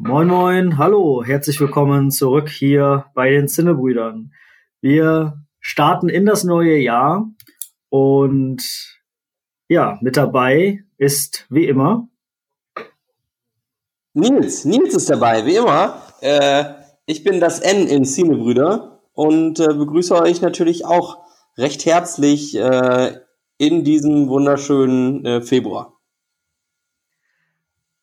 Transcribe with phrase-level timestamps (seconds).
[0.00, 4.32] Moin Moin, hallo, herzlich willkommen zurück hier bei den Zinnebrüdern.
[4.80, 7.28] Wir starten in das neue Jahr
[7.88, 8.62] und
[9.66, 12.08] ja, mit dabei ist wie immer
[14.14, 14.64] Nils.
[14.64, 16.00] Nils ist dabei, wie immer.
[16.20, 16.64] Äh,
[17.06, 21.24] ich bin das N in Cinebrüder und äh, begrüße euch natürlich auch
[21.56, 23.16] recht herzlich äh,
[23.58, 25.97] in diesem wunderschönen äh, Februar.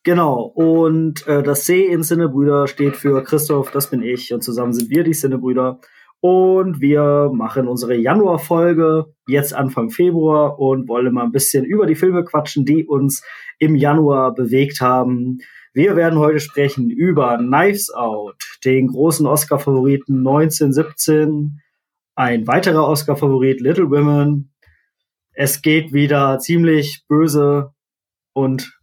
[0.06, 4.72] Genau, und äh, das C in Sinnebrüder steht für Christoph, das bin ich, und zusammen
[4.72, 5.80] sind wir die Sinnebrüder.
[6.20, 11.96] Und wir machen unsere Januar-Folge jetzt Anfang Februar und wollen mal ein bisschen über die
[11.96, 13.24] Filme quatschen, die uns
[13.58, 15.38] im Januar bewegt haben.
[15.74, 21.62] Wir werden heute sprechen über Knives Out, den großen Oscar-Favoriten 1917,
[22.14, 24.52] ein weiterer Oscar-Favorit Little Women.
[25.32, 27.72] Es geht wieder ziemlich böse
[28.34, 28.75] und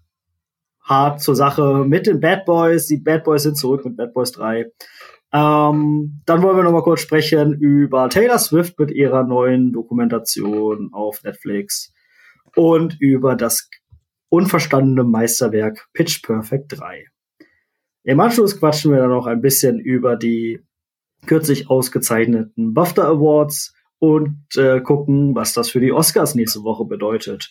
[0.84, 2.88] hart zur Sache mit den Bad Boys.
[2.88, 4.72] Die Bad Boys sind zurück mit Bad Boys 3.
[5.34, 10.89] Ähm, dann wollen wir noch mal kurz sprechen über Taylor Swift mit ihrer neuen Dokumentation
[10.94, 11.92] auf Netflix
[12.56, 13.70] und über das
[14.30, 17.06] unverstandene Meisterwerk Pitch Perfect 3.
[18.04, 20.61] Im Anschluss quatschen wir dann noch ein bisschen über die
[21.26, 27.50] kürzlich ausgezeichneten BAFTA Awards und äh, gucken, was das für die Oscars nächste Woche bedeutet.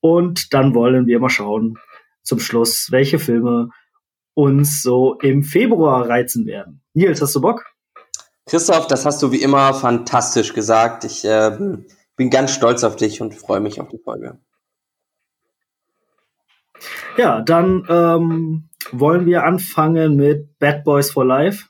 [0.00, 1.78] Und dann wollen wir mal schauen,
[2.22, 3.68] zum Schluss, welche Filme
[4.34, 6.82] uns so im Februar reizen werden.
[6.94, 7.64] Nils, hast du Bock?
[8.46, 11.04] Christoph, das hast du wie immer fantastisch gesagt.
[11.04, 11.56] Ich äh,
[12.16, 14.38] bin ganz stolz auf dich und freue mich auf die Folge.
[17.16, 21.68] Ja, dann ähm, wollen wir anfangen mit Bad Boys for Life.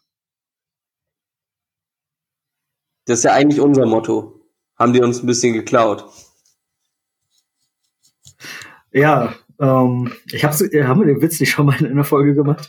[3.05, 4.41] Das ist ja eigentlich unser Motto.
[4.78, 6.06] Haben die uns ein bisschen geklaut.
[8.92, 12.34] Ja, ähm, ich hab's, äh, haben wir den Witz nicht schon mal in einer Folge
[12.34, 12.68] gemacht?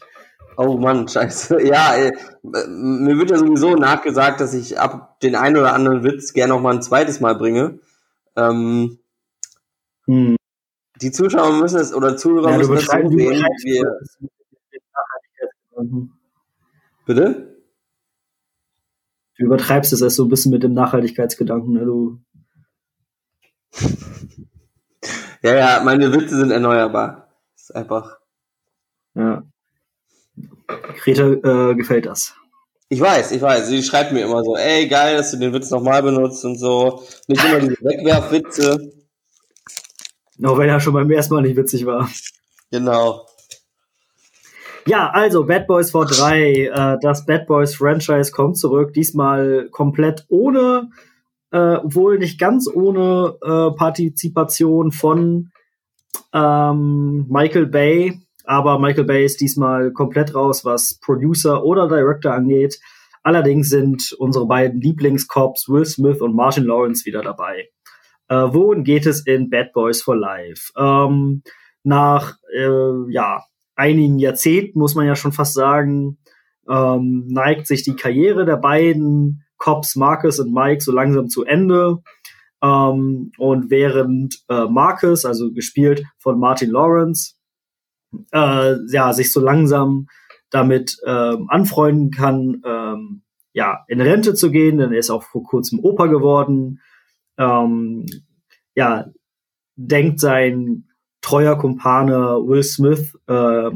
[0.58, 1.66] Oh Mann, scheiße.
[1.66, 2.12] Ja, ey,
[2.44, 6.62] mir wird ja sowieso nachgesagt, dass ich ab den einen oder anderen Witz gerne noch
[6.62, 7.80] mal ein zweites Mal bringe.
[8.36, 9.00] Ähm,
[10.06, 10.36] hm.
[11.02, 14.00] Die Zuschauer müssen es, oder Zuhörer ja, müssen es so sehen, wir...
[17.06, 17.58] Bitte?
[19.38, 21.86] Du übertreibst es erst so ein bisschen mit dem Nachhaltigkeitsgedanken, ne?
[21.86, 22.20] Du
[25.44, 27.28] Ja, ja, meine Witze sind erneuerbar.
[27.54, 28.18] Das ist einfach.
[29.14, 29.44] Ja.
[31.04, 32.34] Greta äh, gefällt das.
[32.90, 33.68] Ich weiß, ich weiß.
[33.68, 37.04] Sie schreibt mir immer so, ey, geil, dass du den Witz nochmal benutzt und so.
[37.28, 38.94] Nicht immer diese Wegwerfwitze.
[40.44, 42.10] Auch wenn er schon beim ersten Mal nicht witzig war.
[42.72, 43.26] Genau.
[44.86, 46.52] Ja, also Bad Boys vor 3.
[46.54, 48.94] Äh, das Bad Boys Franchise kommt zurück.
[48.94, 50.90] Diesmal komplett ohne
[51.54, 55.52] äh, wohl nicht ganz ohne äh, Partizipation von
[56.34, 62.80] ähm, Michael Bay, aber Michael Bay ist diesmal komplett raus, was Producer oder Director angeht.
[63.22, 67.70] Allerdings sind unsere beiden Lieblingscops Will Smith und Martin Lawrence wieder dabei.
[68.30, 70.74] Äh, wohin geht es in Bad Boys for Life?
[70.76, 71.44] Ähm,
[71.84, 73.44] nach äh, ja
[73.76, 76.18] einigen Jahrzehnten muss man ja schon fast sagen,
[76.68, 82.00] ähm, neigt sich die Karriere der beiden Cops Marcus und Mike so langsam zu Ende.
[82.62, 87.36] Ähm, und während äh, Marcus, also gespielt von Martin Lawrence,
[88.34, 90.08] äh, ja, sich so langsam
[90.50, 95.44] damit ähm, anfreunden kann, ähm, ja, in Rente zu gehen, denn er ist auch vor
[95.44, 96.82] kurzem Opa geworden.
[97.38, 98.06] Ähm,
[98.76, 99.06] ja,
[99.78, 100.90] denkt sein
[101.22, 103.72] treuer Kumpane Will Smith äh,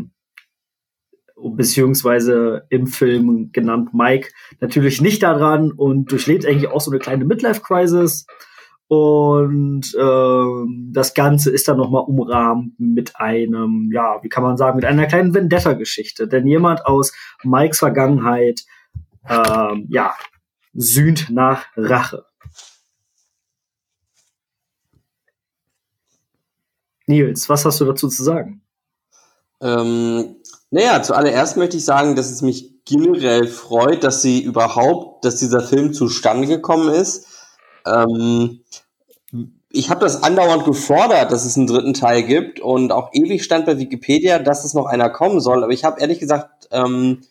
[1.37, 7.25] beziehungsweise im Film genannt Mike, natürlich nicht daran und durchlebt eigentlich auch so eine kleine
[7.25, 8.25] Midlife-Crisis.
[8.89, 14.77] Und ähm, das Ganze ist dann nochmal umrahmt mit einem, ja, wie kann man sagen,
[14.77, 16.27] mit einer kleinen Vendetta-Geschichte.
[16.27, 17.11] Denn jemand aus
[17.43, 18.61] Mikes Vergangenheit,
[19.27, 20.15] ähm, ja,
[20.73, 22.25] sühnt nach Rache.
[27.07, 28.61] Nils, was hast du dazu zu sagen?
[29.61, 30.35] Ähm,
[30.69, 35.61] naja, zuallererst möchte ich sagen, dass es mich generell freut, dass sie überhaupt, dass dieser
[35.61, 37.27] Film zustande gekommen ist.
[37.85, 38.61] Ähm,
[39.69, 43.65] ich habe das andauernd gefordert, dass es einen dritten Teil gibt und auch ewig stand
[43.65, 45.63] bei Wikipedia, dass es noch einer kommen soll.
[45.63, 47.21] Aber ich habe ehrlich gesagt ähm,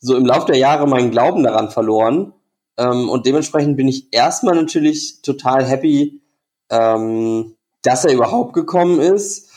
[0.00, 2.32] so im Laufe der Jahre meinen Glauben daran verloren.
[2.76, 6.20] Ähm, und dementsprechend bin ich erstmal natürlich total happy,
[6.70, 9.50] ähm, dass er überhaupt gekommen ist.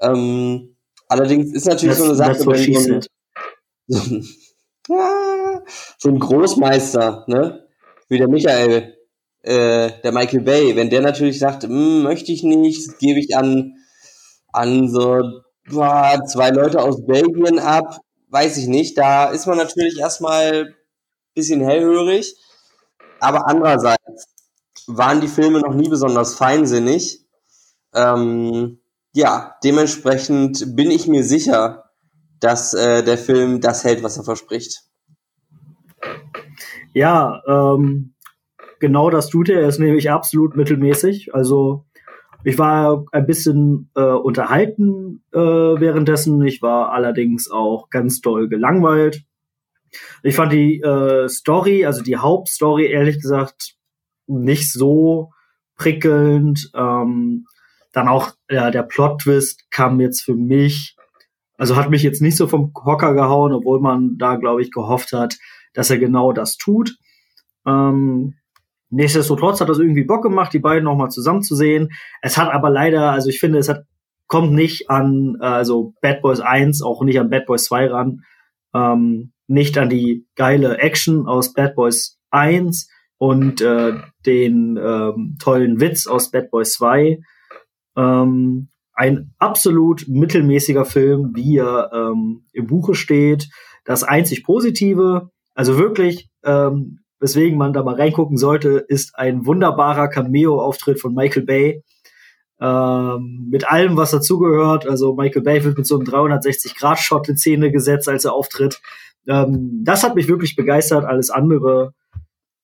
[0.00, 0.71] Ähm,
[1.12, 3.02] Allerdings ist natürlich das, so eine Sache, wenn so ein,
[4.86, 5.60] so, ein,
[5.98, 7.68] so ein Großmeister, ne,
[8.08, 8.96] wie der Michael,
[9.42, 13.74] äh, der Michael Bay, wenn der natürlich sagt, hm, möchte ich nicht, gebe ich an,
[14.54, 15.20] an so
[15.68, 17.98] boah, zwei Leute aus Belgien ab,
[18.30, 18.96] weiß ich nicht.
[18.96, 20.74] Da ist man natürlich erstmal ein
[21.34, 22.34] bisschen hellhörig.
[23.20, 24.28] Aber andererseits
[24.86, 27.20] waren die Filme noch nie besonders feinsinnig.
[27.94, 28.81] Ähm,
[29.12, 31.84] ja, dementsprechend bin ich mir sicher,
[32.40, 34.82] dass äh, der Film das hält, was er verspricht.
[36.92, 38.14] Ja, ähm,
[38.80, 39.60] genau das tut er.
[39.60, 41.34] Er ist nämlich absolut mittelmäßig.
[41.34, 41.86] Also
[42.44, 46.42] ich war ein bisschen äh, unterhalten äh, währenddessen.
[46.42, 49.22] Ich war allerdings auch ganz doll gelangweilt.
[50.22, 53.76] Ich fand die äh, Story, also die Hauptstory, ehrlich gesagt,
[54.26, 55.30] nicht so
[55.76, 56.70] prickelnd.
[56.74, 57.46] Ähm,
[57.92, 60.96] dann auch ja, der Plot-Twist kam jetzt für mich,
[61.56, 65.12] also hat mich jetzt nicht so vom Hocker gehauen, obwohl man da, glaube ich, gehofft
[65.12, 65.36] hat,
[65.74, 66.96] dass er genau das tut.
[67.66, 68.34] Ähm,
[68.90, 71.90] nichtsdestotrotz hat das irgendwie Bock gemacht, die beiden nochmal zusammenzusehen.
[72.20, 73.84] Es hat aber leider, also ich finde, es hat,
[74.26, 78.22] kommt nicht an, also Bad Boys 1, auch nicht an Bad Boys 2 ran,
[78.74, 83.92] ähm, nicht an die geile Action aus Bad Boys 1 und äh,
[84.24, 87.20] den ähm, tollen Witz aus Bad Boys 2.
[87.96, 93.48] Ähm, ein absolut mittelmäßiger Film, wie er ähm, im Buche steht.
[93.84, 100.08] Das einzig Positive, also wirklich, ähm, weswegen man da mal reingucken sollte, ist ein wunderbarer
[100.08, 101.82] Cameo-Auftritt von Michael Bay.
[102.60, 104.86] Ähm, mit allem, was dazugehört.
[104.86, 108.80] Also Michael Bay wird mit so einem 360-Grad-Shot in Szene gesetzt, als er auftritt.
[109.26, 111.04] Ähm, das hat mich wirklich begeistert.
[111.04, 111.92] Alles andere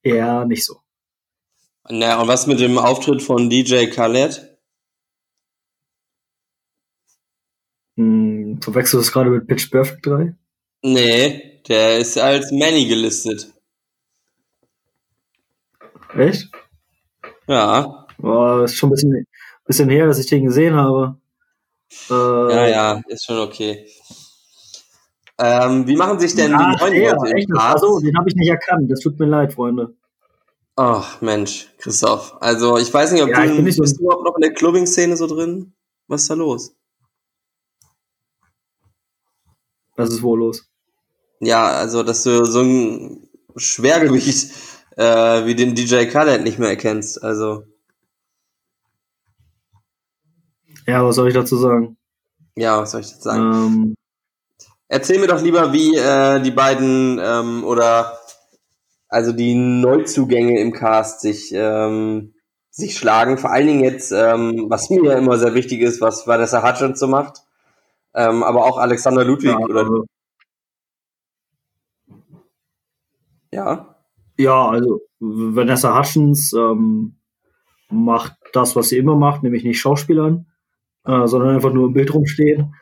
[0.02, 0.76] eher nicht so.
[1.90, 4.47] Na, und was mit dem Auftritt von DJ Khaled?
[7.98, 10.32] Hm, verwechselst du das gerade mit Pitch Perfect 3?
[10.82, 13.52] Nee, der ist als Manny gelistet.
[16.16, 16.48] Echt?
[17.48, 18.06] Ja.
[18.18, 19.26] Boah, ist schon ein bisschen,
[19.66, 21.16] bisschen her, dass ich den gesehen habe.
[22.08, 23.84] Äh, ja, ja, ist schon okay.
[25.40, 28.36] Ähm, wie machen sich denn Ach, die neuen der, Leute echt, Achso, den habe ich
[28.36, 28.90] nicht erkannt.
[28.92, 29.96] Das tut mir leid, Freunde.
[30.76, 32.36] Ach, Mensch, Christoph.
[32.38, 35.16] Also, ich weiß nicht, ob ja, du, bist so du überhaupt noch in der Clubbing-Szene
[35.16, 35.72] so drin?
[36.06, 36.77] Was ist da los?
[39.98, 40.70] Was ist wohl los?
[41.40, 44.52] Ja, also, dass du so ein Schwergewicht
[44.96, 47.22] äh, wie den DJ Khaled nicht mehr erkennst.
[47.22, 47.64] Also.
[50.86, 51.96] Ja, was soll ich dazu sagen?
[52.56, 53.52] Ja, was soll ich dazu sagen?
[53.52, 53.94] Ähm,
[54.86, 58.18] Erzähl mir doch lieber, wie äh, die beiden ähm, oder
[59.08, 62.34] also die Neuzugänge im Cast sich ähm,
[62.70, 63.36] sich schlagen.
[63.36, 67.00] Vor allen Dingen jetzt, ähm, was mir ja immer sehr wichtig ist, was Vanessa Hutchins
[67.00, 67.42] so macht,
[68.18, 70.04] ähm, aber auch Alexander Ludwig ja, oder also,
[73.52, 73.94] ja.
[74.36, 77.16] Ja, also Vanessa Hutchins ähm,
[77.90, 80.46] macht das, was sie immer macht, nämlich nicht Schauspielern,
[81.04, 82.74] äh, sondern einfach nur im Bild rumstehen.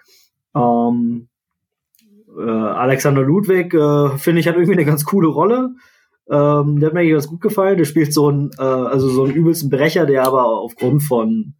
[0.54, 1.28] Ähm,
[2.36, 5.74] äh, Alexander Ludwig, äh, finde ich, hat irgendwie eine ganz coole Rolle.
[6.30, 7.76] Ähm, der hat mir eigentlich ganz gut gefallen.
[7.76, 11.54] Der spielt so einen, äh, also so einen übelsten Brecher, der aber aufgrund von,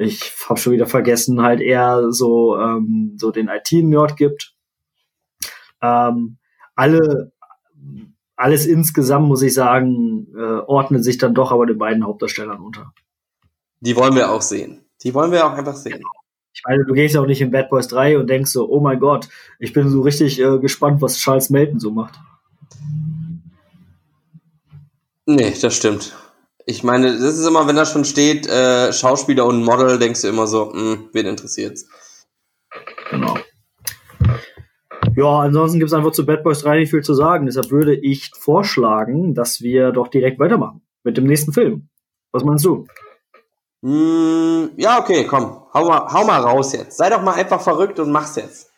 [0.00, 4.54] ich habe schon wieder vergessen, halt eher so, ähm, so den IT-Nerd gibt.
[5.82, 6.38] Ähm,
[6.74, 7.32] alle,
[8.34, 12.94] alles insgesamt, muss ich sagen, äh, ordnet sich dann doch aber den beiden Hauptdarstellern unter.
[13.80, 14.86] Die wollen wir auch sehen.
[15.02, 16.02] Die wollen wir auch einfach sehen.
[16.52, 18.80] Ich meine, du gehst ja auch nicht in Bad Boys 3 und denkst so, oh
[18.80, 22.18] mein Gott, ich bin so richtig äh, gespannt, was Charles Melton so macht.
[25.26, 26.16] Nee, das stimmt.
[26.70, 30.28] Ich meine, das ist immer, wenn da schon steht, äh, Schauspieler und Model, denkst du
[30.28, 31.88] immer so, mh, hm, wen interessiert's?
[33.10, 33.36] Genau.
[35.16, 37.46] Ja, ansonsten gibt es einfach zu Bad Boys 3 nicht viel zu sagen.
[37.46, 41.88] Deshalb würde ich vorschlagen, dass wir doch direkt weitermachen mit dem nächsten Film.
[42.30, 42.86] Was meinst du?
[43.80, 45.64] Mm, ja, okay, komm.
[45.74, 46.98] Hau mal, hau mal raus jetzt.
[46.98, 48.70] Sei doch mal einfach verrückt und mach's jetzt.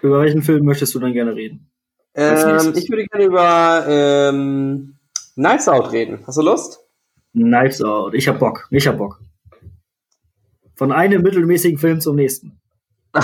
[0.00, 1.70] Über welchen Film möchtest du dann gerne reden?
[2.14, 4.93] Ähm, ich würde gerne über ähm,
[5.36, 6.22] Knives Out reden.
[6.26, 6.80] Hast du Lust?
[7.32, 8.14] Knives Out.
[8.14, 8.68] Ich hab Bock.
[8.70, 9.20] Ich hab Bock.
[10.76, 12.60] Von einem mittelmäßigen Film zum nächsten.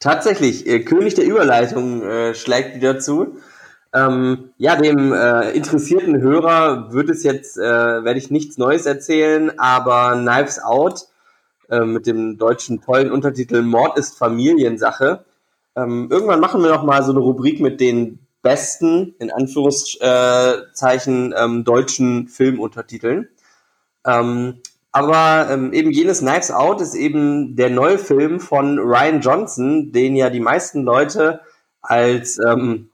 [0.00, 0.66] Tatsächlich.
[0.66, 3.38] Äh, König der Überleitung äh, schlägt wieder zu.
[3.92, 9.58] Ähm, ja, dem äh, interessierten Hörer wird es jetzt, äh, werde ich nichts Neues erzählen,
[9.58, 11.08] aber Knives Out
[11.70, 15.24] äh, mit dem deutschen tollen Untertitel Mord ist Familiensache.
[15.74, 21.64] Ähm, irgendwann machen wir noch mal so eine Rubrik mit den besten, in Anführungszeichen, ähm,
[21.64, 23.28] deutschen Filmuntertiteln.
[24.06, 24.60] Ähm,
[24.92, 30.16] aber ähm, eben jenes Knives Out ist eben der neue Film von Ryan Johnson, den
[30.16, 31.40] ja die meisten Leute
[31.82, 32.90] als ähm,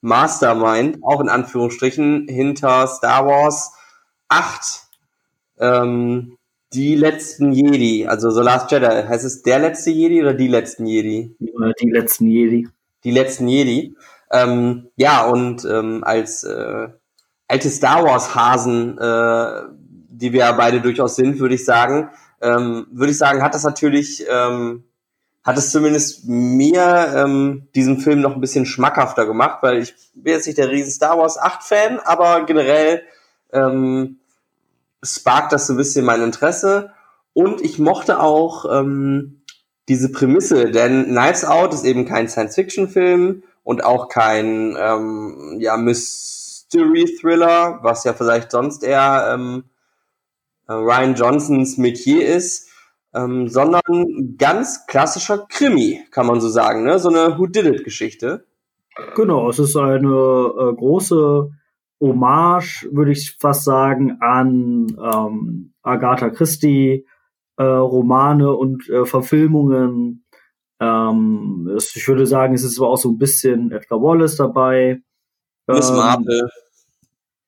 [0.00, 3.72] Mastermind, auch in Anführungsstrichen, hinter Star Wars
[4.28, 4.86] 8,
[5.58, 6.36] ähm,
[6.72, 8.86] die letzten Jedi, also The Last Jedi.
[8.86, 11.34] Heißt es der letzte Jedi oder die letzten Jedi?
[11.38, 12.68] Die letzten Jedi.
[13.04, 13.96] die letzten Jedi.
[14.30, 16.88] Ähm, ja, und ähm, als äh,
[17.46, 19.62] alte Star Wars Hasen, äh,
[20.08, 23.64] die wir ja beide durchaus sind, würde ich sagen, ähm, würde ich sagen, hat das
[23.64, 24.84] natürlich, ähm,
[25.42, 30.34] hat es zumindest mir ähm, diesen Film noch ein bisschen schmackhafter gemacht, weil ich bin
[30.34, 33.02] jetzt nicht der riesen Star Wars 8 Fan, aber generell
[33.52, 34.18] ähm,
[35.02, 36.92] sparkt das so ein bisschen mein Interesse.
[37.32, 39.42] Und ich mochte auch ähm,
[39.88, 47.80] diese Prämisse, denn Knives Out ist eben kein Science-Fiction-Film und auch kein ähm, ja, Mystery-Thriller,
[47.82, 49.64] was ja vielleicht sonst eher ähm,
[50.66, 52.70] äh, Ryan Johnsons Metier ist,
[53.14, 53.82] ähm, sondern
[54.38, 56.98] ganz klassischer Krimi, kann man so sagen, ne?
[56.98, 58.46] So eine Who Did It Geschichte.
[59.14, 61.50] Genau, es ist eine äh, große
[62.00, 67.04] Hommage, würde ich fast sagen, an ähm, Agatha Christie,
[67.58, 70.24] äh, Romane und äh, Verfilmungen.
[70.80, 75.00] Ähm, ich würde sagen, es ist aber auch so ein bisschen Edgar Wallace dabei.
[75.66, 76.48] Miss ähm, Marple.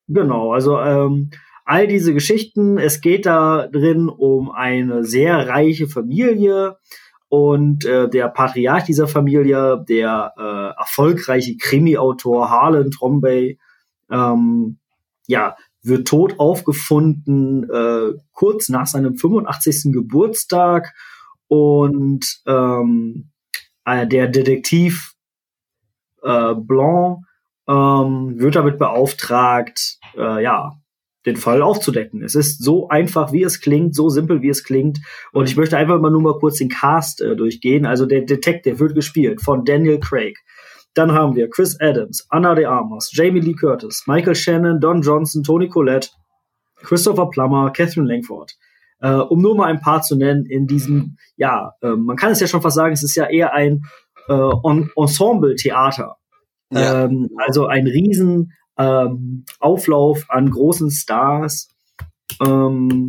[0.08, 1.30] Genau, also ähm,
[1.64, 2.78] all diese Geschichten.
[2.78, 6.76] Es geht da drin um eine sehr reiche Familie
[7.28, 13.56] und äh, der Patriarch dieser Familie, der äh, erfolgreiche Krimi-Autor Harlan Trombay,
[14.10, 14.78] ähm,
[15.28, 19.92] ja, wird tot aufgefunden äh, kurz nach seinem 85.
[19.92, 20.92] Geburtstag
[21.50, 23.30] und ähm,
[23.84, 25.14] äh, der Detektiv
[26.22, 27.24] äh, Blanc
[27.68, 30.76] ähm, wird damit beauftragt, äh, ja,
[31.26, 32.22] den Fall aufzudecken.
[32.22, 35.00] Es ist so einfach, wie es klingt, so simpel, wie es klingt.
[35.32, 37.84] Und ich möchte einfach mal nur mal kurz den Cast äh, durchgehen.
[37.84, 40.38] Also der Detective wird gespielt von Daniel Craig.
[40.94, 45.42] Dann haben wir Chris Adams, Anna de Armas, Jamie Lee Curtis, Michael Shannon, Don Johnson,
[45.42, 46.10] Tony Collette,
[46.76, 48.52] Christopher Plummer, Catherine Langford.
[49.00, 52.40] Äh, um nur mal ein paar zu nennen in diesem, ja, äh, man kann es
[52.40, 53.82] ja schon fast sagen, es ist ja eher ein
[54.28, 54.50] äh,
[54.96, 56.16] Ensemble-Theater.
[56.72, 57.04] Ja.
[57.04, 61.68] Ähm, also ein riesen ähm, Auflauf an großen Stars.
[62.44, 63.08] Ähm,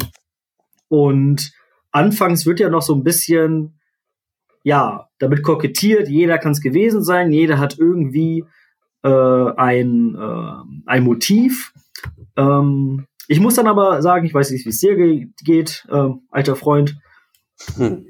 [0.88, 1.52] und
[1.92, 3.80] anfangs wird ja noch so ein bisschen,
[4.64, 8.46] ja, damit kokettiert, jeder kann es gewesen sein, jeder hat irgendwie
[9.04, 9.10] äh,
[9.56, 11.74] ein, äh, ein Motiv.
[12.36, 16.10] Ähm, ich muss dann aber sagen, ich weiß nicht, wie es dir ge geht, äh,
[16.30, 16.98] alter Freund.
[17.76, 18.08] Hm.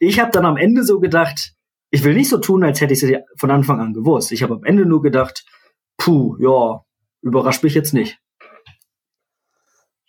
[0.00, 1.54] Ich habe dann am Ende so gedacht,
[1.90, 4.32] ich will nicht so tun, als hätte ich es von Anfang an gewusst.
[4.32, 5.44] Ich habe am Ende nur gedacht,
[5.96, 6.84] puh, ja,
[7.22, 8.18] überrascht mich jetzt nicht.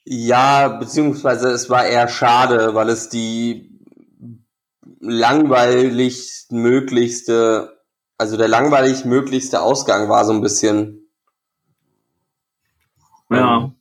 [0.03, 3.79] Ja, beziehungsweise es war eher schade, weil es die
[4.99, 7.79] langweilig möglichste,
[8.17, 11.09] also der langweilig möglichste Ausgang war so ein bisschen.
[13.29, 13.71] Ja.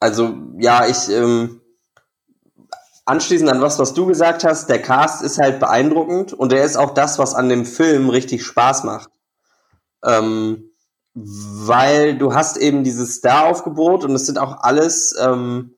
[0.00, 1.60] Also ja, ich ähm,
[3.06, 6.76] anschließend an was, was du gesagt hast, der Cast ist halt beeindruckend und der ist
[6.76, 9.10] auch das, was an dem Film richtig Spaß macht.
[10.04, 10.70] Ähm,
[11.14, 15.76] weil du hast eben dieses Star-Aufgebot und es sind auch alles, ähm,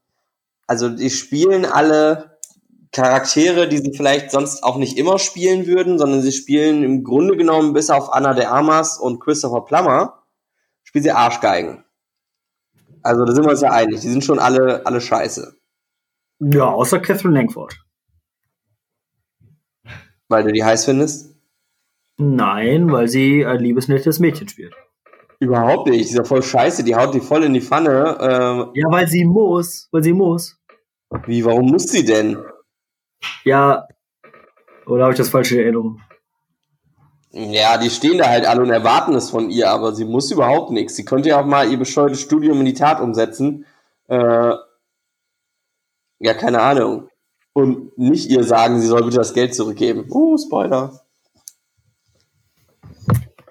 [0.67, 2.39] also die spielen alle
[2.91, 7.37] Charaktere, die sie vielleicht sonst auch nicht immer spielen würden, sondern sie spielen im Grunde
[7.37, 10.23] genommen bis auf Anna de Armas und Christopher Plummer,
[10.83, 11.85] spielen sie Arschgeigen.
[13.09, 15.57] Also da sind wir uns ja einig, die sind schon alle, alle scheiße.
[16.41, 17.75] Ja, außer Catherine Langford.
[20.29, 21.35] Weil du die heiß findest?
[22.19, 24.75] Nein, weil sie ein liebesnettes Mädchen spielt.
[25.41, 26.01] Überhaupt nicht.
[26.01, 26.85] Die ist ja voll scheiße.
[26.85, 28.19] Die haut die voll in die Pfanne.
[28.21, 29.89] Ähm, ja, weil sie muss.
[29.91, 30.59] Weil sie muss.
[31.25, 32.37] Wie, warum muss sie denn?
[33.45, 33.89] Ja.
[34.85, 36.03] Oder habe ich das falsche Erinnerung?
[37.39, 40.73] Ja, die stehen da halt alle und erwarten es von ihr, aber sie muss überhaupt
[40.73, 40.97] nichts.
[40.97, 43.65] Sie könnte ja auch mal ihr bescheuertes Studium in die Tat umsetzen.
[44.09, 44.55] Äh,
[46.19, 47.09] ja, keine Ahnung.
[47.53, 50.07] Und nicht ihr sagen, sie soll bitte das Geld zurückgeben.
[50.11, 51.01] Oh, Spoiler.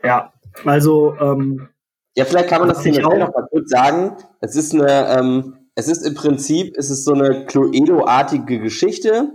[0.03, 0.33] Ja,
[0.65, 1.69] also ähm,
[2.17, 4.17] ja, vielleicht kann man das hier noch mal kurz sagen.
[4.41, 9.29] Es ist eine, ähm, es ist im Prinzip, es ist so eine Cluedo-artige Geschichte,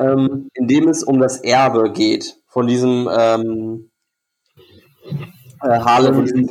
[0.00, 3.90] ähm, in dem es um das Erbe geht von diesem ähm,
[5.62, 6.48] äh, Harlem, von dem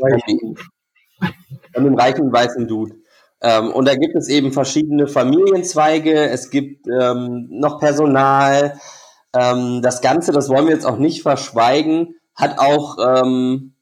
[1.96, 2.98] reichen weißen Dude.
[3.42, 8.80] Ähm, und da gibt es eben verschiedene Familienzweige, es gibt ähm, noch Personal.
[9.34, 13.74] Ähm, das Ganze, das wollen wir jetzt auch nicht verschweigen, hat auch ähm,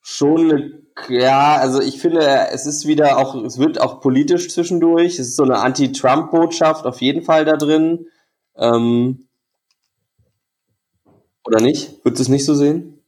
[0.00, 2.20] schon eine, ja, also ich finde,
[2.52, 5.18] es ist wieder auch, es wird auch politisch zwischendurch.
[5.18, 8.06] Es ist so eine Anti-Trump-Botschaft auf jeden Fall da drin.
[8.56, 9.27] Ähm,
[11.48, 12.04] oder nicht?
[12.04, 13.02] Würdest du es nicht so sehen?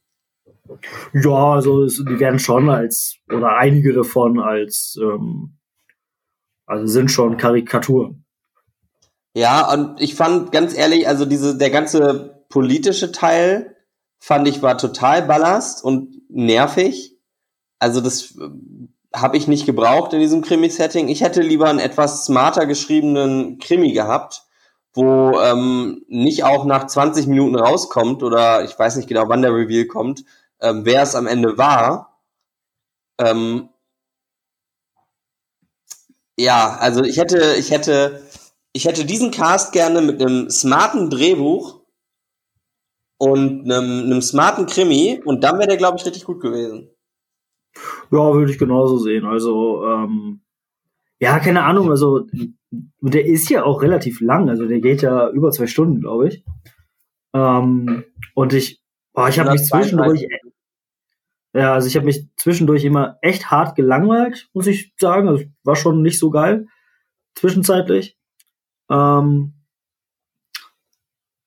[1.13, 5.57] Ja, also es, die werden schon als, oder einige davon als, ähm,
[6.65, 8.25] also sind schon Karikaturen.
[9.35, 13.75] Ja, und ich fand ganz ehrlich, also diese, der ganze politische Teil
[14.19, 17.17] fand ich war total ballast und nervig.
[17.79, 18.49] Also das äh,
[19.13, 21.09] habe ich nicht gebraucht in diesem Krimi-Setting.
[21.09, 24.45] Ich hätte lieber einen etwas smarter geschriebenen Krimi gehabt,
[24.93, 29.53] wo ähm, nicht auch nach 20 Minuten rauskommt oder ich weiß nicht genau, wann der
[29.53, 30.25] Reveal kommt,
[30.59, 32.19] ähm, wer es am Ende war.
[33.17, 33.69] Ähm,
[36.37, 38.21] ja, also ich hätte, ich hätte,
[38.73, 41.81] ich hätte diesen Cast gerne mit einem smarten Drehbuch
[43.17, 46.89] und einem, einem smarten Krimi und dann wäre der, glaube ich, richtig gut gewesen.
[48.11, 49.25] Ja, würde ich genauso sehen.
[49.25, 50.41] Also, ähm,
[51.21, 52.27] ja, keine Ahnung, also
[52.71, 56.43] der ist ja auch relativ lang, also der geht ja über zwei Stunden, glaube ich.
[57.33, 58.81] Ähm, und ich,
[59.13, 60.27] boah, ich habe mich zwischendurch,
[61.53, 65.27] ja, also ich habe mich zwischendurch immer echt hart gelangweilt, muss ich sagen.
[65.27, 66.67] Also war schon nicht so geil
[67.35, 68.17] zwischenzeitlich.
[68.89, 69.53] Ähm,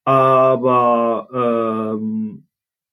[0.04, 2.46] aber ähm,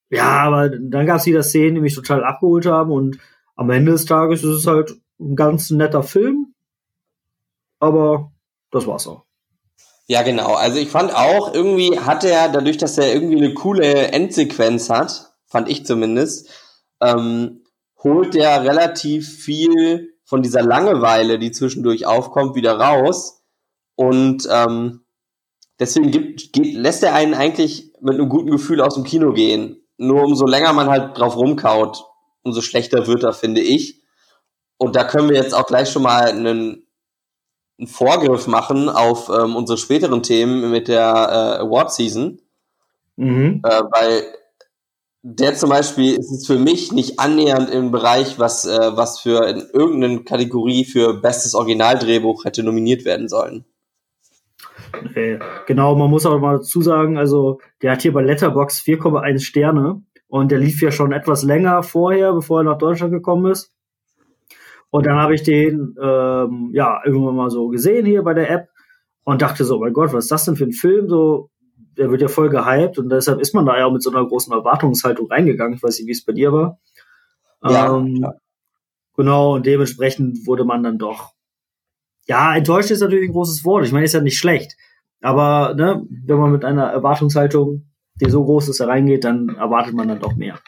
[0.10, 3.20] ja, aber dann gab es wieder Szenen, die mich total abgeholt haben und
[3.56, 6.41] am Ende des Tages ist es halt ein ganz netter Film.
[7.82, 8.32] Aber
[8.72, 9.26] das war's auch.
[10.08, 10.54] Ja, genau.
[10.54, 15.34] Also ich fand auch, irgendwie hat er, dadurch, dass er irgendwie eine coole Endsequenz hat,
[15.48, 16.50] fand ich zumindest,
[17.02, 17.64] ähm,
[18.04, 23.44] holt er relativ viel von dieser Langeweile, die zwischendurch aufkommt, wieder raus.
[23.96, 25.02] Und ähm,
[25.80, 29.82] deswegen gibt, geht, lässt er einen eigentlich mit einem guten Gefühl aus dem Kino gehen.
[29.98, 32.06] Nur umso länger man halt drauf rumkaut,
[32.44, 34.02] umso schlechter wird er, finde ich.
[34.78, 36.88] Und da können wir jetzt auch gleich schon mal einen,
[37.82, 42.40] einen Vorgriff machen auf ähm, unsere späteren Themen mit der äh, Award Season.
[43.16, 43.62] Mhm.
[43.66, 44.24] Äh, weil
[45.24, 49.48] der zum Beispiel ist es für mich nicht annähernd im Bereich, was, äh, was für
[49.48, 53.66] in irgendeiner Kategorie für bestes Originaldrehbuch hätte nominiert werden sollen.
[55.16, 59.40] Nee, genau, man muss auch mal dazu sagen, also der hat hier bei Letterbox 4,1
[59.40, 63.74] Sterne und der lief ja schon etwas länger vorher, bevor er nach Deutschland gekommen ist.
[64.92, 68.68] Und dann habe ich den ähm, ja irgendwann mal so gesehen hier bei der App
[69.24, 71.10] und dachte so, oh mein Gott, was ist das denn für ein Film?
[71.10, 71.50] So,
[71.98, 74.26] der wird ja voll gehypt und deshalb ist man da ja auch mit so einer
[74.26, 75.76] großen Erwartungshaltung reingegangen.
[75.76, 76.80] Ich weiß nicht, wie es bei dir war.
[77.64, 78.26] Ja, ähm,
[79.16, 81.34] Genau, und dementsprechend wurde man dann doch.
[82.28, 83.86] Ja, enttäuscht ist natürlich ein großes Wort.
[83.86, 84.78] Ich meine, ist ja nicht schlecht.
[85.22, 90.08] Aber ne, wenn man mit einer Erwartungshaltung, die so groß ist, reingeht, dann erwartet man
[90.08, 90.60] dann doch mehr.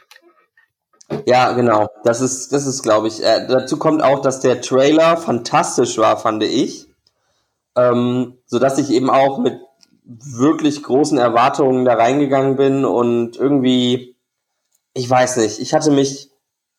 [1.25, 1.87] Ja, genau.
[2.03, 3.23] Das ist, das ist, glaube ich.
[3.23, 6.87] Äh, dazu kommt auch, dass der Trailer fantastisch war, fand ich.
[7.75, 9.59] Ähm, so dass ich eben auch mit
[10.05, 14.15] wirklich großen Erwartungen da reingegangen bin und irgendwie,
[14.93, 16.29] ich weiß nicht, ich hatte mich,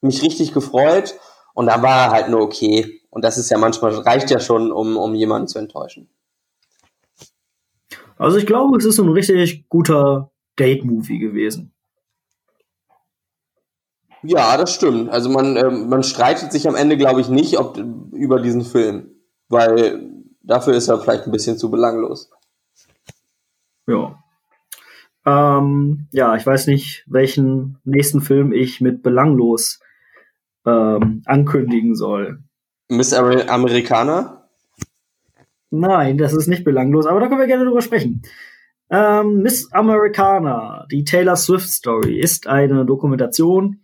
[0.01, 1.15] mich richtig gefreut
[1.55, 3.01] und da war halt nur okay.
[3.11, 6.09] Und das ist ja manchmal, reicht ja schon, um, um jemanden zu enttäuschen.
[8.17, 11.74] Also ich glaube, es ist ein richtig guter Date-Movie gewesen.
[14.25, 15.11] Ja, das stimmt.
[15.11, 17.79] Also man, äh, man streitet sich am Ende, glaube ich, nicht ob,
[18.13, 19.11] über diesen Film,
[19.49, 20.11] weil
[20.43, 22.31] dafür ist er vielleicht ein bisschen zu belanglos.
[23.87, 24.19] Ja.
[25.27, 29.81] Ähm, ja, ich weiß nicht, welchen nächsten Film ich mit belanglos
[30.67, 32.43] ähm, ankündigen soll.
[32.89, 34.49] Miss Amer Amerikaner?
[35.71, 38.23] Nein, das ist nicht belanglos, aber da können wir gerne drüber sprechen.
[38.91, 43.81] Ähm, Miss Americana, die Taylor Swift Story, ist eine Dokumentation,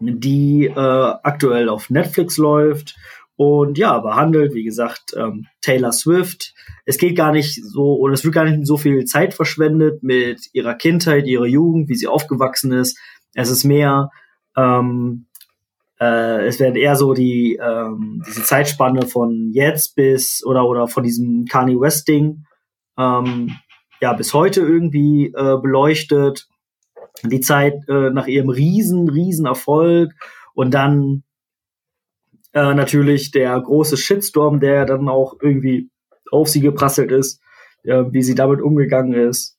[0.00, 2.96] die äh, aktuell auf Netflix läuft
[3.36, 6.54] und ja, behandelt, wie gesagt, ähm, Taylor Swift.
[6.84, 10.48] Es geht gar nicht so, oder es wird gar nicht so viel Zeit verschwendet mit
[10.52, 12.98] ihrer Kindheit, ihrer Jugend, wie sie aufgewachsen ist.
[13.34, 14.10] Es ist mehr,
[14.56, 15.26] ähm,
[16.00, 21.02] äh, es werden eher so die ähm, diese Zeitspanne von jetzt bis oder oder von
[21.02, 22.44] diesem Kanye West Ding
[22.98, 23.56] ähm,
[24.00, 26.48] ja bis heute irgendwie äh, beleuchtet.
[27.22, 30.12] Die Zeit äh, nach ihrem riesen riesen Erfolg
[30.54, 31.22] und dann
[32.52, 35.90] äh, natürlich der große Shitstorm, der dann auch irgendwie
[36.30, 37.40] auf sie geprasselt ist,
[37.84, 39.58] äh, wie sie damit umgegangen ist.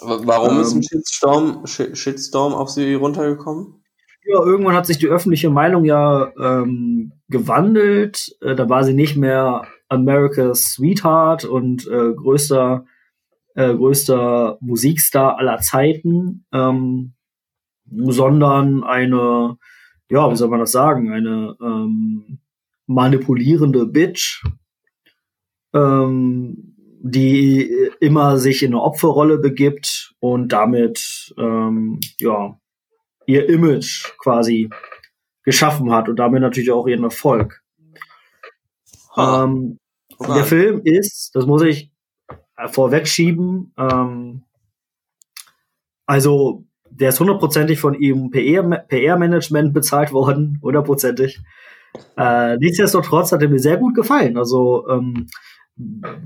[0.00, 3.82] Warum ähm, ist ein ähm, Shitstorm, Shitstorm auf sie runtergekommen?
[4.24, 8.36] Ja, irgendwann hat sich die öffentliche Meinung ja ähm, gewandelt.
[8.40, 12.84] Äh, da war sie nicht mehr America's Sweetheart und äh, größter,
[13.54, 17.14] äh, größter Musikstar aller Zeiten, ähm,
[17.84, 19.58] sondern eine
[20.10, 22.40] ja, wie soll man das sagen, eine ähm,
[22.86, 24.44] manipulierende Bitch,
[25.72, 32.58] ähm, die immer sich in eine Opferrolle begibt und damit ähm, ja
[33.26, 34.68] ihr Image quasi
[35.44, 37.62] geschaffen hat und damit natürlich auch ihren Erfolg.
[39.14, 39.44] Ah.
[39.44, 39.78] Ähm,
[40.20, 41.89] der Film ist, das muss ich
[42.68, 44.42] vorwegschieben, ähm,
[46.06, 51.40] also der ist hundertprozentig von ihm PR-Management bezahlt worden, hundertprozentig.
[52.16, 54.36] Äh, nichtsdestotrotz hat er mir sehr gut gefallen.
[54.36, 55.28] Also ähm,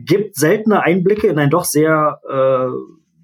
[0.04, 2.70] gibt seltene Einblicke in einen doch sehr äh,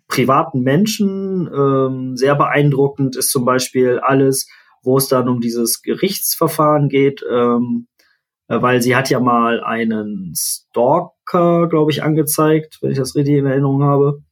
[0.07, 1.49] privaten Menschen.
[1.53, 4.49] Ähm, sehr beeindruckend ist zum Beispiel alles,
[4.83, 7.89] wo es dann um dieses Gerichtsverfahren geht, ähm,
[8.49, 10.33] äh, weil sie hat ja mal einen
[11.31, 14.23] Stalker, glaube ich, angezeigt, wenn ich das richtig in Erinnerung habe.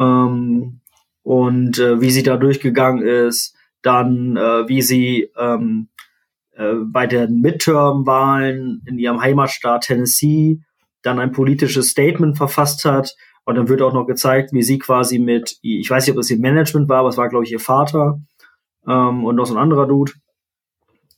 [0.00, 0.80] Ähm,
[1.22, 5.88] und äh, wie sie da durchgegangen ist, dann äh, wie sie ähm,
[6.52, 10.60] äh, bei den Midterm-Wahlen in ihrem Heimatstaat Tennessee
[11.02, 13.14] dann ein politisches Statement verfasst hat.
[13.44, 16.30] Und dann wird auch noch gezeigt, wie sie quasi mit, ich weiß nicht, ob das
[16.30, 18.20] ihr Management war, aber es war, glaube ich, ihr Vater
[18.86, 20.12] ähm, und noch so ein anderer Dude,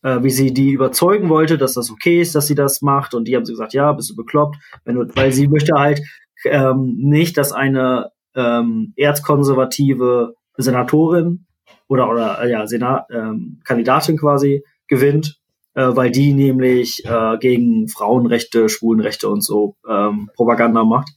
[0.03, 3.15] äh, wie sie die überzeugen wollte, dass das okay ist, dass sie das macht.
[3.15, 6.01] Und die haben sie gesagt, ja, bist du bekloppt, wenn du, weil sie möchte halt
[6.45, 11.47] ähm, nicht, dass eine ähm, erzkonservative Senatorin
[11.89, 15.41] oder oder äh, ja Senat ähm, Kandidatin quasi gewinnt,
[15.75, 21.11] äh, weil die nämlich äh, gegen Frauenrechte, Schwulenrechte und so ähm, Propaganda macht.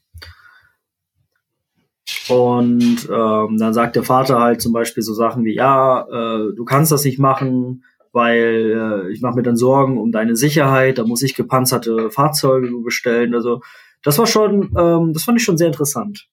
[2.30, 6.66] Und ähm, dann sagt der Vater halt zum Beispiel so Sachen wie, ja, äh, du
[6.66, 11.04] kannst das nicht machen, weil äh, ich mache mir dann Sorgen um deine Sicherheit, da
[11.04, 13.34] muss ich gepanzerte Fahrzeuge bestellen.
[13.34, 13.62] Also
[14.04, 16.30] das war schon, ähm, das fand ich schon sehr interessant.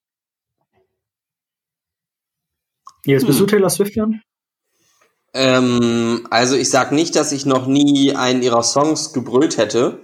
[3.07, 3.47] Jetzt bist hm.
[3.47, 4.23] du Taylor Swift, Jan?
[5.33, 10.03] Ähm, also ich sag nicht, dass ich noch nie einen ihrer Songs gebrüllt hätte,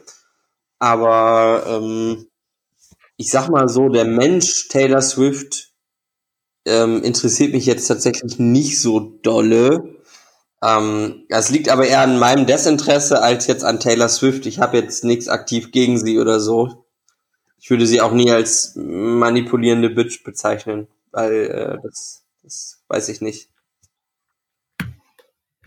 [0.78, 2.26] aber ähm,
[3.16, 5.72] ich sag mal so, der Mensch Taylor Swift
[6.64, 9.95] ähm, interessiert mich jetzt tatsächlich nicht so dolle.
[10.62, 14.46] Ähm, das liegt aber eher an meinem Desinteresse als jetzt an Taylor Swift.
[14.46, 16.86] Ich habe jetzt nichts aktiv gegen sie oder so.
[17.58, 23.20] Ich würde sie auch nie als manipulierende Bitch bezeichnen, weil äh, das, das weiß ich
[23.20, 23.50] nicht.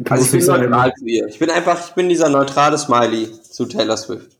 [0.07, 1.27] Also ich bin neutral zu ihr.
[1.27, 4.37] Ich bin einfach, ich bin dieser neutrale Smiley zu Taylor Swift.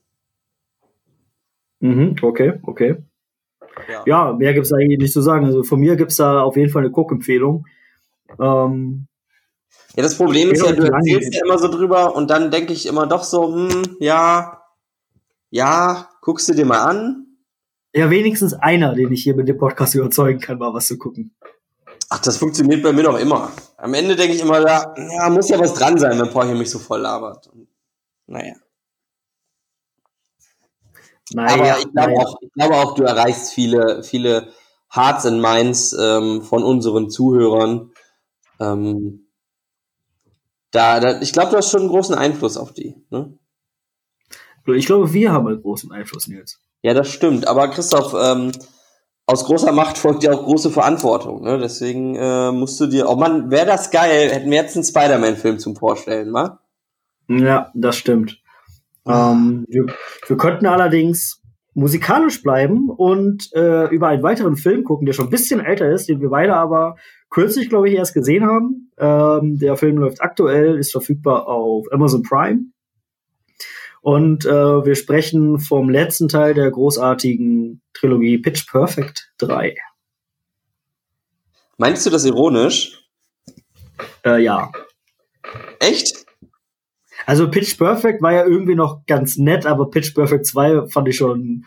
[1.82, 2.96] Mhm, okay, okay.
[3.90, 5.46] Ja, ja mehr gibt's eigentlich nicht zu sagen.
[5.46, 7.66] Also von mir gibt's da auf jeden Fall eine Cook-Empfehlung.
[8.40, 9.09] Ähm,
[9.96, 12.86] ja, das Problem ist ja, du erzählst ja immer so drüber und dann denke ich
[12.86, 14.62] immer doch so, hm, ja,
[15.50, 17.26] ja, guckst du dir mal an.
[17.94, 21.36] Ja, wenigstens einer, den ich hier mit dem Podcast überzeugen kann, mal was zu gucken.
[22.10, 23.52] Ach, das funktioniert bei mir doch immer.
[23.78, 26.56] Am Ende denke ich immer, ja, ja, muss ja was dran sein, wenn Paul hier
[26.56, 27.48] mich so voll labert.
[27.48, 27.68] Und,
[28.28, 28.56] naja.
[31.34, 31.54] naja.
[31.54, 32.20] Aber ich glaube, naja.
[32.20, 34.54] auch, ich glaube auch, du erreichst viele, viele
[34.94, 37.92] Hearts and Minds ähm, von unseren Zuhörern.
[38.60, 39.29] Ähm,
[40.72, 42.96] da, da, ich glaube, du hast schon einen großen Einfluss auf die.
[43.10, 43.38] Ne?
[44.68, 46.60] Ich glaube, wir haben einen großen Einfluss, Nils.
[46.82, 47.48] Ja, das stimmt.
[47.48, 48.52] Aber Christoph, ähm,
[49.26, 51.44] aus großer Macht folgt ja auch große Verantwortung.
[51.44, 51.60] Ne?
[51.60, 55.60] Deswegen äh, musst du dir, oh man, wäre das geil, hätten wir jetzt einen Spider-Man-Film
[55.60, 56.60] zum Vorstellen, wa?
[57.28, 58.42] Ja, das stimmt.
[59.08, 59.86] Ähm, wir,
[60.28, 61.42] wir könnten allerdings
[61.74, 66.10] musikalisch bleiben und äh, über einen weiteren Film gucken, der schon ein bisschen älter ist,
[66.10, 66.96] den wir beide aber
[67.30, 68.92] kürzlich, glaube ich, erst gesehen haben.
[68.98, 72.66] Ähm, der Film läuft aktuell, ist verfügbar auf Amazon Prime.
[74.02, 79.76] Und äh, wir sprechen vom letzten Teil der großartigen Trilogie Pitch Perfect 3.
[81.78, 83.04] Meinst du das ironisch?
[84.26, 84.72] Äh, ja.
[85.80, 86.26] Echt?
[87.26, 91.18] Also Pitch Perfect war ja irgendwie noch ganz nett, aber Pitch Perfect 2 fand ich
[91.18, 91.66] schon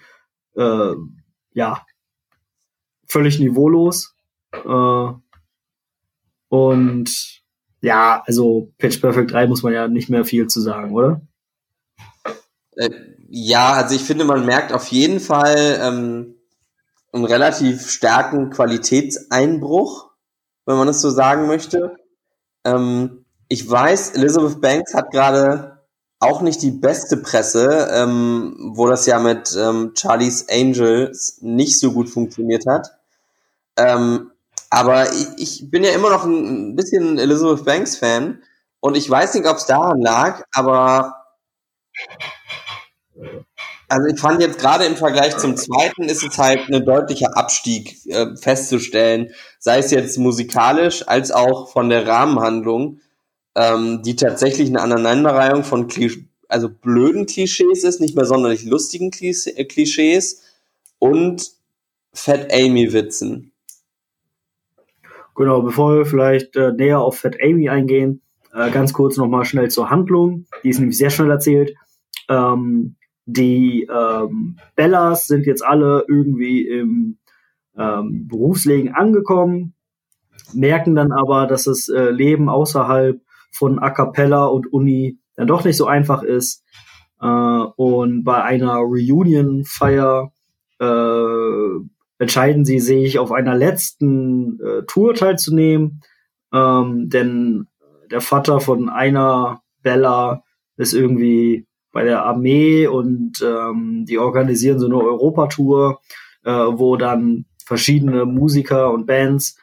[0.57, 0.94] äh,
[1.53, 1.85] ja
[3.07, 4.14] völlig niveaulos.
[4.53, 5.12] Äh,
[6.53, 7.41] und
[7.81, 11.23] ja, also Pitch Perfect 3 muss man ja nicht mehr viel zu sagen, oder?
[12.77, 12.91] Äh,
[13.31, 16.35] ja, also ich finde, man merkt auf jeden Fall ähm,
[17.11, 20.11] einen relativ starken Qualitätseinbruch,
[20.67, 21.97] wenn man es so sagen möchte.
[22.67, 25.81] Ähm, ich weiß, Elizabeth Banks hat gerade
[26.19, 31.93] auch nicht die beste Presse, ähm, wo das ja mit ähm, Charlie's Angels nicht so
[31.93, 32.91] gut funktioniert hat.
[33.79, 34.32] Ähm,
[34.70, 38.42] aber ich, ich bin ja immer noch ein bisschen Elizabeth Banks Fan
[38.81, 41.14] und ich weiß nicht, ob es daran lag, aber
[43.88, 47.98] also ich fand jetzt gerade im Vergleich zum zweiten ist es halt ein deutlicher Abstieg
[48.07, 53.01] äh, festzustellen, sei es jetzt musikalisch als auch von der Rahmenhandlung,
[53.55, 59.11] ähm, die tatsächlich eine Aneinanderreihung von Klisch also blöden Klischees ist, nicht mehr sonderlich lustigen
[59.20, 60.42] äh, Klischees
[60.98, 61.51] und
[62.14, 63.52] Fat Amy Witzen.
[65.35, 68.21] Genau, bevor wir vielleicht äh, näher auf Fat Amy eingehen,
[68.53, 70.47] äh, ganz kurz nochmal schnell zur Handlung.
[70.62, 71.75] Die ist nämlich sehr schnell erzählt.
[72.29, 77.18] Ähm, die ähm, Bellas sind jetzt alle irgendwie im
[77.77, 79.75] ähm, Berufsleben angekommen.
[80.53, 83.21] merken dann aber, dass das äh, Leben außerhalb
[83.53, 86.64] von A Cappella und Uni dann doch nicht so einfach ist.
[87.21, 90.33] Äh, und bei einer Reunion-Feier
[90.81, 91.85] äh,
[92.23, 96.03] entscheiden sie sich, auf einer letzten äh, Tour teilzunehmen.
[96.53, 97.67] Ähm, denn
[98.13, 100.45] der Vater von einer Bella
[100.77, 106.01] ist irgendwie bei der Armee und ähm, die organisieren so eine Europatour,
[106.45, 109.59] äh, wo dann verschiedene Musiker und Bands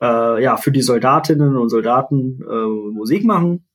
[0.00, 3.66] äh, ja für die Soldatinnen und Soldaten äh, Musik machen.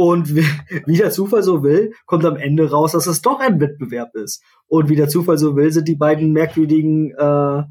[0.00, 0.46] Und wie,
[0.86, 4.44] wie der Zufall so will, kommt am Ende raus, dass es doch ein Wettbewerb ist.
[4.68, 7.62] Und wie der Zufall so will, sind die beiden merkwürdigen äh,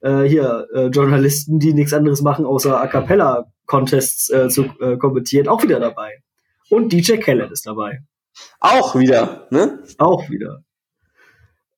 [0.00, 4.96] äh, hier äh, Journalisten, die nichts anderes machen, außer A cappella Contests äh, zu äh,
[4.96, 6.22] kommentieren, auch wieder dabei.
[6.70, 7.98] Und DJ Khaled ist dabei.
[8.60, 9.82] Auch wieder, ne?
[9.98, 10.62] Auch wieder.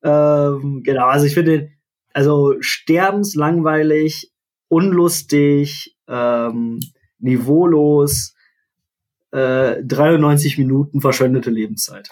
[0.03, 1.71] Ähm, genau, also ich finde,
[2.13, 4.33] also sterbenslangweilig,
[4.69, 6.81] unlustig, ähm,
[7.19, 8.35] niveaulos,
[9.33, 12.11] äh, 93 Minuten verschwendete Lebenszeit.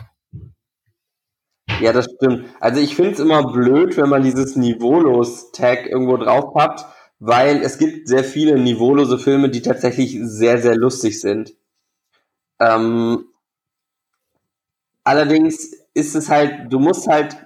[1.81, 2.45] Ja, das stimmt.
[2.61, 6.87] Also ich finde es immer blöd, wenn man dieses Niveaulos-Tag irgendwo drauf hat,
[7.19, 11.55] weil es gibt sehr viele niveaulose Filme, die tatsächlich sehr, sehr lustig sind.
[12.61, 13.27] Ähm,
[15.05, 17.37] allerdings ist es halt, du musst halt,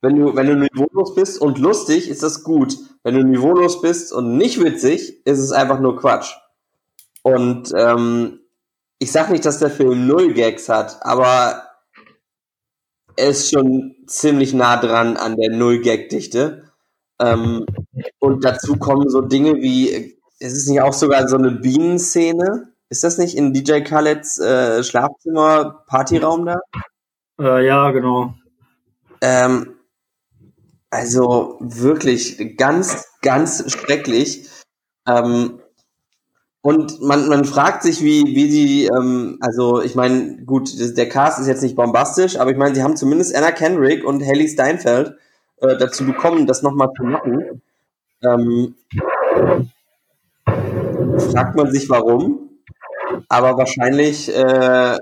[0.00, 2.76] wenn du, wenn du niveaulos bist und lustig, ist das gut.
[3.02, 6.34] Wenn du niveaulos bist und nicht witzig, ist es einfach nur Quatsch.
[7.22, 8.40] Und ähm,
[9.02, 11.64] ich sag nicht, dass der Film null Gags hat, aber
[13.16, 16.70] er ist schon ziemlich nah dran an der Null-Gag-Dichte.
[17.20, 17.66] Ähm,
[18.20, 22.72] und dazu kommen so Dinge wie, es ist nicht auch sogar so eine Bienenszene?
[22.90, 26.60] Ist das nicht in DJ Khaleds äh, Schlafzimmer, Partyraum da?
[27.40, 28.34] Äh, ja, genau.
[29.20, 29.74] Ähm,
[30.90, 34.48] also wirklich ganz, ganz schrecklich.
[35.08, 35.61] Ähm,
[36.64, 41.40] und man, man fragt sich, wie, wie die, ähm, also ich meine, gut, der Cast
[41.40, 45.16] ist jetzt nicht bombastisch, aber ich meine, sie haben zumindest Anna Kendrick und Haley Steinfeld
[45.60, 47.62] äh, dazu bekommen, das nochmal zu machen.
[48.24, 48.76] Ähm,
[51.32, 52.50] fragt man sich warum,
[53.28, 54.96] aber wahrscheinlich äh,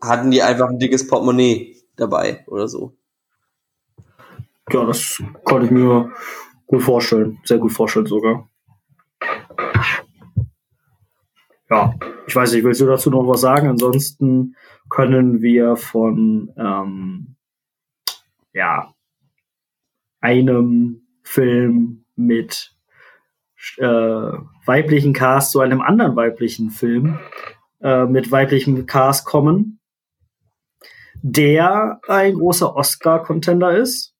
[0.00, 2.94] hatten die einfach ein dickes Portemonnaie dabei oder so.
[4.72, 6.10] Ja, das konnte ich mir
[6.66, 8.48] gut vorstellen, sehr gut vorstellen sogar
[11.70, 11.94] ja,
[12.26, 13.68] ich weiß nicht, willst du dazu noch was sagen?
[13.68, 14.56] Ansonsten
[14.88, 17.36] können wir von ähm,
[18.52, 18.94] ja
[20.20, 22.74] einem Film mit
[23.78, 27.18] äh, weiblichen Cast zu einem anderen weiblichen Film
[27.80, 29.80] äh, mit weiblichem Cast kommen,
[31.22, 34.14] der ein großer Oscar-Contender ist.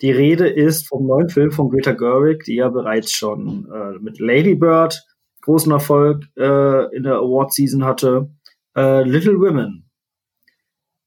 [0.00, 4.18] Die Rede ist vom neuen Film von Greta Gerwig, die ja bereits schon äh, mit
[4.18, 5.00] Lady Bird
[5.42, 8.30] großen Erfolg äh, in der Award-Season hatte.
[8.76, 9.90] Äh, Little Women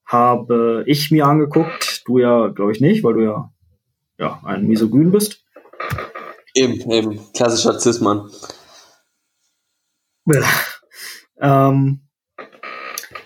[0.06, 2.04] habe ich mir angeguckt.
[2.06, 3.52] Du ja, glaube ich, nicht, weil du ja,
[4.20, 5.44] ja ein Misogyn bist.
[6.54, 7.20] Eben, eben.
[7.34, 8.30] Klassischer Cis-Mann.
[10.28, 10.42] Ja.
[11.40, 12.02] ähm,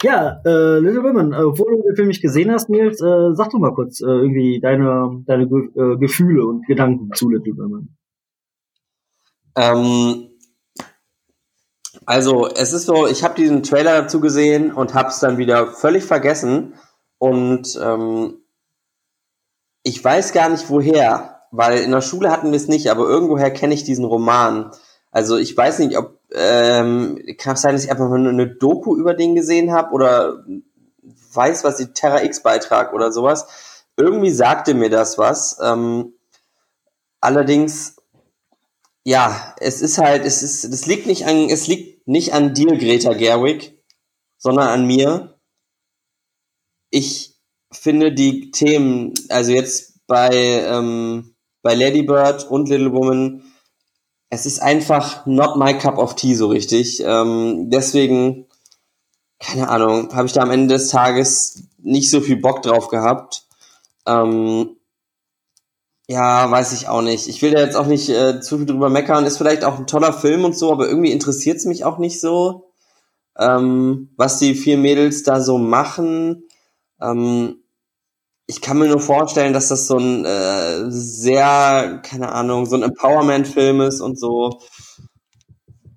[0.01, 3.49] ja, äh, Little Women, äh, obwohl du den Film nicht gesehen hast, Nils, äh, sag
[3.51, 7.97] doch mal kurz äh, irgendwie deine, deine äh, Gefühle und Gedanken zu Little Women.
[9.55, 10.28] Ähm,
[12.09, 15.67] also es ist so, ich habe diesen Trailer dazu gesehen und habe es dann wieder
[15.67, 16.73] völlig vergessen
[17.19, 18.39] und ähm,
[19.83, 23.51] ich weiß gar nicht woher, weil in der Schule hatten wir es nicht, aber irgendwoher
[23.51, 24.71] kenne ich diesen Roman.
[25.11, 28.95] Also ich weiß nicht, ob ähm, kann es sein, dass ich einfach nur eine Doku
[28.95, 30.43] über den gesehen habe oder
[31.33, 33.83] weiß, was die Terra X Beitrag oder sowas.
[33.97, 35.59] Irgendwie sagte mir das was.
[35.61, 36.13] Ähm,
[37.21, 37.99] allerdings
[39.09, 42.75] ja, es ist halt, es ist, es liegt nicht an, es liegt nicht an dir,
[42.75, 43.79] Greta Gerwig,
[44.39, 45.39] sondern an mir.
[46.89, 47.35] Ich
[47.71, 53.43] finde die Themen, also jetzt bei, ähm, bei Lady Bird und Little Woman,
[54.31, 56.99] es ist einfach not my cup of tea so richtig.
[57.05, 58.47] Ähm, deswegen,
[59.39, 63.45] keine Ahnung, habe ich da am Ende des Tages nicht so viel Bock drauf gehabt.
[64.07, 64.77] Ähm,
[66.09, 67.27] ja, weiß ich auch nicht.
[67.27, 69.27] Ich will da jetzt auch nicht äh, zu viel drüber meckern.
[69.27, 72.19] Ist vielleicht auch ein toller Film und so, aber irgendwie interessiert es mich auch nicht
[72.19, 72.71] so,
[73.37, 76.47] ähm, was die vier Mädels da so machen.
[76.99, 77.57] Ähm,
[78.47, 82.81] ich kann mir nur vorstellen, dass das so ein äh, sehr, keine Ahnung, so ein
[82.81, 84.61] Empowerment-Film ist und so.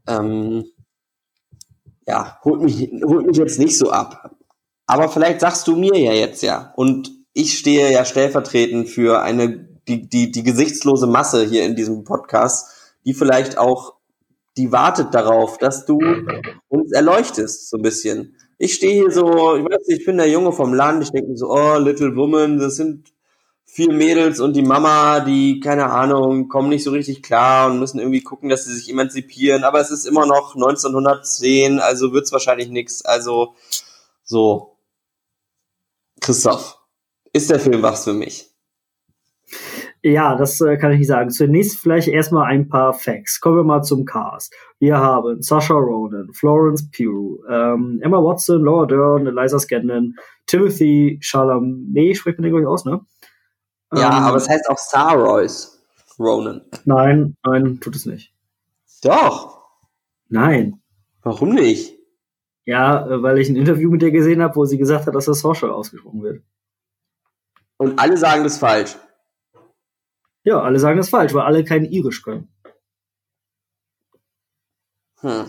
[0.07, 0.67] Ähm,
[2.07, 4.37] ja, holt mich, holt mich jetzt nicht so ab.
[4.87, 6.75] Aber vielleicht sagst du mir ja jetzt ja.
[6.77, 12.05] Und ich stehe ja stellvertretend für eine die, die, die gesichtslose Masse hier in diesem
[12.05, 12.69] Podcast,
[13.05, 13.95] die vielleicht auch,
[14.57, 15.99] die wartet darauf, dass du
[16.69, 18.37] uns erleuchtest, so ein bisschen.
[18.59, 21.31] Ich stehe hier so, ich weiß nicht, ich bin der Junge vom Land, ich denke
[21.31, 23.13] mir so, oh, Little Woman, das sind
[23.65, 27.99] vier Mädels und die Mama, die, keine Ahnung, kommen nicht so richtig klar und müssen
[27.99, 32.69] irgendwie gucken, dass sie sich emanzipieren, aber es ist immer noch 1910, also wird's wahrscheinlich
[32.69, 33.03] nix.
[33.03, 33.55] Also,
[34.23, 34.77] so.
[36.21, 36.79] Christoph,
[37.33, 38.52] ist der Film was für mich?
[40.05, 41.31] Ja, das äh, kann ich nicht sagen.
[41.31, 43.41] Zunächst vielleicht erstmal ein paar Facts.
[43.41, 44.53] Kommen wir mal zum Cast.
[44.81, 52.17] Wir haben Sasha Ronan, Florence Pugh, ähm, Emma Watson, Laura Dern, Eliza Scanlon, Timothy Chalamet,
[52.17, 53.01] spricht man den glaube ich aus, ne?
[53.95, 55.81] Ja, ähm, aber es heißt auch Star Royce
[56.19, 56.63] Ronan.
[56.85, 58.35] Nein, nein, tut es nicht.
[59.05, 59.63] Doch.
[60.29, 60.81] Nein.
[61.23, 61.97] Warum nicht?
[62.65, 65.27] Ja, äh, weil ich ein Interview mit ihr gesehen habe, wo sie gesagt hat, dass
[65.27, 66.43] das Sasha ausgesprochen wird.
[67.77, 68.97] Und alle sagen das falsch.
[70.45, 72.49] Ja, alle sagen das falsch, weil alle kein Irisch können.
[75.21, 75.47] Hm.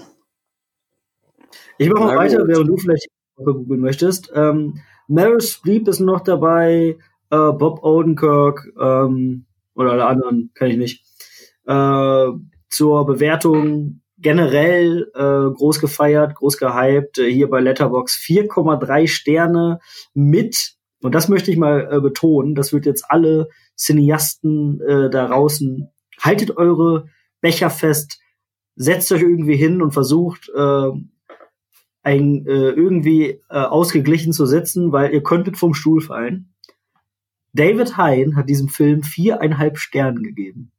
[1.77, 4.31] Ich mache mal weiter, während du vielleicht googeln möchtest.
[4.35, 6.97] Ähm, Meryl Streep ist noch dabei,
[7.29, 11.03] äh, Bob Odenkirk ähm, oder alle anderen, kann ich nicht.
[11.65, 12.27] Äh,
[12.69, 17.17] zur Bewertung generell äh, groß gefeiert, groß gehypt.
[17.19, 19.79] Äh, hier bei Letterbox 4,3 Sterne
[20.13, 25.27] mit, und das möchte ich mal äh, betonen, das wird jetzt alle Cineasten äh, da
[25.27, 25.89] draußen,
[26.19, 27.07] haltet eure
[27.41, 28.19] Becher fest,
[28.75, 30.91] setzt euch irgendwie hin und versucht, äh,
[32.03, 36.53] ein, äh, irgendwie äh, ausgeglichen zu sitzen, weil ihr könntet vom Stuhl fallen.
[37.53, 40.71] David Hein hat diesem Film viereinhalb Sterne gegeben.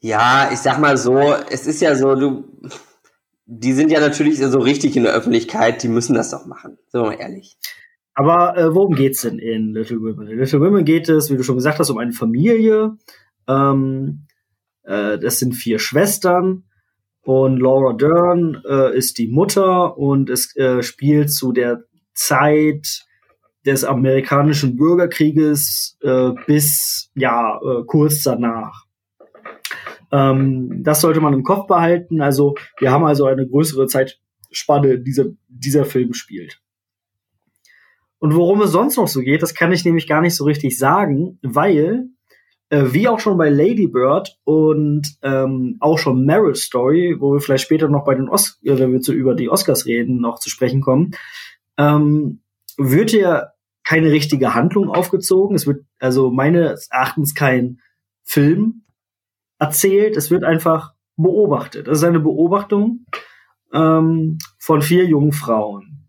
[0.00, 2.44] Ja, ich sag mal so, es ist ja so, du,
[3.54, 7.02] die sind ja natürlich so richtig in der Öffentlichkeit, die müssen das doch machen, sind
[7.02, 7.56] wir mal ehrlich.
[8.14, 10.28] Aber äh, worum geht's denn in Little Women?
[10.28, 12.96] In Little Women geht es, wie du schon gesagt hast, um eine Familie.
[13.48, 14.26] Ähm,
[14.84, 16.64] äh, das sind vier Schwestern
[17.22, 21.84] und Laura Dern äh, ist die Mutter und es äh, spielt zu der
[22.14, 23.04] Zeit
[23.64, 28.86] des amerikanischen Bürgerkrieges äh, bis ja äh, kurz danach.
[30.12, 32.20] Ähm, das sollte man im Kopf behalten.
[32.20, 36.60] Also wir haben also eine größere Zeitspanne, die dieser, Film spielt.
[38.18, 40.78] Und worum es sonst noch so geht, das kann ich nämlich gar nicht so richtig
[40.78, 42.08] sagen, weil
[42.68, 47.40] äh, wie auch schon bei Lady Bird und ähm, auch schon Meryl Story, wo wir
[47.40, 50.38] vielleicht später noch bei den Os äh, wenn wir zu, über die Oscars reden, noch
[50.38, 51.12] zu sprechen kommen,
[51.78, 52.42] ähm,
[52.76, 53.52] wird hier
[53.84, 55.56] keine richtige Handlung aufgezogen.
[55.56, 57.80] Es wird also meines Erachtens kein
[58.22, 58.81] Film
[59.62, 60.16] erzählt.
[60.16, 61.86] Es wird einfach beobachtet.
[61.86, 63.06] Das ist eine Beobachtung
[63.72, 66.08] ähm, von vier jungen Frauen.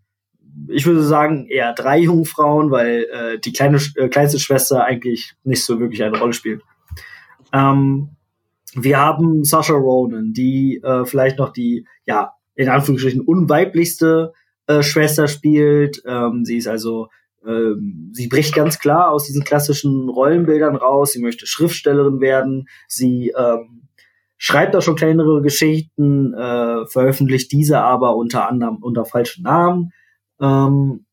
[0.68, 5.34] Ich würde sagen eher drei jungen Frauen, weil äh, die kleine äh, kleinste Schwester eigentlich
[5.44, 6.62] nicht so wirklich eine Rolle spielt.
[7.52, 8.10] Ähm,
[8.74, 14.32] wir haben Sasha Ronan, die äh, vielleicht noch die, ja, in Anführungsstrichen unweiblichste
[14.66, 16.02] äh, Schwester spielt.
[16.06, 17.08] Ähm, sie ist also,
[18.12, 21.12] sie bricht ganz klar aus diesen klassischen Rollenbildern raus.
[21.12, 22.68] Sie möchte Schriftstellerin werden.
[22.88, 23.88] Sie ähm,
[24.36, 29.92] schreibt auch schon kleinere Geschichten, äh, veröffentlicht diese aber unter anderem unter falschen Namen.
[30.40, 31.04] Ähm,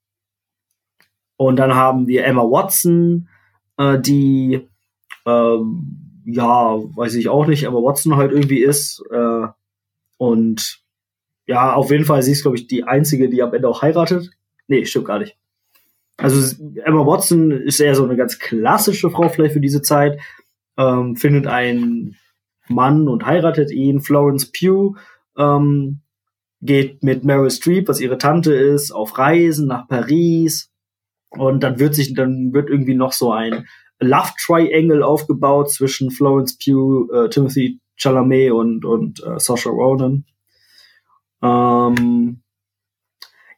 [1.37, 3.27] und dann haben wir Emma Watson,
[3.77, 4.67] äh, die
[5.25, 9.03] ähm, ja, weiß ich auch nicht, aber Watson halt irgendwie ist.
[9.11, 9.47] Äh,
[10.17, 10.81] und
[11.47, 14.31] ja, auf jeden Fall, sie ist, glaube ich, die einzige, die am Ende auch heiratet.
[14.67, 15.37] Nee, stimmt gar nicht.
[16.21, 16.55] Also
[16.85, 20.19] Emma Watson ist eher so eine ganz klassische Frau vielleicht für diese Zeit,
[20.77, 22.15] ähm, findet einen
[22.67, 24.01] Mann und heiratet ihn.
[24.01, 24.95] Florence Pugh
[25.37, 26.01] ähm,
[26.61, 30.69] geht mit Meryl Streep, was ihre Tante ist, auf Reisen nach Paris.
[31.31, 33.67] Und dann wird sich, dann wird irgendwie noch so ein
[33.99, 40.25] Love Triangle aufgebaut zwischen Florence Pugh, äh, Timothy Chalamet und, und äh, Saoirse Ronan.
[41.41, 42.40] Ähm,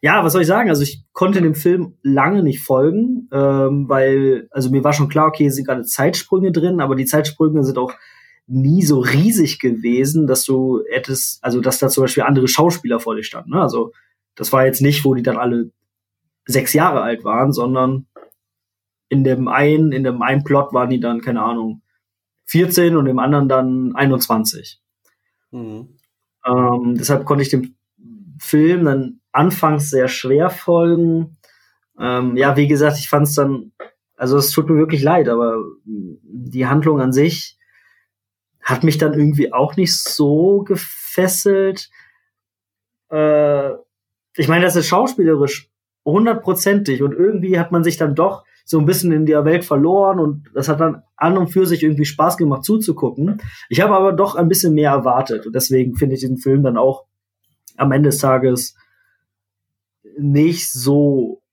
[0.04, 0.70] ja, was soll ich sagen?
[0.70, 5.28] Also ich konnte dem Film lange nicht folgen, ähm, weil, also mir war schon klar,
[5.28, 7.94] okay, es sind gerade Zeitsprünge drin, aber die Zeitsprünge sind auch
[8.46, 13.16] nie so riesig gewesen, dass du hättest, also dass da zum Beispiel andere Schauspieler vor
[13.16, 13.52] dir standen.
[13.52, 13.62] Ne?
[13.62, 13.94] Also
[14.36, 15.72] das war jetzt nicht, wo die dann alle
[16.46, 18.06] sechs Jahre alt waren, sondern
[19.08, 21.82] in dem einen, in dem einen Plot waren die dann, keine Ahnung,
[22.48, 24.82] 14 und im anderen dann 21.
[25.52, 25.96] Mhm.
[26.46, 27.76] Ähm, deshalb konnte ich dem
[28.38, 31.38] Film dann anfangs sehr schwer folgen.
[32.00, 33.72] Ähm, ja, wie gesagt, ich fand es dann,
[34.16, 37.58] also es tut mir wirklich leid, aber die Handlung an sich
[38.62, 41.90] hat mich dann irgendwie auch nicht so gefesselt.
[43.10, 43.72] Äh,
[44.36, 45.70] ich meine, das ist schauspielerisch
[46.06, 50.20] hundertprozentig und irgendwie hat man sich dann doch so ein bisschen in der Welt verloren
[50.20, 53.42] und das hat dann an und für sich irgendwie Spaß gemacht zuzugucken.
[53.70, 56.78] Ich habe aber doch ein bisschen mehr erwartet und deswegen finde ich diesen Film dann
[56.78, 57.06] auch
[57.78, 58.76] am Ende des Tages
[60.18, 61.44] nicht so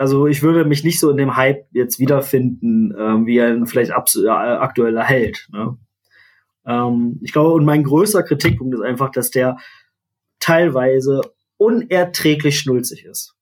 [0.00, 3.90] also ich würde mich nicht so in dem Hype jetzt wiederfinden, ähm, wie ein vielleicht
[3.90, 5.46] äh, aktueller Held.
[5.52, 5.76] Ne?
[6.64, 9.58] Ähm, ich glaube, und mein größter Kritikpunkt ist einfach, dass der
[10.38, 11.20] teilweise
[11.58, 13.34] unerträglich schnulzig ist.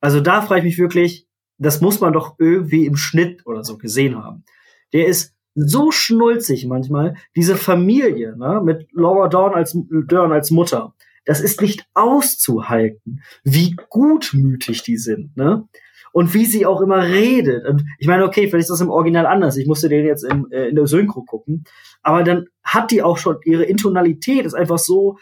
[0.00, 1.26] Also da frage ich mich wirklich,
[1.58, 4.44] das muss man doch irgendwie im Schnitt oder so gesehen haben.
[4.92, 10.94] Der ist so schnulzig manchmal, diese Familie, ne, mit Laura Dern als, Dern als Mutter.
[11.24, 15.68] Das ist nicht auszuhalten, wie gutmütig die sind, ne?
[16.14, 17.66] Und wie sie auch immer redet.
[17.66, 19.56] Und ich meine, okay, vielleicht ist das im Original anders.
[19.56, 21.64] Ich musste den jetzt im, äh, in der Synchro gucken.
[22.02, 25.16] Aber dann hat die auch schon ihre Intonalität ist einfach so,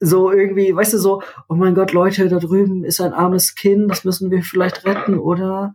[0.00, 3.90] so irgendwie, weißt du, so, oh mein Gott, Leute, da drüben ist ein armes Kind,
[3.90, 5.74] das müssen wir vielleicht retten, oder?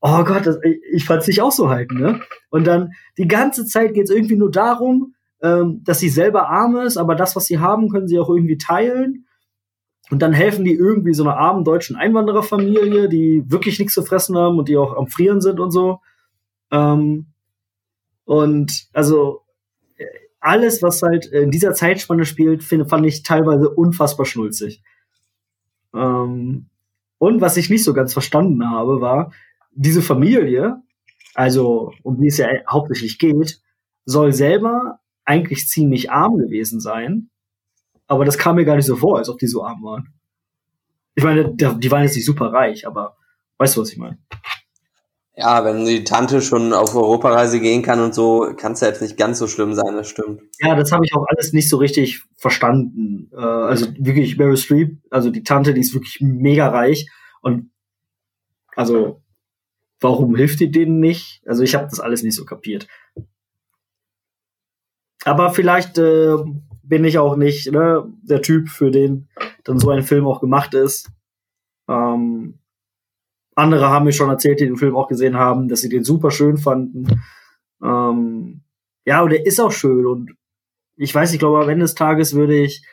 [0.00, 0.58] Oh Gott, das,
[0.92, 2.20] ich fand es nicht auch so halten, ne?
[2.50, 6.76] Und dann die ganze Zeit geht es irgendwie nur darum, ähm, dass sie selber arm
[6.76, 9.26] ist, aber das, was sie haben, können sie auch irgendwie teilen.
[10.10, 14.36] Und dann helfen die irgendwie so einer armen deutschen Einwandererfamilie, die wirklich nichts zu fressen
[14.36, 16.00] haben und die auch am Frieren sind und so.
[16.70, 17.26] Ähm,
[18.24, 19.42] und also
[20.40, 24.82] alles, was halt in dieser Zeitspanne spielt, finde, fand ich teilweise unfassbar schnulzig.
[25.92, 26.66] Ähm,
[27.18, 29.32] und was ich nicht so ganz verstanden habe, war,
[29.72, 30.82] diese Familie,
[31.34, 33.60] also um die es ja hauptsächlich geht,
[34.04, 37.30] soll selber eigentlich ziemlich arm gewesen sein.
[38.06, 40.14] Aber das kam mir gar nicht so vor, als ob die so arm waren.
[41.14, 43.16] Ich meine, die waren jetzt nicht super reich, aber
[43.58, 44.18] weißt du, was ich meine?
[45.38, 49.02] Ja, wenn die Tante schon auf Europareise gehen kann und so, kann es ja jetzt
[49.02, 50.40] nicht ganz so schlimm sein, das stimmt.
[50.60, 53.30] Ja, das habe ich auch alles nicht so richtig verstanden.
[53.34, 57.10] Äh, also wirklich Meryl Streep, also die Tante, die ist wirklich mega reich
[57.42, 57.70] und
[58.74, 59.22] also
[60.00, 61.42] warum hilft die denen nicht?
[61.46, 62.86] Also ich habe das alles nicht so kapiert.
[65.26, 66.36] Aber vielleicht äh,
[66.84, 69.28] bin ich auch nicht ne, der Typ, für den
[69.64, 71.10] dann so ein Film auch gemacht ist.
[71.88, 72.60] Ähm,
[73.56, 76.30] andere haben mir schon erzählt, die den Film auch gesehen haben, dass sie den super
[76.30, 77.20] schön fanden.
[77.82, 78.62] Ähm,
[79.04, 80.06] ja, und der ist auch schön.
[80.06, 80.36] Und
[80.94, 82.86] ich weiß, ich glaube, am Ende des Tages würde ich,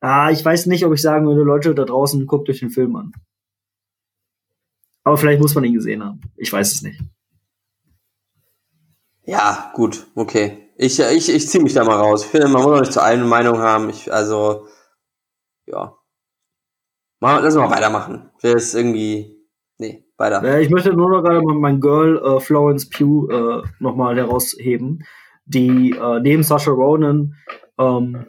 [0.00, 2.94] ah, ich weiß nicht, ob ich sagen würde, Leute da draußen, guckt euch den Film
[2.94, 3.12] an.
[5.02, 6.20] Aber vielleicht muss man ihn gesehen haben.
[6.36, 7.00] Ich weiß es nicht.
[9.24, 10.67] Ja, gut, okay.
[10.78, 12.24] Ich, ich, ich ziehe mich da mal raus.
[12.24, 13.90] Ich finde, man muss auch nicht zu allen Meinung haben.
[13.90, 14.66] Ich, also,
[15.66, 15.94] ja.
[17.20, 18.30] Mal, lass mal weitermachen.
[18.40, 19.38] Das ist irgendwie,
[19.78, 20.42] Nee, weiter.
[20.42, 25.04] Äh, ich möchte nur noch gerade mal mein Girl äh, Florence Pugh äh, nochmal herausheben,
[25.46, 27.36] die äh, neben Sasha Ronan
[27.78, 28.26] ähm,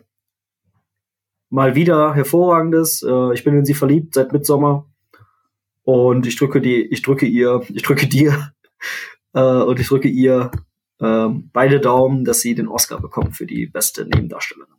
[1.50, 3.02] mal wieder hervorragendes.
[3.02, 4.86] Äh, ich bin in sie verliebt seit Midsommer
[5.84, 8.52] und ich drücke die, ich drücke ihr, ich drücke dir
[9.34, 10.52] äh, und ich drücke ihr
[11.00, 14.74] äh, beide Daumen, dass sie den Oscar bekommt für die beste Nebendarstellerin.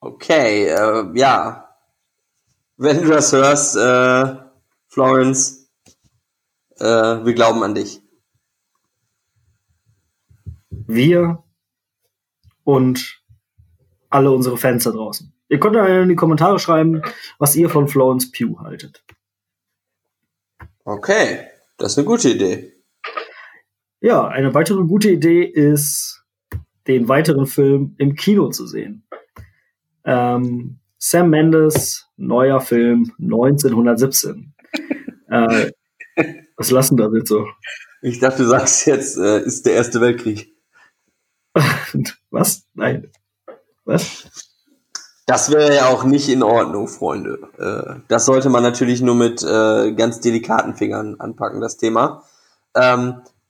[0.00, 1.76] Okay, äh, ja.
[2.76, 4.36] Wenn du das hörst, äh,
[4.86, 5.68] Florence,
[6.78, 8.00] äh, wir glauben an dich.
[10.70, 11.42] Wir
[12.64, 13.22] und
[14.10, 15.32] alle unsere Fans da draußen.
[15.48, 17.02] Ihr könnt in die Kommentare schreiben,
[17.38, 19.02] was ihr von Florence Pugh haltet.
[20.84, 21.46] Okay,
[21.76, 22.77] das ist eine gute Idee.
[24.00, 26.22] Ja, eine weitere gute Idee ist,
[26.86, 29.06] den weiteren Film im Kino zu sehen.
[30.04, 34.54] Ähm, Sam Mendes, neuer Film 1917.
[35.30, 35.72] Äh,
[36.56, 37.46] was lassen da jetzt so?
[38.00, 40.54] Ich dachte, du sagst jetzt, äh, ist der Erste Weltkrieg.
[42.30, 42.66] was?
[42.72, 43.12] Nein.
[43.84, 44.30] Was?
[45.26, 47.40] Das wäre ja auch nicht in Ordnung, Freunde.
[47.58, 52.24] Äh, das sollte man natürlich nur mit äh, ganz delikaten Fingern anpacken, das Thema.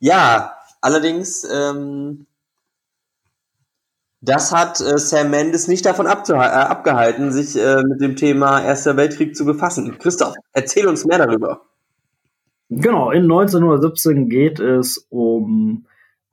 [0.01, 2.27] Ja, allerdings, ähm,
[4.21, 8.97] das hat äh, Sam Mendes nicht davon äh, abgehalten, sich äh, mit dem Thema Erster
[8.97, 9.97] Weltkrieg zu befassen.
[9.99, 11.63] Christoph, erzähl uns mehr darüber.
[12.69, 15.87] Genau, in 1917 geht es um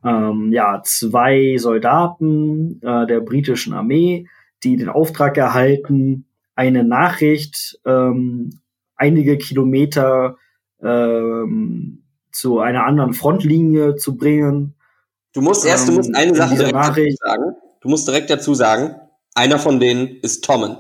[0.03, 4.28] ähm, ja, zwei Soldaten äh, der britischen Armee,
[4.63, 8.59] die den Auftrag erhalten, eine Nachricht ähm,
[8.95, 10.38] einige Kilometer
[10.82, 12.05] ähm,
[12.36, 14.75] zu einer anderen Frontlinie zu bringen.
[15.33, 17.55] Du musst erst, du musst eine ähm, Sache direkt Nachricht, sagen.
[17.79, 18.95] Du musst direkt dazu sagen,
[19.33, 20.77] einer von denen ist Tommen.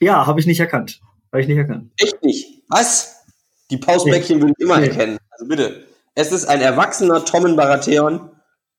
[0.00, 1.00] Ja, habe ich nicht erkannt.
[1.30, 1.92] Habe ich nicht erkannt.
[1.96, 2.64] Echt nicht?
[2.68, 3.24] Was?
[3.70, 4.42] Die Pausbäckchen nee.
[4.42, 4.88] würde ich immer nee.
[4.88, 5.18] erkennen.
[5.30, 5.86] Also bitte.
[6.14, 8.30] Es ist ein erwachsener Tommen Baratheon.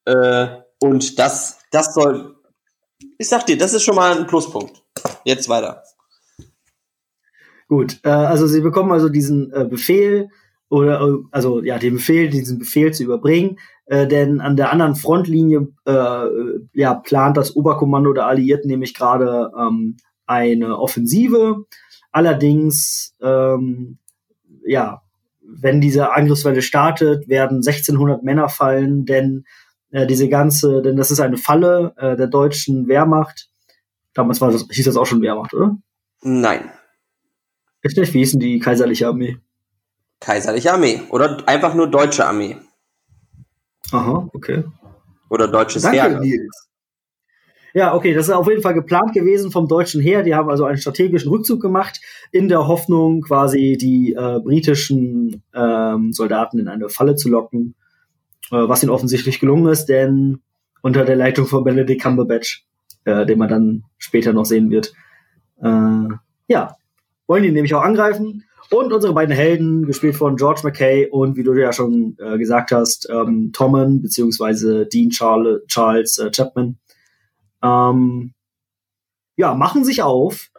[0.05, 0.47] Äh,
[0.81, 2.35] und das, das soll.
[3.17, 4.83] Ich sag dir, das ist schon mal ein Pluspunkt.
[5.23, 5.83] Jetzt weiter.
[7.71, 10.27] Gut, äh, also sie bekommen also diesen äh, Befehl
[10.67, 14.95] oder äh, also ja den Befehl, diesen Befehl zu überbringen, äh, denn an der anderen
[14.95, 16.25] Frontlinie äh,
[16.73, 19.95] ja plant das Oberkommando der Alliierten nämlich gerade ähm,
[20.25, 21.63] eine Offensive.
[22.11, 23.99] Allerdings ähm,
[24.65, 25.01] ja,
[25.39, 29.45] wenn diese Angriffswelle startet, werden 1600 Männer fallen, denn
[29.91, 33.47] äh, diese ganze, denn das ist eine Falle äh, der deutschen Wehrmacht.
[34.13, 35.77] Damals war das, hieß das auch schon Wehrmacht, oder?
[36.21, 36.69] Nein.
[37.83, 38.13] Echt nicht?
[38.13, 39.37] Wie hieß denn die kaiserliche Armee?
[40.19, 41.01] Kaiserliche Armee.
[41.09, 42.57] Oder einfach nur deutsche Armee.
[43.91, 44.63] Aha, okay.
[45.29, 46.19] Oder deutsches Danke, Heer.
[46.19, 46.67] Nils.
[47.73, 50.23] Ja, okay, das ist auf jeden Fall geplant gewesen vom deutschen Heer.
[50.23, 52.01] Die haben also einen strategischen Rückzug gemacht,
[52.31, 57.75] in der Hoffnung, quasi die äh, britischen ähm, Soldaten in eine Falle zu locken,
[58.51, 60.41] äh, was ihnen offensichtlich gelungen ist, denn
[60.81, 62.65] unter der Leitung von Benedict Cumberbatch,
[63.05, 64.93] äh, den man dann später noch sehen wird,
[65.61, 66.07] äh,
[66.47, 66.75] ja,
[67.31, 68.43] wollen die nämlich auch angreifen.
[68.69, 72.73] Und unsere beiden Helden, gespielt von George McKay und wie du ja schon äh, gesagt
[72.73, 76.77] hast, ähm, Tommen beziehungsweise Dean Charles, Charles äh, Chapman,
[77.63, 78.33] ähm,
[79.37, 80.49] ja, machen sich auf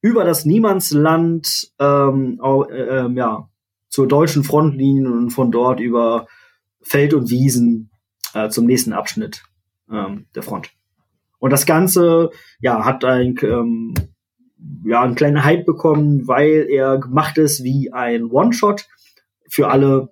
[0.00, 3.48] über das Niemandsland ähm, äh, äh, ja,
[3.88, 6.26] zur deutschen Frontlinie und von dort über
[6.82, 7.90] Feld und Wiesen
[8.34, 9.44] äh, zum nächsten Abschnitt
[9.88, 10.72] ähm, der Front.
[11.38, 13.94] Und das Ganze ja, hat ein, ähm,
[14.84, 18.86] ja, einen kleinen Hype bekommen, weil er gemacht ist wie ein One-Shot
[19.48, 20.10] für alle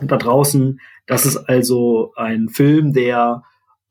[0.00, 0.80] da draußen.
[1.06, 3.42] Das ist also ein Film, der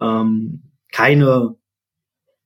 [0.01, 1.55] ähm, keine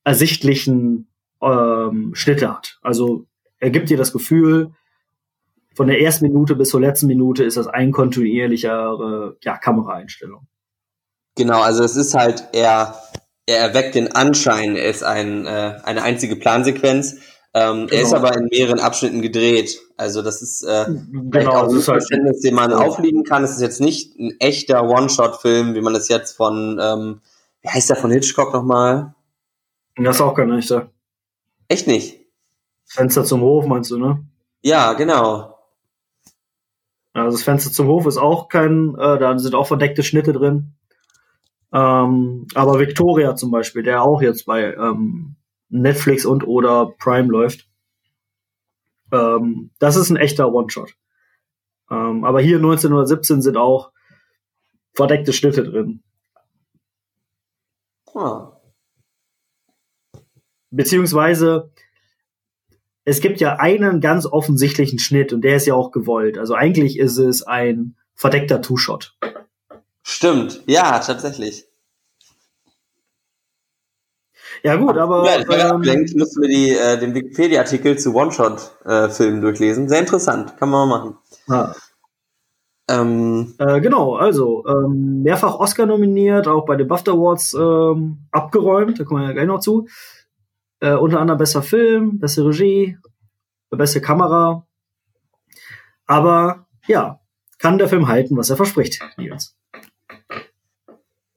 [0.02, 1.08] ersichtlichen
[1.40, 2.78] ähm, Schnitte hat.
[2.82, 3.26] Also
[3.58, 4.72] er gibt dir das Gefühl,
[5.74, 10.46] von der ersten Minute bis zur letzten Minute ist das ein kontinuierlichere ja, Kameraeinstellung.
[11.36, 12.96] Genau, also es ist halt, er,
[13.46, 17.16] er erweckt den Anschein, er ist ein, äh, eine einzige Plansequenz.
[17.56, 17.92] Ähm, genau.
[17.92, 18.26] Er ist genau.
[18.26, 19.80] aber in mehreren Abschnitten gedreht.
[19.96, 23.44] Also das ist äh, genau, auch ein halt Verständnis, den man aufliegen kann.
[23.44, 27.20] Es ist jetzt nicht ein echter One-Shot-Film, wie man es jetzt von, ähm,
[27.62, 29.14] wie heißt der von Hitchcock nochmal?
[29.96, 30.90] Das ist auch kein echter.
[31.68, 32.20] Echt nicht?
[32.86, 34.24] Fenster zum Hof meinst du, ne?
[34.62, 35.56] Ja, genau.
[37.12, 40.72] Also das Fenster zum Hof ist auch kein, äh, da sind auch verdeckte Schnitte drin.
[41.72, 45.36] Ähm, aber Victoria zum Beispiel, der auch jetzt bei ähm,
[45.74, 47.68] Netflix und oder Prime läuft,
[49.12, 50.94] ähm, das ist ein echter One-Shot.
[51.90, 53.92] Ähm, aber hier 1917 sind auch
[54.94, 56.02] verdeckte Schnitte drin.
[58.14, 58.52] Ah.
[60.70, 61.72] Beziehungsweise
[63.04, 66.38] es gibt ja einen ganz offensichtlichen Schnitt und der ist ja auch gewollt.
[66.38, 69.16] Also eigentlich ist es ein verdeckter Two-Shot.
[70.02, 71.66] Stimmt, ja, tatsächlich.
[74.64, 79.42] Ja gut, aber ja, ich, ähm, ich musste mir die, äh, den Wikipedia-Artikel zu One-Shot-Filmen
[79.42, 79.90] durchlesen.
[79.90, 81.18] Sehr interessant, kann man mal machen.
[81.48, 81.74] Ah.
[82.88, 88.98] Ähm, äh, genau, also ähm, mehrfach Oscar nominiert, auch bei den BAFTA Awards ähm, abgeräumt,
[88.98, 89.86] da kommen wir ja gleich noch zu.
[90.80, 92.96] Äh, unter anderem besser Film, bessere Regie,
[93.70, 94.66] beste Kamera.
[96.06, 97.20] Aber ja,
[97.58, 99.53] kann der Film halten, was er verspricht, Nils?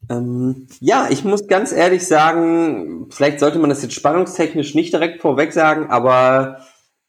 [0.10, 5.22] Ähm, ja, ich muss ganz ehrlich sagen, vielleicht sollte man das jetzt spannungstechnisch nicht direkt
[5.22, 6.60] vorweg sagen, aber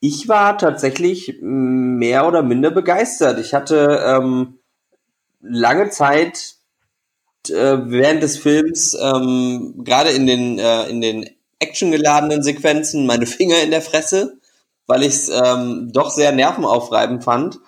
[0.00, 3.38] ich war tatsächlich mehr oder minder begeistert.
[3.38, 4.58] Ich hatte ähm,
[5.40, 6.56] lange Zeit
[7.48, 11.28] äh, während des Films, ähm, gerade in den, äh, in den
[11.58, 14.38] actiongeladenen Sequenzen meine Finger in der Fresse,
[14.86, 17.58] weil ich es ähm, doch sehr nervenaufreibend fand.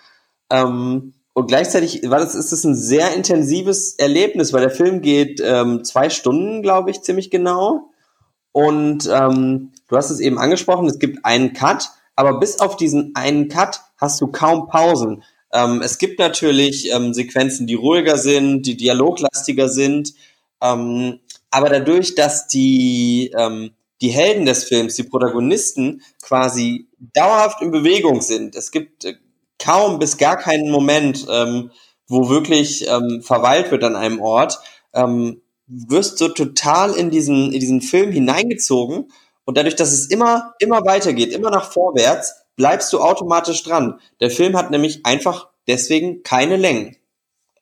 [0.51, 5.41] Ähm, und gleichzeitig war das, ist es ein sehr intensives Erlebnis, weil der Film geht
[5.43, 7.89] ähm, zwei Stunden, glaube ich, ziemlich genau.
[8.53, 13.13] Und ähm, du hast es eben angesprochen, es gibt einen Cut, aber bis auf diesen
[13.15, 15.23] einen Cut hast du kaum Pausen.
[15.51, 20.13] Ähm, es gibt natürlich ähm, Sequenzen, die ruhiger sind, die dialoglastiger sind,
[20.61, 21.21] ähm,
[21.51, 23.71] aber dadurch, dass die ähm,
[24.03, 28.55] die Helden des Films, die Protagonisten quasi dauerhaft in Bewegung sind.
[28.57, 29.15] Es gibt äh,
[29.61, 31.71] kaum bis gar keinen Moment, ähm,
[32.09, 34.59] wo wirklich ähm, verweilt wird an einem Ort.
[34.93, 39.13] Ähm, wirst du total in diesen, in diesen Film hineingezogen
[39.45, 44.01] und dadurch, dass es immer, immer weitergeht, immer nach vorwärts, bleibst du automatisch dran.
[44.21, 46.97] Der Film hat nämlich einfach deswegen keine Längen.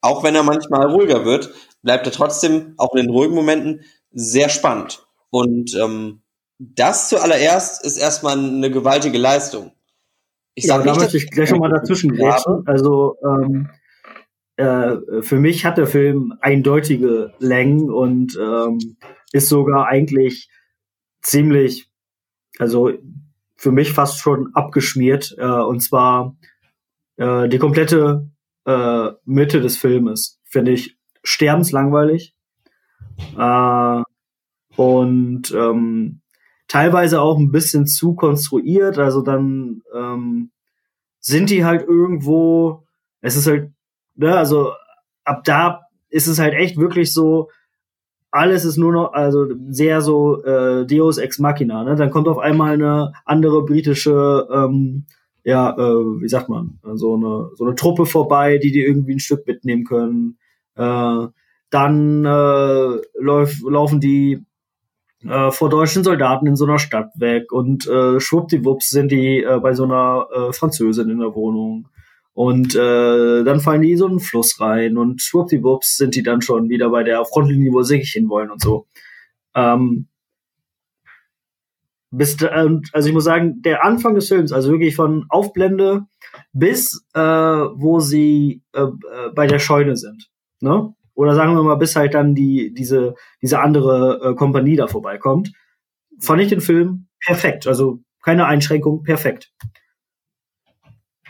[0.00, 1.50] Auch wenn er manchmal ruhiger wird,
[1.82, 5.06] bleibt er trotzdem auch in den ruhigen Momenten sehr spannend.
[5.30, 6.22] Und ähm,
[6.58, 9.72] das zuallererst ist erstmal eine gewaltige Leistung.
[10.58, 12.64] Ich ja, da möchte ich gleich nochmal dazwischen grätschen.
[12.66, 13.70] Also ähm,
[14.56, 18.96] äh, für mich hat der Film eindeutige Längen und ähm,
[19.32, 20.50] ist sogar eigentlich
[21.22, 21.88] ziemlich,
[22.58, 22.90] also
[23.56, 25.36] für mich fast schon abgeschmiert.
[25.38, 26.36] Äh, und zwar
[27.18, 28.28] äh, die komplette
[28.64, 32.34] äh, Mitte des Filmes finde ich sterbenslangweilig.
[33.38, 34.02] Äh,
[34.74, 36.20] und ähm,
[36.68, 38.98] teilweise auch ein bisschen zu konstruiert.
[38.98, 40.50] Also dann ähm,
[41.18, 42.84] sind die halt irgendwo,
[43.20, 43.72] es ist halt,
[44.14, 44.72] ne, also
[45.24, 47.48] ab da ist es halt echt wirklich so,
[48.30, 51.84] alles ist nur noch, also sehr so äh, Deus Ex Machina.
[51.84, 51.96] Ne?
[51.96, 55.06] Dann kommt auf einmal eine andere britische, ähm,
[55.44, 59.20] ja, äh, wie sagt man, so eine so eine Truppe vorbei, die die irgendwie ein
[59.20, 60.38] Stück mitnehmen können.
[60.74, 61.26] Äh,
[61.70, 64.44] dann äh, läuf, laufen die
[65.26, 69.58] äh, vor deutschen Soldaten in so einer Stadt weg und äh, schwuppdiwupps sind die äh,
[69.60, 71.88] bei so einer äh, Französin in der Wohnung.
[72.34, 76.68] Und äh, dann fallen die so einen Fluss rein und schwuppdiwupps sind die dann schon
[76.68, 78.86] wieder bei der Frontlinie, wo sie hin wollen und so.
[79.56, 80.06] Ähm,
[82.10, 86.06] bis, äh, also ich muss sagen, der Anfang des Films, also wirklich von Aufblende
[86.52, 90.94] bis äh, wo sie äh, äh bei der Scheune sind, ne?
[91.18, 95.50] Oder sagen wir mal, bis halt dann die, diese, diese andere äh, Kompanie da vorbeikommt.
[96.20, 97.66] Fand ich den Film perfekt.
[97.66, 99.52] Also keine Einschränkung, perfekt.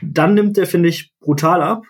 [0.02, 1.84] Dann nimmt der, finde ich, brutal ab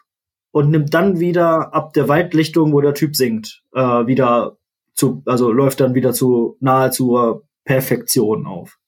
[0.53, 4.59] und nimmt dann wieder ab der Waldlichtung, wo der Typ singt, äh, wieder
[4.95, 8.79] zu, also läuft dann wieder zu nahe zur Perfektion auf.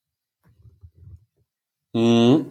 [1.94, 2.46] Mhm.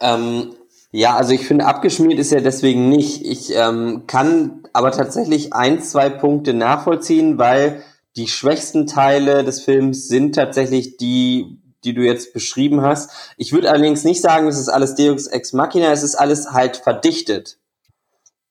[0.00, 0.54] Ähm,
[0.90, 3.24] ja, also ich finde, abgeschmiert ist ja deswegen nicht.
[3.24, 7.82] Ich ähm, kann aber tatsächlich ein, zwei Punkte nachvollziehen, weil
[8.16, 13.10] die schwächsten Teile des Films sind tatsächlich die, die du jetzt beschrieben hast.
[13.36, 16.76] Ich würde allerdings nicht sagen, es ist alles Deus Ex Machina, es ist alles halt
[16.76, 17.58] verdichtet.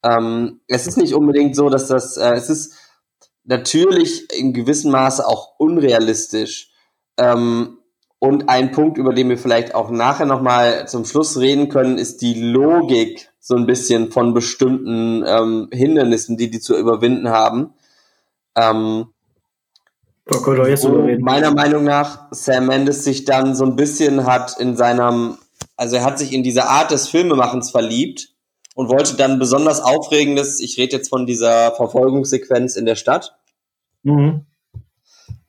[0.01, 2.73] Ähm, es ist nicht unbedingt so, dass das, äh, es ist
[3.43, 6.71] natürlich in gewissem Maße auch unrealistisch.
[7.17, 7.79] Ähm,
[8.19, 12.21] und ein Punkt, über den wir vielleicht auch nachher nochmal zum Schluss reden können, ist
[12.21, 17.73] die Logik so ein bisschen von bestimmten ähm, Hindernissen, die die zu überwinden haben.
[18.55, 19.07] Ähm.
[21.19, 25.37] Meiner Meinung nach Sam Mendes sich dann so ein bisschen hat in seinem,
[25.75, 28.29] also er hat sich in diese Art des Filmemachens verliebt
[28.75, 33.35] und wollte dann besonders aufregendes, ich rede jetzt von dieser Verfolgungssequenz in der Stadt.
[34.03, 34.45] Mhm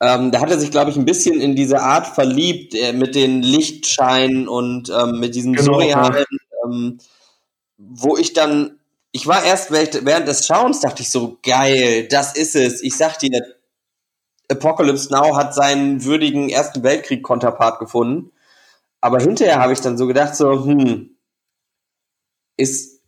[0.01, 3.15] ähm, da hat er sich, glaube ich, ein bisschen in diese Art verliebt, äh, mit
[3.15, 6.25] den Lichtscheinen und ähm, mit diesem genau, surrealen,
[6.65, 6.99] ähm,
[7.77, 8.79] wo ich dann,
[9.13, 12.83] ich war erst während des Schauens, dachte ich so, geil, das ist es.
[12.83, 13.31] Ich sag dir,
[14.51, 18.33] Apocalypse Now hat seinen würdigen Ersten Weltkrieg-Konterpart gefunden.
[19.01, 21.17] Aber hinterher habe ich dann so gedacht, so, hm,
[22.57, 23.01] ist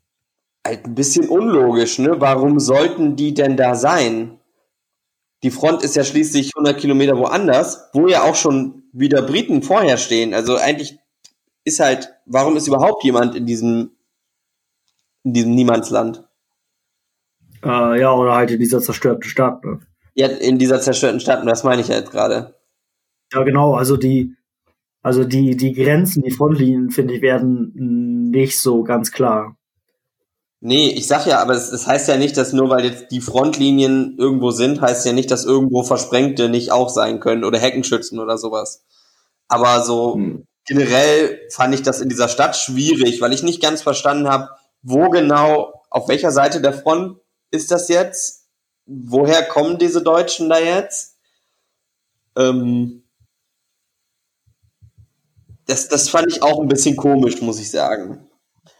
[0.67, 2.21] halt ein bisschen unlogisch, ne?
[2.21, 4.41] Warum sollten die denn da sein?
[5.43, 9.97] die Front ist ja schließlich 100 Kilometer woanders, wo ja auch schon wieder Briten vorher
[9.97, 10.35] stehen.
[10.35, 10.99] Also eigentlich
[11.65, 13.96] ist halt, warum ist überhaupt jemand in diesem,
[15.27, 16.25] in diesem Niemandsland?
[17.65, 19.65] Äh, ja, oder halt in dieser zerstörten Stadt.
[19.65, 19.81] Ne?
[20.15, 22.55] Ja, in dieser zerstörten Stadt, das meine ich ja jetzt gerade.
[23.33, 24.37] Ja, genau, also die,
[25.03, 29.57] also die, die Grenzen, die Frontlinien, finde ich, werden nicht so ganz klar.
[30.61, 33.21] Nee, ich sag ja, aber es, es heißt ja nicht, dass nur weil jetzt die
[33.21, 38.21] Frontlinien irgendwo sind, heißt ja nicht, dass irgendwo Versprengte nicht auch sein können oder Heckenschützen
[38.21, 38.85] oder sowas.
[39.49, 40.47] Aber so hm.
[40.67, 44.51] generell fand ich das in dieser Stadt schwierig, weil ich nicht ganz verstanden habe,
[44.89, 47.19] wo genau, auf welcher Seite der Front
[47.51, 48.47] ist das jetzt?
[48.87, 51.17] Woher kommen diese Deutschen da jetzt?
[52.37, 53.03] Ähm,
[55.67, 58.29] das, das fand ich auch ein bisschen komisch, muss ich sagen.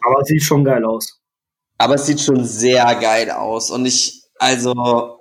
[0.01, 1.21] Aber sieht schon geil aus.
[1.77, 3.73] Aber es sieht schon sehr geil aus.
[3.73, 5.19] Und ich, also,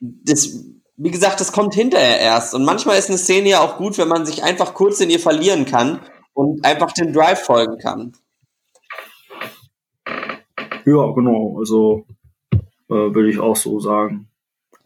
[0.00, 0.50] das,
[0.96, 2.52] wie gesagt, das kommt hinterher erst.
[2.52, 5.20] Und manchmal ist eine Szene ja auch gut, wenn man sich einfach kurz in ihr
[5.20, 6.00] verlieren kann
[6.34, 8.12] und einfach dem Drive folgen kann.
[10.90, 11.58] Ja, genau.
[11.58, 12.04] Also
[12.88, 14.28] äh, würde ich auch so sagen.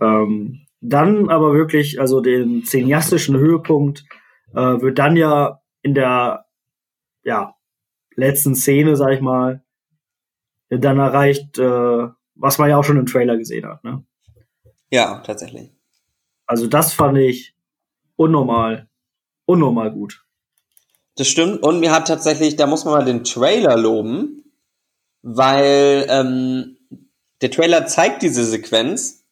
[0.00, 4.04] Ähm, dann aber wirklich, also den cineastischen Höhepunkt
[4.52, 6.44] äh, wird dann ja in der
[7.22, 7.54] ja,
[8.16, 9.64] letzten Szene, sag ich mal,
[10.68, 13.82] dann erreicht, äh, was man ja auch schon im Trailer gesehen hat.
[13.82, 14.04] Ne?
[14.90, 15.70] Ja, tatsächlich.
[16.46, 17.56] Also das fand ich
[18.16, 18.88] unnormal,
[19.46, 20.26] unnormal gut.
[21.16, 21.62] Das stimmt.
[21.62, 24.43] Und mir hat tatsächlich, da muss man mal den Trailer loben,
[25.24, 26.76] weil ähm,
[27.40, 29.24] der Trailer zeigt diese Sequenz,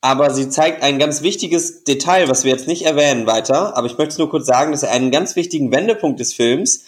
[0.00, 3.96] aber sie zeigt ein ganz wichtiges Detail, was wir jetzt nicht erwähnen weiter, aber ich
[3.96, 6.84] möchte nur kurz sagen, dass er einen ganz wichtigen Wendepunkt des Films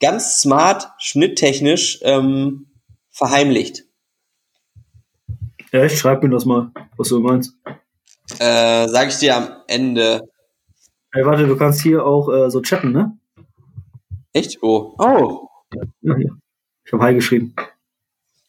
[0.00, 2.66] ganz smart, schnitttechnisch ähm,
[3.10, 3.84] verheimlicht.
[5.72, 7.54] Ja, ich schreib mir das mal, was du meinst.
[8.38, 10.22] Äh, sag ich dir am Ende.
[11.12, 13.18] Ey, warte, du kannst hier auch äh, so chatten, ne?
[14.32, 14.62] Echt?
[14.62, 14.94] Oh.
[14.98, 15.48] Oh.
[15.74, 16.30] Ja, ja.
[16.84, 17.54] Ich habe Hi geschrieben.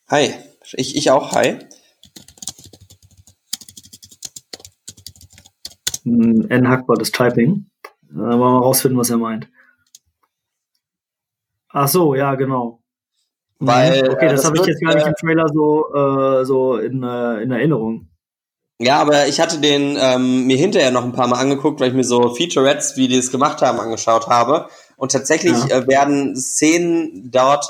[0.10, 0.34] Hi.
[0.74, 1.60] Ich, ich auch Hi.
[6.04, 6.68] N.
[6.68, 7.70] Hackbart ist Typing.
[8.12, 9.48] Äh, wollen wir rausfinden, was er meint.
[11.70, 12.82] Ach so, ja, genau.
[13.60, 16.46] Weil, okay, äh, das, das habe ich jetzt gar nicht äh, im Trailer so, äh,
[16.46, 18.08] so in, äh, in Erinnerung.
[18.80, 21.94] Ja, aber ich hatte den ähm, mir hinterher noch ein paar Mal angeguckt, weil ich
[21.96, 24.70] mir so Featurettes, wie die es gemacht haben, angeschaut habe.
[24.96, 25.80] Und tatsächlich Ja.
[25.80, 27.66] äh, werden Szenen dort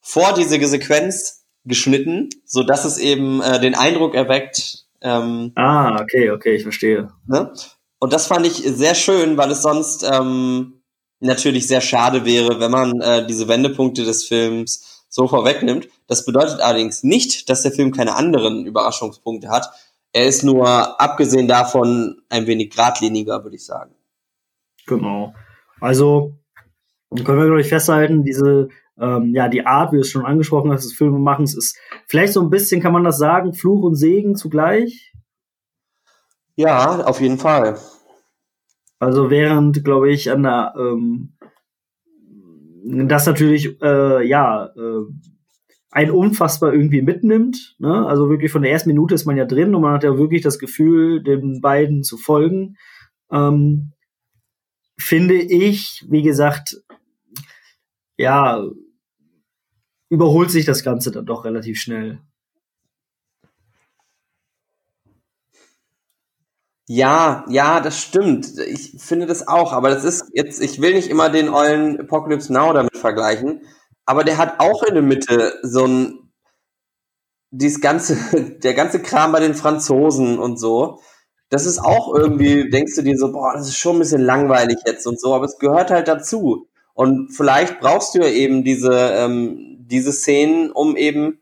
[0.00, 4.84] vor diese Sequenz geschnitten, so dass es eben äh, den Eindruck erweckt.
[5.00, 7.10] Ähm, Ah, okay, okay, ich verstehe.
[7.26, 7.52] ne?
[7.98, 10.82] Und das fand ich sehr schön, weil es sonst ähm,
[11.20, 15.88] natürlich sehr schade wäre, wenn man äh, diese Wendepunkte des Films so vorwegnimmt.
[16.06, 19.70] Das bedeutet allerdings nicht, dass der Film keine anderen Überraschungspunkte hat.
[20.12, 23.94] Er ist nur, abgesehen davon, ein wenig geradliniger, würde ich sagen.
[24.86, 25.34] Genau.
[25.80, 26.34] Also
[27.24, 30.70] können wir, glaube ich, festhalten, diese, ähm, ja, die Art, wie du es schon angesprochen
[30.70, 34.36] hast, des Filmemachens ist vielleicht so ein bisschen, kann man das sagen, Fluch und Segen
[34.36, 35.12] zugleich.
[36.56, 37.78] Ja, auf jeden Fall.
[38.98, 41.36] Also während, glaube ich, an der, ähm,
[43.08, 45.04] das natürlich, äh, ja, äh,
[45.90, 47.76] ein unfassbar irgendwie mitnimmt.
[47.78, 48.06] Ne?
[48.06, 50.42] Also wirklich von der ersten Minute ist man ja drin und man hat ja wirklich
[50.42, 52.76] das Gefühl, den beiden zu folgen.
[53.30, 53.92] Ähm,
[54.98, 56.76] finde ich, wie gesagt,
[58.16, 58.64] ja,
[60.14, 62.20] überholt sich das Ganze dann doch relativ schnell.
[66.86, 68.58] Ja, ja, das stimmt.
[68.58, 72.52] Ich finde das auch, aber das ist jetzt, ich will nicht immer den ollen Apocalypse
[72.52, 73.62] Now damit vergleichen,
[74.04, 76.30] aber der hat auch in der Mitte so ein,
[77.50, 78.16] dieses ganze,
[78.62, 81.00] der ganze Kram bei den Franzosen und so.
[81.48, 84.78] Das ist auch irgendwie, denkst du dir so, boah, das ist schon ein bisschen langweilig
[84.86, 86.68] jetzt und so, aber es gehört halt dazu.
[86.94, 91.38] Und vielleicht brauchst du ja eben diese, ähm, diese Szenen, um eben,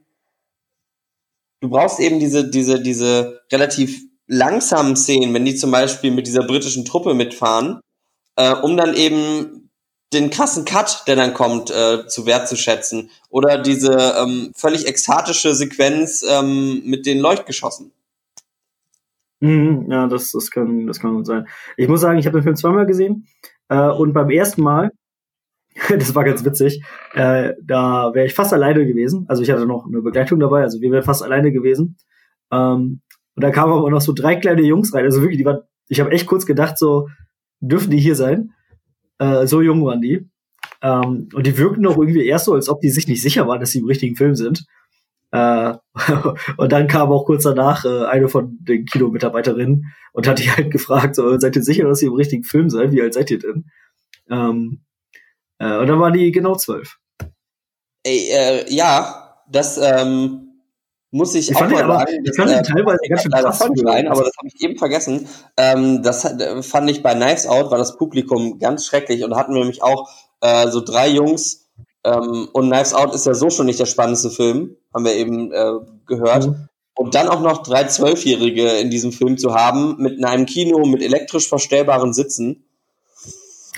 [1.60, 6.46] du brauchst eben diese, diese, diese relativ langsamen Szenen, wenn die zum Beispiel mit dieser
[6.46, 7.80] britischen Truppe mitfahren,
[8.36, 9.70] äh, um dann eben
[10.12, 13.10] den krassen Cut, der dann kommt, äh, zu wertzuschätzen.
[13.30, 17.92] Oder diese ähm, völlig ekstatische Sequenz ähm, mit den Leuchtgeschossen.
[19.40, 21.48] Mhm, ja, das, das, kann, das kann sein.
[21.76, 23.26] Ich muss sagen, ich habe den Film zweimal gesehen
[23.68, 24.92] äh, und beim ersten Mal,
[25.88, 26.82] das war ganz witzig,
[27.14, 29.24] äh, da wäre ich fast alleine gewesen.
[29.28, 31.96] Also ich hatte noch eine Begleitung dabei, also wir wären fast alleine gewesen.
[32.50, 33.00] Ähm,
[33.34, 35.04] und da kamen aber noch so drei kleine Jungs rein.
[35.04, 37.08] Also wirklich, die waren, ich habe echt kurz gedacht, so,
[37.60, 38.52] dürfen die hier sein?
[39.18, 40.28] Äh, so jung waren die.
[40.82, 43.60] Ähm, und die wirkten auch irgendwie erst so, als ob die sich nicht sicher waren,
[43.60, 44.66] dass sie im richtigen Film sind.
[45.30, 45.74] Äh,
[46.58, 50.70] und dann kam auch kurz danach äh, eine von den Kinomitarbeiterinnen und hat die halt
[50.70, 52.92] gefragt, so, seid ihr sicher, dass ihr im richtigen Film seid?
[52.92, 53.64] Wie alt seid ihr denn?
[54.28, 54.80] Ähm,
[55.62, 56.98] äh, und dann waren die genau zwölf.
[58.02, 60.48] Ey, äh, ja, das ähm,
[61.10, 62.24] muss ich, Ich auch fand mal sagen.
[62.24, 65.28] ich fand äh, teilweise ganz schön krass sein, aber das habe ich eben vergessen.
[65.56, 69.52] Ähm, das äh, fand ich bei Knives Out, war das Publikum ganz schrecklich und hatten
[69.52, 70.10] wir nämlich auch
[70.40, 71.70] äh, so drei Jungs
[72.04, 75.52] ähm, und Knives Out ist ja so schon nicht der spannendste Film, haben wir eben
[75.52, 75.74] äh,
[76.06, 76.48] gehört.
[76.48, 76.68] Mhm.
[76.94, 80.84] Und dann auch noch drei Zwölfjährige in diesem Film zu haben, mit in einem Kino
[80.84, 82.66] mit elektrisch verstellbaren Sitzen,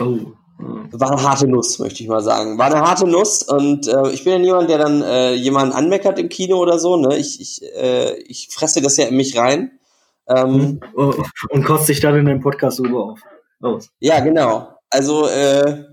[0.01, 0.32] Oh.
[0.59, 2.59] War eine harte Nuss, möchte ich mal sagen.
[2.59, 6.18] War eine harte Nuss und äh, ich bin ja niemand, der dann äh, jemanden anmeckert
[6.18, 6.96] im Kino oder so.
[6.96, 7.16] Ne?
[7.16, 9.72] Ich, ich, äh, ich fresse das ja in mich rein.
[10.28, 11.12] Ähm, Oh,
[11.50, 13.20] Und kotzt sich dann in dem Podcast drüber auf.
[13.61, 13.90] Aus.
[13.98, 14.68] Ja, genau.
[14.90, 15.84] Also, äh,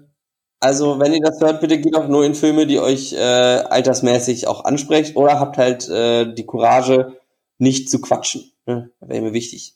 [0.60, 4.48] also wenn ihr das hört, bitte geht auch nur in Filme, die euch äh, altersmäßig
[4.48, 7.18] auch ansprecht oder habt halt äh, die Courage,
[7.58, 8.52] nicht zu quatschen.
[8.66, 8.92] Ne?
[9.00, 9.76] Wäre mir wichtig.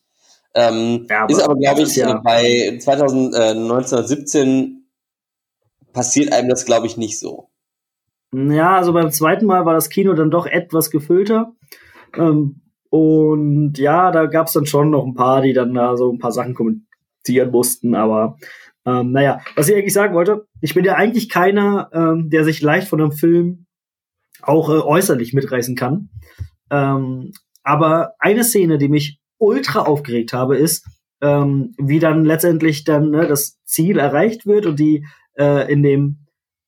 [0.56, 4.88] Ähm, Ja, aber ist aber, glaube ich, ja- bei 2000, äh, 1917
[5.94, 7.50] passiert einem das, glaube ich, nicht so.
[8.34, 11.54] Ja, also beim zweiten Mal war das Kino dann doch etwas gefüllter.
[12.18, 16.20] Ähm, und ja, da gab's dann schon noch ein paar, die dann da so ein
[16.20, 17.96] paar Sachen kommentieren mussten.
[17.96, 18.38] Aber
[18.86, 22.62] ähm, naja, was ich eigentlich sagen wollte, ich bin ja eigentlich keiner, ähm, der sich
[22.62, 23.66] leicht von einem Film
[24.42, 26.10] auch äh, äußerlich mitreißen kann.
[26.70, 27.32] Ähm,
[27.64, 30.86] aber eine Szene, die mich ultra aufgeregt habe, ist,
[31.22, 35.06] ähm, wie dann letztendlich dann ne, das Ziel erreicht wird und die
[35.38, 36.18] äh, in dem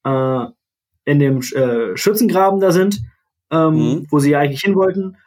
[0.03, 0.45] äh,
[1.05, 3.01] in dem äh, Schützengraben da sind,
[3.51, 4.07] ähm, Mhm.
[4.09, 5.17] wo sie eigentlich hin wollten.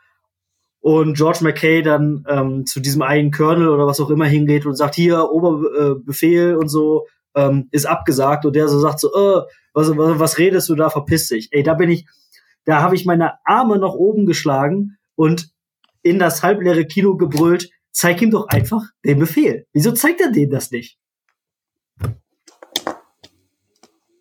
[0.83, 4.77] Und George McKay dann ähm, zu diesem einen Colonel oder was auch immer hingeht und
[4.77, 8.47] sagt, hier, Oberbefehl und so, ähm, ist abgesagt.
[8.47, 9.43] Und der so sagt so, äh,
[9.75, 11.49] was, was, was redest du da, verpiss dich.
[11.53, 12.07] Ey, da bin ich,
[12.65, 15.51] da habe ich meine Arme nach oben geschlagen und
[16.03, 19.67] in das halbleere Kino gebrüllt, zeig ihm doch einfach den Befehl.
[19.73, 20.99] Wieso zeigt er dem das nicht?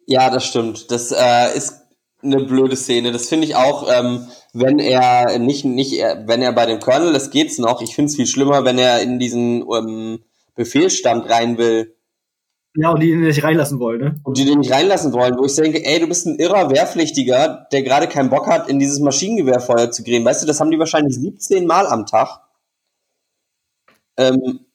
[0.06, 0.90] Ja, das stimmt.
[0.92, 1.82] Das äh, ist
[2.24, 3.12] eine blöde Szene.
[3.12, 7.30] Das finde ich auch, ähm, wenn er nicht, nicht, wenn er bei dem Colonel, das
[7.30, 7.82] geht's noch.
[7.82, 10.24] Ich finde es viel schlimmer, wenn er in diesen ähm,
[10.56, 11.96] Befehlsstand rein will.
[12.76, 14.16] Ja, und die ihn nicht reinlassen wollen, ne?
[14.24, 17.68] Und die den nicht reinlassen wollen, wo ich denke, ey, du bist ein irrer Wehrpflichtiger,
[17.72, 20.24] der gerade keinen Bock hat, in dieses Maschinengewehrfeuer zu gehen.
[20.24, 22.42] Weißt du, das haben die wahrscheinlich 17 Mal am Tag.
[24.18, 24.66] Ähm,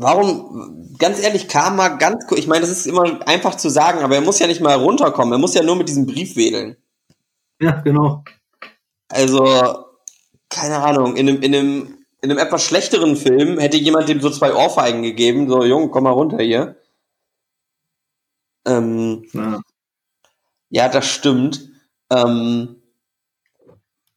[0.00, 3.98] Warum, ganz ehrlich, kam mal ganz kurz, ich meine, das ist immer einfach zu sagen,
[3.98, 6.76] aber er muss ja nicht mal runterkommen, er muss ja nur mit diesem Brief wedeln.
[7.60, 8.22] Ja, genau.
[9.08, 9.44] Also,
[10.48, 14.30] keine Ahnung, in einem, in einem, in einem etwas schlechteren Film hätte jemand dem so
[14.30, 16.76] zwei Ohrfeigen gegeben, so, Junge, komm mal runter hier.
[18.66, 19.60] Ähm, ja.
[20.70, 21.70] ja, das stimmt.
[22.10, 22.82] Ähm,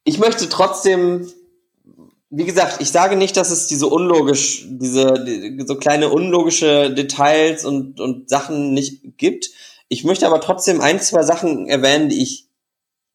[0.04, 1.32] ich möchte trotzdem
[2.34, 7.66] wie gesagt, ich sage nicht, dass es diese unlogisch, diese die, so kleine unlogische Details
[7.66, 9.50] und, und Sachen nicht gibt.
[9.88, 12.48] Ich möchte aber trotzdem ein, zwei Sachen erwähnen, die ich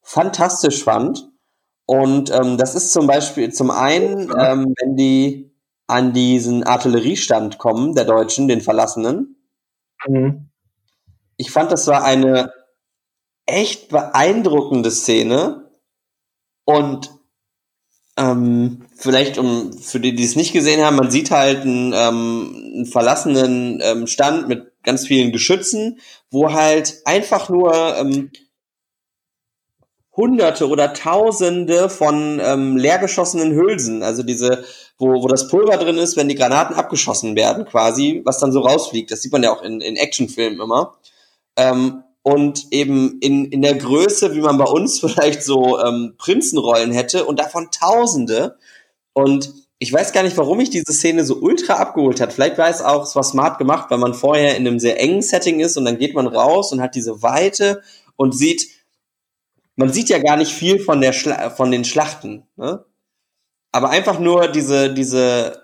[0.02, 1.27] fantastisch fand.
[1.90, 5.50] Und ähm, das ist zum Beispiel zum einen, ähm, wenn die
[5.86, 9.36] an diesen Artilleriestand kommen, der Deutschen, den Verlassenen.
[10.06, 10.50] Mhm.
[11.38, 12.52] Ich fand, das war eine
[13.46, 15.70] echt beeindruckende Szene.
[16.66, 17.10] Und
[18.18, 22.72] ähm, vielleicht um für die, die es nicht gesehen haben, man sieht halt einen, ähm,
[22.74, 28.30] einen verlassenen ähm, Stand mit ganz vielen Geschützen, wo halt einfach nur ähm,
[30.18, 34.64] Hunderte oder Tausende von ähm, leergeschossenen Hülsen, also diese,
[34.98, 38.60] wo, wo das Pulver drin ist, wenn die Granaten abgeschossen werden, quasi, was dann so
[38.60, 39.12] rausfliegt.
[39.12, 40.96] Das sieht man ja auch in, in Actionfilmen immer.
[41.56, 46.90] Ähm, und eben in, in der Größe, wie man bei uns vielleicht so ähm, Prinzenrollen
[46.90, 48.58] hätte und davon Tausende.
[49.12, 52.32] Und ich weiß gar nicht, warum mich diese Szene so ultra abgeholt hat.
[52.32, 55.22] Vielleicht war es auch, es war smart gemacht, weil man vorher in einem sehr engen
[55.22, 57.82] Setting ist und dann geht man raus und hat diese Weite
[58.16, 58.77] und sieht,
[59.78, 62.84] man sieht ja gar nicht viel von der Schla von den Schlachten, ne?
[63.70, 65.62] Aber einfach nur diese, diese,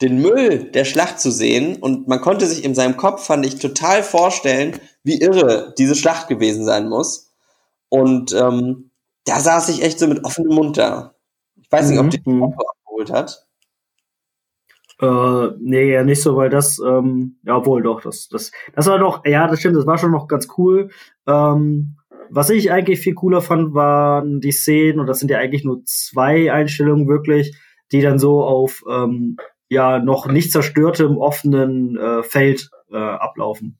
[0.00, 3.58] den Müll der Schlacht zu sehen und man konnte sich in seinem Kopf, fand ich,
[3.58, 7.34] total vorstellen, wie irre diese Schlacht gewesen sein muss.
[7.90, 8.92] Und ähm,
[9.24, 11.14] da saß ich echt so mit offenem Mund da.
[11.56, 12.10] Ich weiß nicht, ob mhm.
[12.10, 12.44] die mhm.
[12.44, 13.46] abgeholt hat.
[15.00, 18.98] Äh, nee, ja, nicht so, weil das, ähm, ja, obwohl doch, das, das, das war
[18.98, 20.90] doch, ja, das stimmt, das war schon noch ganz cool.
[21.26, 21.97] Ähm,
[22.30, 25.82] was ich eigentlich viel cooler fand, waren die Szenen, und das sind ja eigentlich nur
[25.84, 27.56] zwei Einstellungen wirklich,
[27.92, 29.36] die dann so auf ähm,
[29.68, 33.78] ja noch nicht zerstörtem offenen äh, Feld äh, ablaufen.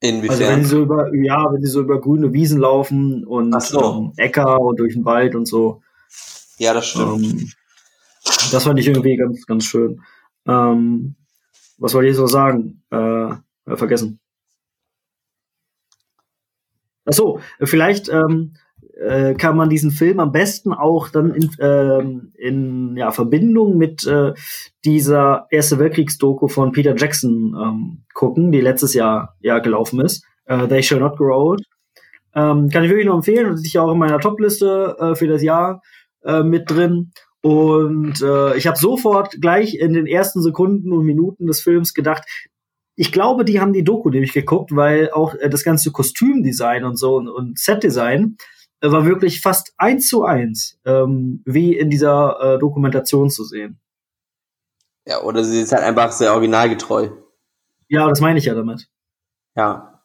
[0.00, 0.30] Inwiefern?
[0.30, 3.80] Also wenn sie so über, ja, wenn sie so über grüne Wiesen laufen und so.
[3.80, 5.82] ähm, Äcker und durch den Wald und so.
[6.58, 7.24] Ja, das stimmt.
[7.24, 7.50] Ähm,
[8.50, 10.00] das fand ich irgendwie ganz, ganz schön.
[10.46, 11.14] Ähm,
[11.78, 12.82] was wollte ich so sagen?
[12.90, 13.32] Äh,
[13.66, 14.18] äh, vergessen.
[17.04, 18.54] Ach so, vielleicht ähm,
[18.94, 24.06] äh, kann man diesen Film am besten auch dann in, ähm, in ja, Verbindung mit
[24.06, 24.32] äh,
[24.84, 30.24] dieser Erste Weltkriegs-Doku von Peter Jackson ähm, gucken, die letztes Jahr ja gelaufen ist.
[30.44, 31.64] Äh, They Shall Not Grow Old.
[32.34, 33.54] Ähm, kann ich wirklich nur empfehlen.
[33.54, 35.82] Ist ja auch in meiner Topliste äh, für das Jahr
[36.24, 37.12] äh, mit drin.
[37.42, 42.24] Und äh, ich habe sofort gleich in den ersten Sekunden und Minuten des Films gedacht,
[43.02, 46.96] ich glaube, die haben die Doku nämlich geguckt, weil auch äh, das ganze Kostümdesign und
[46.96, 48.36] so und, und Setdesign
[48.80, 53.80] war wirklich fast eins zu eins, ähm, wie in dieser äh, Dokumentation zu sehen.
[55.04, 57.08] Ja, oder sie ist halt einfach sehr originalgetreu.
[57.88, 58.86] Ja, das meine ich ja damit.
[59.56, 60.00] Ja.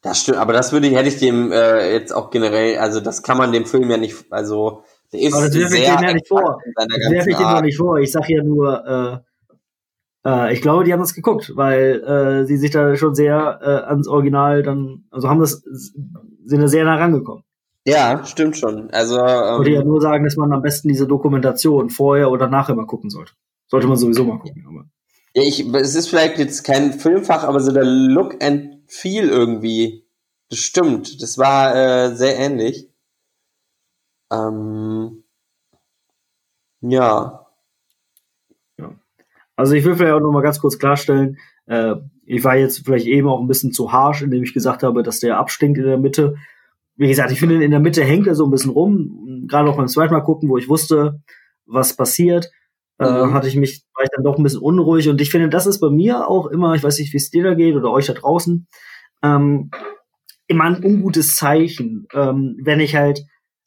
[0.00, 3.24] Das stimmt, aber das würde ich, hätte ich dem äh, jetzt auch generell, also das
[3.24, 6.12] kann man dem Film ja nicht, also der ist aber das werfe ich dem ja
[6.12, 6.60] nicht vor.
[6.76, 7.98] Das werfe ich dem ja nicht vor.
[7.98, 9.33] Ich sag ja nur, äh,
[10.24, 13.88] äh, ich glaube, die haben das geguckt, weil äh, sie sich da schon sehr äh,
[13.88, 17.44] ans Original dann, also haben das, sind da sehr nah rangekommen.
[17.86, 18.90] Ja, stimmt schon.
[18.90, 22.48] Also ähm, ich würde ja nur sagen, dass man am besten diese Dokumentation vorher oder
[22.48, 23.32] nachher mal gucken sollte.
[23.66, 24.64] Sollte man sowieso mal gucken.
[24.66, 24.86] Aber.
[25.34, 30.06] Ja, ich, es ist vielleicht jetzt kein Filmfach, aber so der Look and Feel irgendwie.
[30.48, 31.22] Das stimmt.
[31.22, 32.88] Das war äh, sehr ähnlich.
[34.32, 35.24] Ähm,
[36.80, 36.90] ja.
[36.90, 37.43] ja.
[39.56, 41.94] Also ich will vielleicht auch noch mal ganz kurz klarstellen, äh,
[42.26, 45.20] ich war jetzt vielleicht eben auch ein bisschen zu harsh, indem ich gesagt habe, dass
[45.20, 46.36] der abstinkt in der Mitte
[46.96, 49.46] wie gesagt, ich finde, in der Mitte hängt er so ein bisschen rum.
[49.48, 51.20] Gerade auch beim zweiten Mal gucken, wo ich wusste,
[51.66, 52.50] was passiert,
[52.98, 53.30] äh, mhm.
[53.30, 55.08] äh, hatte ich mich, war ich dann doch ein bisschen unruhig.
[55.08, 57.42] Und ich finde, das ist bei mir auch immer, ich weiß nicht, wie es dir
[57.42, 58.66] da geht oder euch da draußen,
[59.22, 59.70] ähm,
[60.46, 63.24] immer ein ungutes Zeichen, ähm, wenn ich halt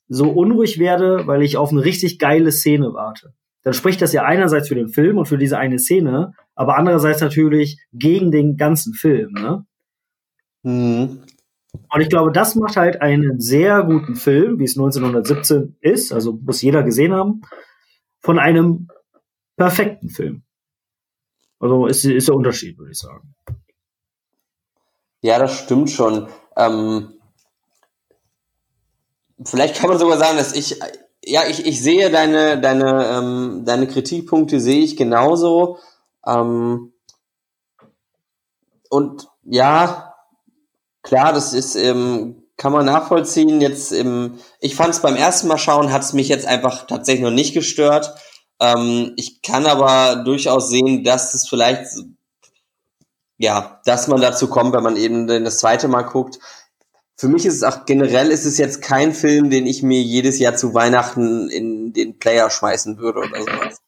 [0.07, 3.33] so unruhig werde, weil ich auf eine richtig geile Szene warte.
[3.67, 7.19] Dann spricht das ja einerseits für den Film und für diese eine Szene, aber andererseits
[7.19, 9.33] natürlich gegen den ganzen Film.
[9.33, 9.65] Ne?
[10.63, 11.23] Mhm.
[11.73, 16.39] Und ich glaube, das macht halt einen sehr guten Film, wie es 1917 ist, also
[16.41, 17.41] muss jeder gesehen haben,
[18.21, 18.87] von einem
[19.57, 20.43] perfekten Film.
[21.59, 23.35] Also ist, ist der Unterschied, würde ich sagen.
[25.19, 26.29] Ja, das stimmt schon.
[26.55, 27.15] Ähm,
[29.43, 30.79] vielleicht kann man sogar sagen, dass ich,
[31.27, 35.77] ja, ich, ich sehe deine, deine, ähm, deine Kritikpunkte sehe ich genauso.
[36.25, 36.93] Ähm,
[38.89, 40.13] und ja,
[41.03, 43.59] klar, das ist, ähm, kann man nachvollziehen.
[43.59, 47.23] Jetzt, ähm, ich fand es beim ersten Mal schauen, hat es mich jetzt einfach tatsächlich
[47.23, 48.15] noch nicht gestört.
[48.59, 51.87] Ähm, ich kann aber durchaus sehen, dass es vielleicht,
[53.37, 56.39] ja, dass man dazu kommt, wenn man eben das zweite Mal guckt.
[57.19, 60.37] Für mich ist es auch generell ist es jetzt kein Film, den ich mir jedes
[60.37, 63.81] Jahr zu Weihnachten in den Player schmeißen würde oder sowas.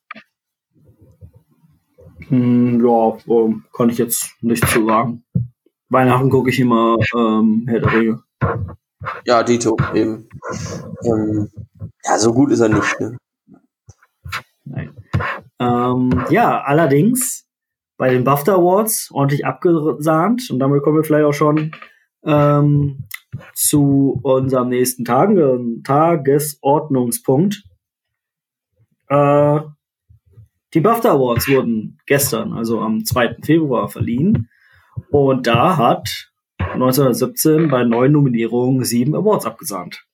[2.29, 5.23] Hm, ja, ähm, kann ich jetzt nicht zu sagen.
[5.89, 8.23] Weihnachten gucke ich immer ähm, Herr der Ringe.
[9.25, 10.27] Ja, Dito, eben.
[11.03, 11.49] Ähm,
[12.03, 12.99] ja, so gut ist er nicht.
[12.99, 13.17] Ne?
[14.65, 14.95] Nein.
[15.59, 17.47] Ähm, ja, allerdings
[17.97, 21.75] bei den BAFTA Awards ordentlich abgesahnt und damit kommen wir vielleicht auch schon
[22.23, 23.05] ähm,
[23.53, 25.29] zu unserem nächsten Tag,
[25.83, 27.63] Tagesordnungspunkt.
[29.07, 29.59] Äh,
[30.73, 33.37] die BAFTA Awards wurden gestern, also am 2.
[33.43, 34.49] Februar, verliehen.
[35.09, 40.05] Und da hat 1917 bei neun Nominierungen sieben Awards abgesahnt.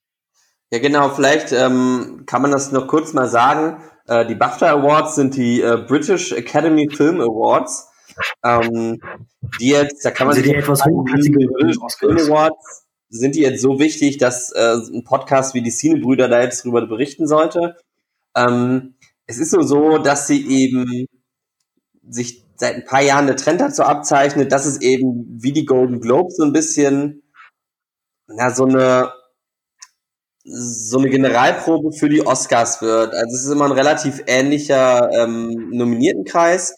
[0.70, 1.10] Ja, genau.
[1.10, 3.82] Vielleicht ähm, kann man das noch kurz mal sagen.
[4.06, 7.88] Äh, die BAFTA Awards sind die äh, British Academy Film Awards.
[8.42, 9.00] Ähm,
[9.60, 11.48] die jetzt, da kann man sich etwas hochklassige
[11.98, 16.42] Film Awards sind die jetzt so wichtig, dass äh, ein Podcast wie die Cine-Brüder da
[16.42, 17.76] jetzt drüber berichten sollte.
[18.36, 18.96] Ähm,
[19.26, 21.06] es ist nur so, dass sie eben
[22.08, 26.00] sich seit ein paar Jahren der Trend dazu abzeichnet, dass es eben wie die Golden
[26.00, 27.22] Globes so ein bisschen
[28.28, 29.12] na, so eine
[30.44, 33.12] so eine Generalprobe für die Oscars wird.
[33.14, 36.76] Also es ist immer ein relativ ähnlicher ähm, Nominiertenkreis.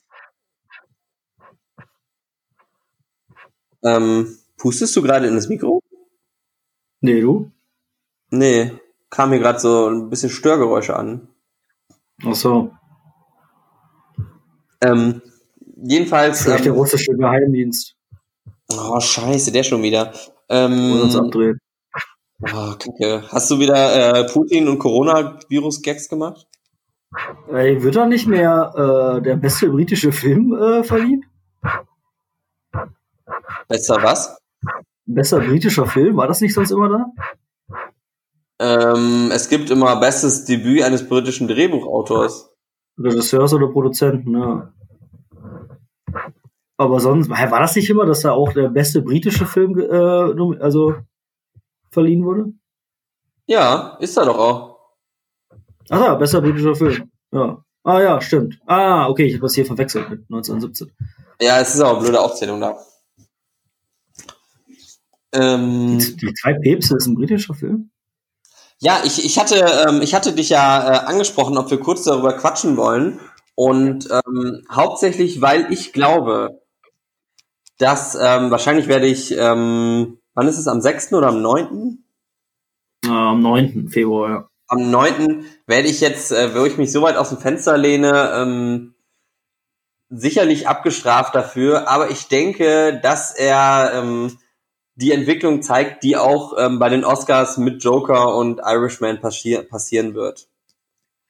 [3.85, 5.83] Ähm, pustest du gerade in das Mikro?
[7.01, 7.51] Nee, du?
[8.31, 8.73] Nee,
[9.11, 11.29] kam mir gerade so ein bisschen Störgeräusche an.
[12.25, 12.73] Ach so.
[14.81, 15.23] Ähm,
[15.77, 16.43] jedenfalls.
[16.43, 17.97] Vielleicht ähm, der russische Geheimdienst.
[18.71, 20.13] Oh, scheiße, der schon wieder.
[20.49, 21.61] Ähm, uns abdrehen.
[22.43, 23.25] Oh, kacke.
[23.31, 26.47] Hast du wieder äh, Putin und Coronavirus-Gags gemacht?
[27.51, 28.73] Ey, wird da nicht mehr
[29.17, 31.25] äh, der beste britische Film äh, verliehen?
[33.67, 34.38] Besser was?
[35.11, 37.07] Besser britischer Film, war das nicht sonst immer da?
[38.61, 42.55] Ähm, es gibt immer bestes Debüt eines britischen Drehbuchautors.
[42.99, 44.73] Regisseurs oder Produzenten, ja.
[46.77, 50.95] Aber sonst, war das nicht immer, dass da auch der beste britische Film äh, also
[51.91, 52.53] verliehen wurde?
[53.47, 54.79] Ja, ist er doch auch.
[55.89, 57.11] Ach ja, besser britischer Film.
[57.33, 57.65] Ja.
[57.83, 58.61] Ah ja, stimmt.
[58.67, 60.93] Ah, okay, ich habe das hier verwechselt mit 1917.
[61.41, 62.77] Ja, es ist auch eine blöde Aufzählung da.
[65.33, 67.91] Ähm, die, die zwei Päpste ist ein britischer Film?
[68.81, 69.57] Ja, ich, ich, hatte,
[69.89, 73.19] ähm, ich hatte dich ja äh, angesprochen, ob wir kurz darüber quatschen wollen.
[73.55, 76.63] Und ähm, hauptsächlich, weil ich glaube,
[77.79, 81.13] dass ähm, wahrscheinlich werde ich, ähm, wann ist es, am 6.
[81.15, 82.05] oder am 9.?
[83.05, 83.89] Äh, am 9.
[83.89, 84.49] Februar, ja.
[84.69, 85.45] Am 9.
[85.67, 88.95] werde ich jetzt, äh, wo ich mich so weit aus dem Fenster lehne, ähm,
[90.11, 91.89] sicherlich abgestraft dafür.
[91.89, 94.39] Aber ich denke, dass er ähm,
[95.01, 100.15] die Entwicklung zeigt, die auch ähm, bei den Oscars mit Joker und Irishman passier passieren
[100.15, 100.49] wird.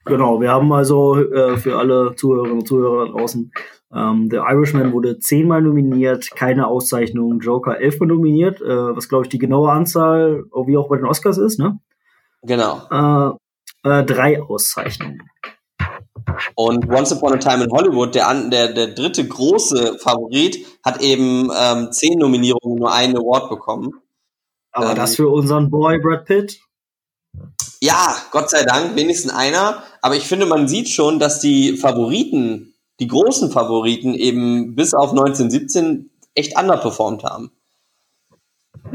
[0.07, 3.53] Genau, wir haben also äh, für alle Zuhörerinnen und Zuhörer draußen,
[3.93, 9.29] ähm, der Irishman wurde zehnmal nominiert, keine Auszeichnung, Joker elfmal nominiert, äh, was glaube ich
[9.29, 11.79] die genaue Anzahl, wie auch bei den Oscars ist, ne?
[12.43, 12.81] Genau.
[12.91, 15.23] Äh, äh, drei Auszeichnungen.
[16.55, 21.51] Und Once Upon a Time in Hollywood, der, der, der dritte große Favorit, hat eben
[21.57, 23.93] ähm, zehn Nominierungen, nur einen Award bekommen.
[24.73, 26.61] Aber ähm, das für unseren Boy Brad Pitt?
[27.81, 29.83] Ja, Gott sei Dank, wenigstens einer.
[30.03, 35.11] Aber ich finde, man sieht schon, dass die Favoriten, die großen Favoriten eben bis auf
[35.11, 37.53] 1917 echt underperformed haben.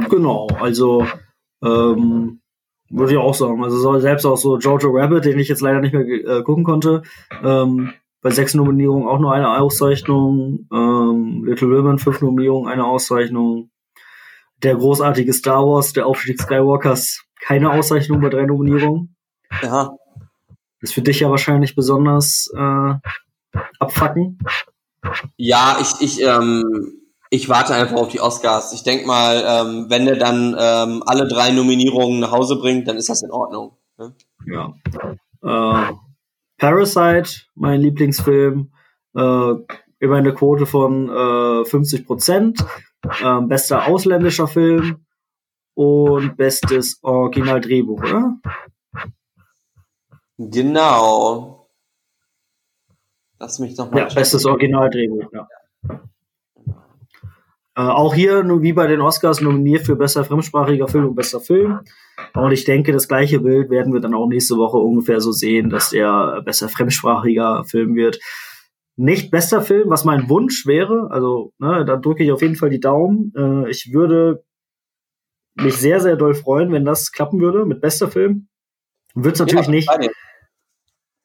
[0.09, 1.05] Genau, also
[1.63, 2.41] ähm,
[2.93, 3.63] würde ich auch sagen.
[3.63, 7.03] Also selbst auch so Jojo Rabbit, den ich jetzt leider nicht mehr äh, gucken konnte,
[7.43, 10.67] ähm, bei sechs Nominierungen auch nur eine Auszeichnung.
[10.71, 13.69] Ähm, Little Women, fünf Nominierungen, eine Auszeichnung.
[14.61, 19.15] Der großartige Star Wars, der Aufstieg Skywalkers, keine Auszeichnung bei drei Nominierungen.
[19.61, 19.91] Ja.
[20.79, 22.93] ist für dich ja wahrscheinlich besonders äh,
[23.79, 24.39] abfacken.
[25.35, 27.02] Ja, ich, ich, ähm,
[27.33, 28.73] ich warte einfach auf die Oscars.
[28.73, 32.95] Ich denke mal, ähm, wenn der dann ähm, alle drei Nominierungen nach Hause bringt, dann
[32.95, 33.75] ist das in Ordnung.
[33.97, 34.15] Ne?
[34.45, 34.73] Ja.
[35.41, 35.93] Äh,
[36.59, 38.71] Parasite, mein Lieblingsfilm,
[39.15, 39.53] äh,
[39.99, 42.63] immer eine Quote von äh, 50 Prozent.
[43.03, 45.03] Äh, bester ausländischer Film
[45.73, 48.37] und bestes Originaldrehbuch, oder?
[50.37, 51.67] Genau.
[53.39, 54.01] Lass mich doch mal.
[54.01, 55.47] Ja, bestes Originaldrehbuch, ja.
[57.75, 61.79] Äh, auch hier, wie bei den Oscars, nominiert für bester fremdsprachiger Film und bester Film.
[62.33, 65.69] Und ich denke, das gleiche Bild werden wir dann auch nächste Woche ungefähr so sehen,
[65.69, 68.19] dass der besser fremdsprachiger Film wird.
[68.95, 71.09] Nicht bester Film, was mein Wunsch wäre.
[71.09, 73.33] Also, ne, da drücke ich auf jeden Fall die Daumen.
[73.35, 74.43] Äh, ich würde
[75.55, 78.49] mich sehr, sehr doll freuen, wenn das klappen würde mit bester Film.
[79.15, 79.89] Wird es natürlich ja, nicht.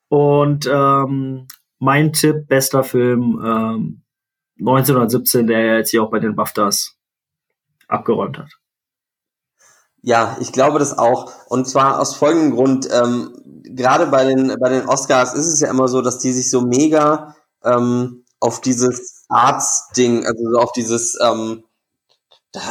[0.09, 1.46] Und ähm,
[1.78, 4.03] mein Tipp, bester Film, ähm,
[4.59, 6.96] 1917, der ja jetzt hier auch bei den BAFTAs
[7.88, 8.50] abgeräumt hat.
[10.02, 11.32] Ja, ich glaube das auch.
[11.48, 12.88] Und zwar aus folgendem Grund.
[12.92, 16.50] Ähm, gerade bei den, bei den Oscars ist es ja immer so, dass die sich
[16.50, 17.34] so mega
[17.64, 21.64] ähm, auf dieses Arts-Ding, also so auf dieses ähm,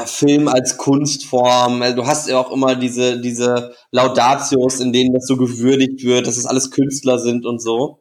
[0.06, 1.82] Film als Kunstform.
[1.96, 6.38] Du hast ja auch immer diese, diese Laudatios, in denen das so gewürdigt wird, dass
[6.38, 8.00] es alles Künstler sind und so.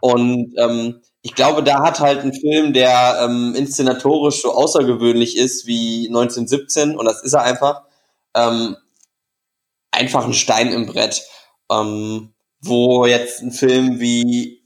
[0.00, 5.66] Und ähm, ich glaube, da hat halt ein Film, der ähm, inszenatorisch so außergewöhnlich ist
[5.66, 7.82] wie 1917, und das ist er einfach,
[8.34, 8.76] ähm,
[9.90, 11.22] einfach ein Stein im Brett.
[11.70, 14.62] Ähm, wo jetzt ein Film wie,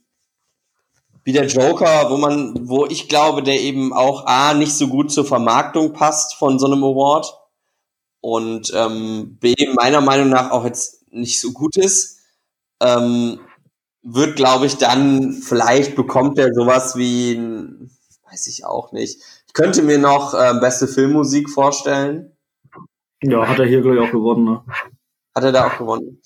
[1.24, 5.10] wie der Joker, wo man, wo ich glaube, der eben auch A, nicht so gut
[5.10, 7.36] zur Vermarktung passt von so einem Award
[8.20, 12.20] und ähm, B, meiner Meinung nach auch jetzt nicht so gut ist.
[12.80, 13.40] Ähm,
[14.02, 17.38] wird, glaube ich, dann, vielleicht bekommt er sowas wie,
[18.28, 19.20] weiß ich auch nicht.
[19.46, 22.36] Ich könnte mir noch äh, beste Filmmusik vorstellen.
[23.22, 24.64] Ja, hat er hier, glaube ich, auch gewonnen, ne?
[25.34, 26.20] Hat er da auch gewonnen?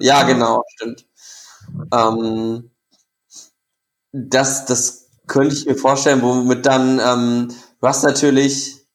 [0.00, 1.06] Ja, genau, stimmt.
[1.92, 2.70] Ähm,
[4.12, 7.48] das, das könnte ich mir vorstellen, womit dann, ähm,
[7.80, 8.86] du hast natürlich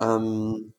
[0.00, 0.72] ähm,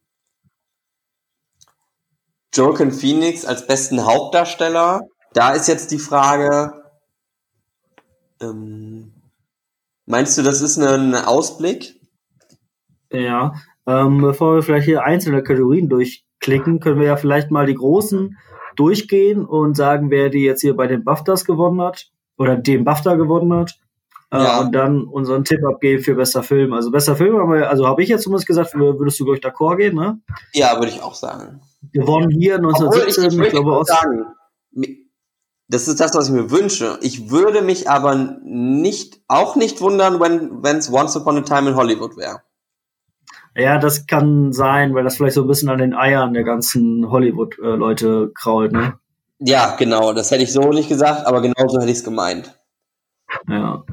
[2.53, 5.01] Joaquin Phoenix als besten Hauptdarsteller
[5.33, 6.73] da ist jetzt die Frage,
[8.41, 9.13] ähm,
[10.05, 11.99] meinst du, das ist ein Ausblick?
[13.11, 13.53] Ja,
[13.85, 18.37] ähm, bevor wir vielleicht hier einzelne Kategorien durchklicken, können wir ja vielleicht mal die großen
[18.75, 23.15] durchgehen und sagen, wer die jetzt hier bei den BAFTAs gewonnen hat oder den BAFTA
[23.15, 23.79] gewonnen hat.
[24.31, 24.61] Äh, ja.
[24.61, 26.71] Und dann unseren Tipp abgeben für bester Film.
[26.73, 29.77] Also bester Film haben wir, also habe ich jetzt zumindest gesagt, würdest du durch d'accord
[29.77, 30.19] gehen, ne?
[30.53, 31.61] Ja, würde ich auch sagen.
[31.91, 33.87] Gewonnen hier 1917, ich, ich, ich glaube aus.
[33.87, 34.25] Sagen,
[35.69, 36.97] das ist das, was ich mir wünsche.
[37.01, 41.75] Ich würde mich aber nicht, auch nicht wundern, wenn es Once Upon a Time in
[41.75, 42.41] Hollywood wäre.
[43.55, 47.09] Ja, das kann sein, weil das vielleicht so ein bisschen an den Eiern der ganzen
[47.09, 48.99] Hollywood-Leute krault, ne?
[49.39, 50.13] Ja, genau.
[50.13, 52.59] Das hätte ich so nicht gesagt, aber genauso hätte ich es gemeint.
[53.47, 53.83] Ja.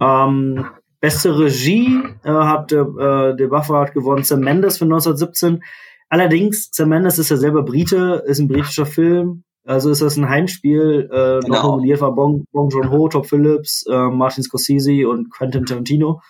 [0.00, 0.66] Ähm,
[1.00, 5.62] beste Regie äh, hat äh, der Buffer hat gewonnen, Sam Mendes für 1917.
[6.08, 10.28] Allerdings, Sam Mendes ist ja selber Brite, ist ein britischer Film, also ist das ein
[10.28, 11.10] Heimspiel.
[11.12, 11.48] Äh, genau.
[11.48, 16.22] Noch nominiert war Bong, Bong Joon-ho, Top Phillips, äh, Martin Scorsese und Quentin Tarantino.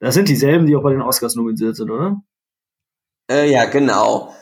[0.00, 2.20] Das sind dieselben, die auch bei den Oscars nominiert sind, oder?
[3.30, 4.34] Äh, ja, genau.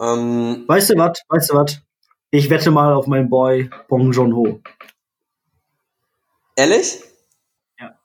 [0.00, 1.22] Ähm, weißt du was?
[1.28, 1.82] Weißt du was?
[2.30, 4.60] Ich wette mal auf meinen Boy Bong Joon-ho.
[6.54, 7.02] Ehrlich?
[7.80, 7.98] Ja.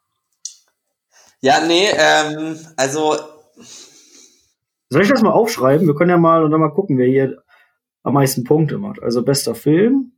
[1.42, 3.16] Ja, nee, ähm, also.
[4.90, 5.86] Soll ich das mal aufschreiben?
[5.86, 7.44] Wir können ja mal und dann mal gucken, wer hier
[8.06, 9.02] am meisten Punkte macht.
[9.02, 10.12] Also bester Film.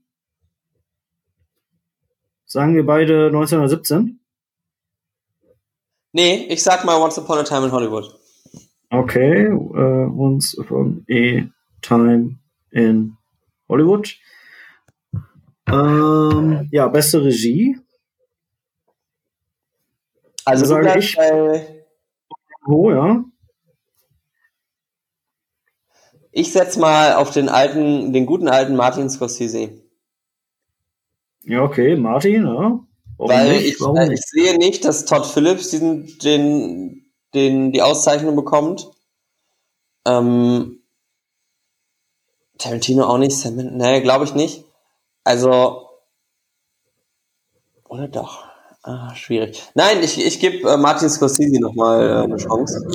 [2.45, 4.19] Sagen wir beide 1917?
[6.11, 8.13] Nee, ich sag mal Once Upon a Time in Hollywood.
[8.89, 11.43] Okay, uh, Once Upon a
[11.81, 12.39] Time
[12.71, 13.17] in
[13.69, 14.15] Hollywood.
[15.67, 17.77] Ähm, ja, beste Regie.
[20.45, 21.15] Also sage ich.
[21.15, 21.85] Bei...
[22.65, 23.23] Oh, ja.
[26.37, 29.71] Ich setz mal auf den alten, den guten alten Martin Scorsese.
[31.43, 32.79] Ja, okay, Martin, ja.
[33.17, 33.65] Warum Weil nicht?
[33.65, 38.91] Ich, Warum äh, ich sehe nicht, dass Todd Phillips diesen, den, den, die Auszeichnung bekommt.
[40.05, 40.83] Ähm,
[42.59, 44.63] Tarantino auch nicht, Sam, nee, glaube ich nicht.
[45.23, 45.89] Also,
[47.89, 48.45] oder doch?
[48.83, 49.63] Ah, schwierig.
[49.73, 52.87] Nein, ich, ich gebe äh, Martin Scorsese nochmal äh, eine Chance.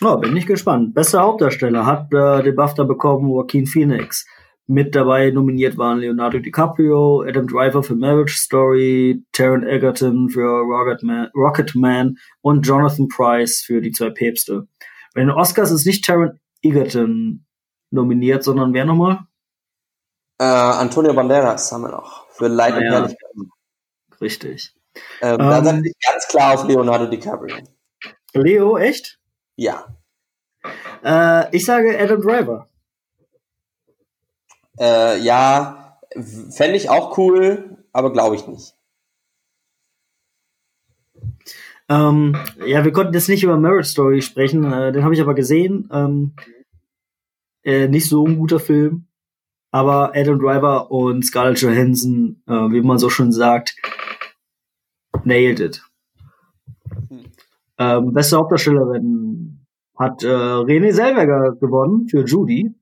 [0.00, 0.94] Oh, bin ich gespannt.
[0.94, 4.26] Bester Hauptdarsteller hat äh, den BAFTA bekommen Joaquin Phoenix
[4.66, 11.30] Mit dabei nominiert waren Leonardo DiCaprio, Adam Driver für Marriage Story, Taron Egerton für Rocketman,
[11.34, 14.68] Rocketman und Jonathan Price für Die zwei Päpste.
[15.14, 17.44] Bei den Oscars ist nicht Taron Egerton
[17.90, 19.20] nominiert, sondern wer nochmal?
[20.38, 23.30] Äh, Antonio Banderas haben wir noch für Light ah, und Herrlichkeit.
[24.20, 24.74] Richtig.
[25.20, 27.56] Ähm, ähm, da ich ganz klar auf Leonardo DiCaprio.
[28.34, 29.17] Leo, echt?
[29.58, 29.88] Ja.
[31.02, 32.68] Äh, ich sage Adam Driver.
[34.78, 35.98] Äh, ja,
[36.50, 38.76] fände ich auch cool, aber glaube ich nicht.
[41.88, 45.34] Ähm, ja, wir konnten jetzt nicht über Marriage Story sprechen, äh, den habe ich aber
[45.34, 45.88] gesehen.
[45.92, 46.34] Ähm,
[47.64, 49.08] äh, nicht so ein guter Film,
[49.72, 53.74] aber Adam Driver und Scarlett Johansson, äh, wie man so schon sagt,
[55.24, 55.87] nailed it.
[57.78, 58.06] Hm.
[58.06, 62.74] Ähm, beste Hauptdarstellerin hat äh, René Selweger gewonnen für Judy.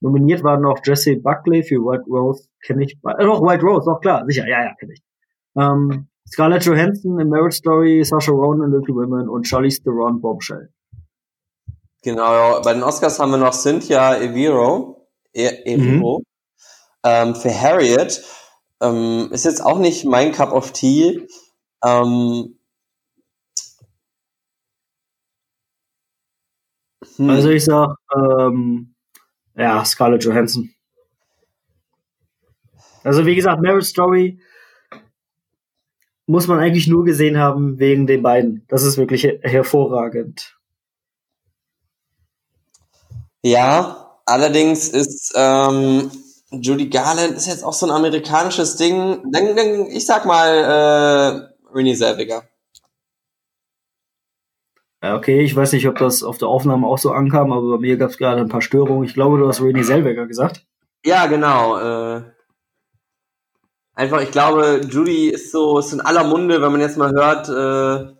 [0.00, 2.94] Nominiert waren noch Jesse Buckley für White Rose, kenne ich.
[3.04, 5.02] Äh, White Rose, auch klar, sicher, ja, ja, kenne ich.
[5.56, 10.70] Ähm, Scarlett Johansson in Marriage Story, Sasha Ronan in Little Women und Charlize Theron Bombshell.
[12.02, 16.24] Genau, bei den Oscars haben wir noch Cynthia Eviro, e Eviro mhm.
[17.04, 18.22] ähm, für Harriet.
[18.80, 21.26] Ähm, ist jetzt auch nicht mein Cup of Tea.
[21.84, 22.58] Ähm,
[27.16, 27.30] hm.
[27.30, 28.94] Also ich sag, ähm,
[29.56, 30.70] ja, Scarlett Johansson.
[33.04, 34.40] Also wie gesagt, Marriage Story
[36.26, 38.64] muss man eigentlich nur gesehen haben wegen den beiden.
[38.68, 40.56] Das ist wirklich hervorragend.
[43.42, 46.10] Ja, allerdings ist ähm,
[46.50, 49.22] Judy Garland ist jetzt auch so ein amerikanisches Ding.
[49.30, 52.42] Dann, dann, ich sag mal äh, Renee Zellweger.
[55.02, 57.96] Okay, ich weiß nicht, ob das auf der Aufnahme auch so ankam, aber bei mir
[57.96, 59.04] gab es gerade ein paar Störungen.
[59.04, 60.66] Ich glaube, du hast Renee Zellweger gesagt.
[61.04, 61.78] Ja, genau.
[61.78, 62.22] Äh,
[63.94, 67.48] einfach, ich glaube, Judy ist so, ist in aller Munde, wenn man jetzt mal hört,
[67.48, 68.16] äh,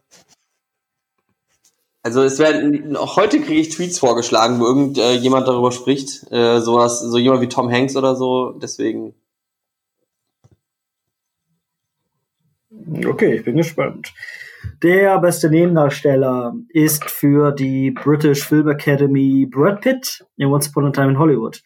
[2.06, 7.00] also es werden auch heute kriege ich Tweets vorgeschlagen, wo irgendjemand darüber spricht, äh, sowas,
[7.00, 8.52] so jemand wie Tom Hanks oder so.
[8.52, 9.16] Deswegen.
[13.04, 14.14] Okay, ich bin gespannt.
[14.82, 20.90] Der beste Nebendarsteller ist für die British Film Academy Brad Pitt in Once Upon a
[20.90, 21.62] Time in Hollywood.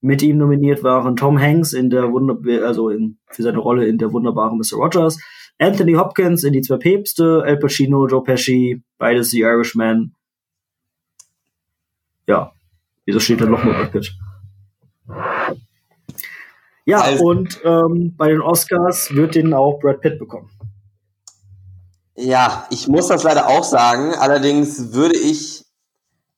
[0.00, 3.98] Mit ihm nominiert waren Tom Hanks in der Wunder also in, für seine Rolle in
[3.98, 4.76] der wunderbaren Mr.
[4.76, 5.18] Rogers,
[5.58, 10.14] Anthony Hopkins in die zwei Päpste, Al Pacino, Joe Pesci, beides The Irishman.
[12.26, 12.52] Ja,
[13.04, 14.12] wieso steht da nochmal Brad Pitt?
[16.84, 20.50] Ja, also, und ähm, bei den Oscars wird den auch Brad Pitt bekommen.
[22.16, 24.14] Ja, ich muss das leider auch sagen.
[24.14, 25.64] Allerdings würde ich,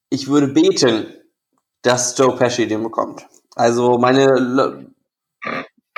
[0.09, 1.07] ich würde beten,
[1.81, 3.27] dass Joe Pesci den bekommt.
[3.55, 4.87] Also meine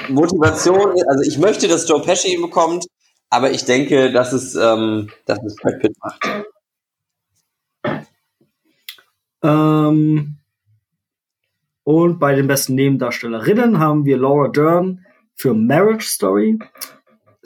[0.10, 2.86] Motivation, also ich möchte, dass Joe Pesci ihn bekommt,
[3.30, 6.46] aber ich denke, dass es, ähm, dass es Brad Pitt macht.
[9.44, 10.38] Ähm,
[11.84, 15.06] und bei den besten Nebendarstellerinnen haben wir Laura Dern
[15.36, 16.60] für Marriage Story,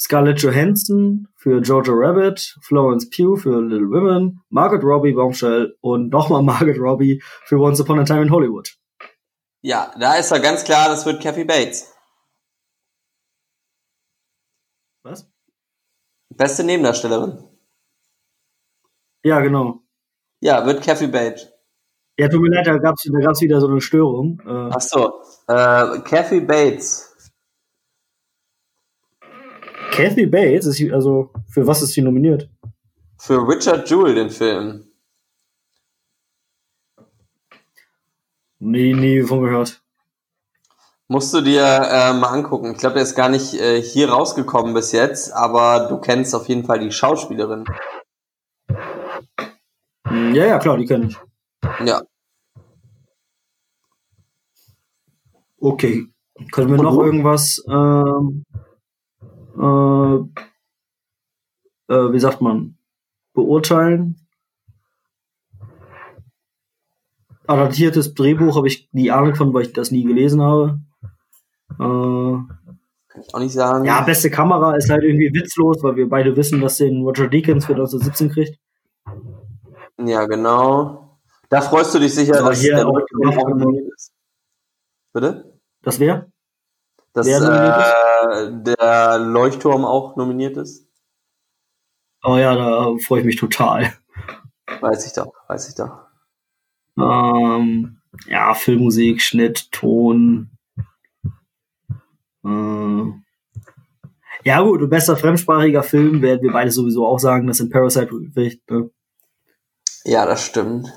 [0.01, 6.41] Scarlett Johansson für Jojo Rabbit, Florence Pugh für Little Women, Margaret Robbie Bombshell und nochmal
[6.51, 8.75] Margaret Robbie für Once Upon a Time in Hollywood.
[9.61, 11.93] Ja, da ist ja ganz klar, das wird Kathy Bates.
[15.03, 15.31] Was?
[16.29, 17.47] Beste Nebendarstellerin.
[19.23, 19.81] Ja, genau.
[20.39, 21.47] Ja, wird Kathy Bates.
[22.17, 24.41] Ja, tut mir leid, da gab es da gab's wieder so eine Störung.
[24.45, 27.10] Äh, Ach so, äh, Kathy Bates.
[29.91, 32.49] Kathy Bates, ist also für was ist sie nominiert?
[33.18, 34.88] Für Richard Jewell, den Film.
[38.59, 39.81] Nee, nie von gehört.
[41.07, 42.72] Musst du dir äh, mal angucken.
[42.72, 46.47] Ich glaube, der ist gar nicht äh, hier rausgekommen bis jetzt, aber du kennst auf
[46.47, 47.65] jeden Fall die Schauspielerin.
[50.07, 51.18] Hm, ja, ja, klar, die kenne ich.
[51.85, 52.01] Ja.
[55.59, 56.07] Okay.
[56.51, 57.03] Können wir Und noch wo?
[57.03, 58.45] irgendwas, ähm,
[59.61, 60.15] äh,
[61.93, 62.77] äh, wie sagt man,
[63.33, 64.21] beurteilen?
[67.51, 70.79] adaptiertes Drehbuch habe ich nie Ahnung von, weil ich das nie gelesen habe.
[71.73, 73.85] Äh, Kann ich auch nicht sagen.
[73.85, 77.65] Ja, beste Kamera ist halt irgendwie witzlos, weil wir beide wissen, dass den Roger Deakins
[77.65, 78.59] für 1917 kriegt.
[79.97, 81.19] Ja, genau.
[81.49, 84.13] Da freust du dich sicher, Aber dass der Leuchtturm auch nominiert ist.
[85.13, 85.59] Bitte?
[85.81, 86.27] Das wer?
[87.13, 90.88] Dass äh, der Leuchtturm auch nominiert ist?
[92.23, 93.93] Oh ja, da freue ich mich total.
[94.79, 96.05] Weiß ich doch, weiß ich doch.
[96.97, 97.97] Ähm,
[98.27, 100.51] ja, Filmmusik, Schnitt, Ton,
[102.43, 103.03] Äh,
[104.43, 108.61] ja gut, bester fremdsprachiger Film werden wir beide sowieso auch sagen, dass in Parasite wirklich,
[108.69, 108.89] ne?
[110.03, 110.91] Ja, das stimmt.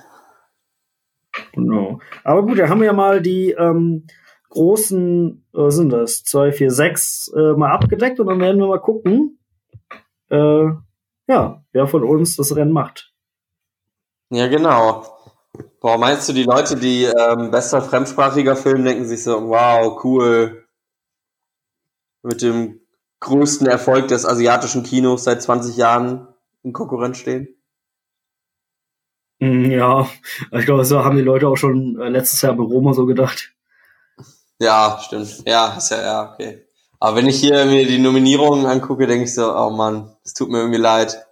[1.53, 2.01] Genau.
[2.23, 4.07] Aber gut, da haben wir ja mal die ähm,
[4.55, 8.81] großen, äh, sind das, zwei, vier, sechs, äh, mal abgedeckt und dann werden wir mal
[8.81, 9.39] gucken,
[10.31, 10.67] äh,
[11.27, 13.13] ja, wer von uns das Rennen macht.
[14.31, 15.05] Ja, genau.
[15.81, 20.65] Boah, meinst du, die Leute, die ähm, bester fremdsprachiger Film, denken sich so, wow, cool,
[22.23, 22.81] mit dem
[23.21, 26.29] größten Erfolg des asiatischen Kinos seit 20 Jahren
[26.63, 27.49] in Konkurrenz stehen?
[29.41, 30.09] Mm, ja,
[30.53, 33.54] ich glaube, so haben die Leute auch schon äh, letztes Jahr bei Roma so gedacht.
[34.61, 35.43] Ja, stimmt.
[35.47, 36.67] Ja, ist ja, ja, okay.
[37.01, 40.49] Aber wenn ich hier mir die Nominierungen angucke, denke ich so, oh Mann, es tut
[40.49, 41.27] mir irgendwie leid.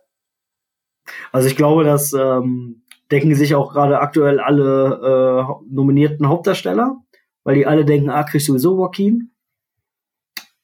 [1.30, 6.96] Also ich glaube, dass ähm, denken sich auch gerade aktuell alle äh, nominierten Hauptdarsteller,
[7.44, 9.30] weil die alle denken, ah, kriegst du sowieso Joaquin.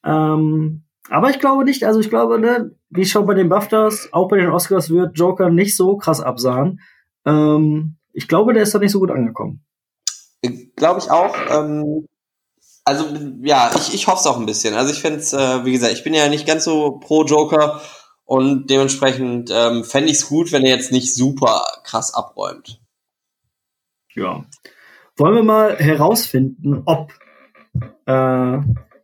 [0.03, 4.27] Ähm, aber ich glaube nicht, also ich glaube, ne, wie schon bei den BAFTAs, auch
[4.27, 6.81] bei den Oscars wird Joker nicht so krass absahen.
[7.25, 9.63] Ähm, ich glaube, der ist da nicht so gut angekommen.
[10.75, 11.35] Glaube ich auch.
[11.51, 12.05] Ähm,
[12.89, 13.05] also
[13.43, 14.73] ja, ich, ich hoffe es auch ein bisschen.
[14.73, 17.81] Also ich fände es, äh, wie gesagt, ich bin ja nicht ganz so pro Joker
[18.25, 22.81] und dementsprechend ähm, fände ich es gut, wenn er jetzt nicht super krass abräumt.
[24.15, 24.43] Ja.
[25.17, 27.13] Wollen wir mal herausfinden, ob
[28.05, 28.57] äh,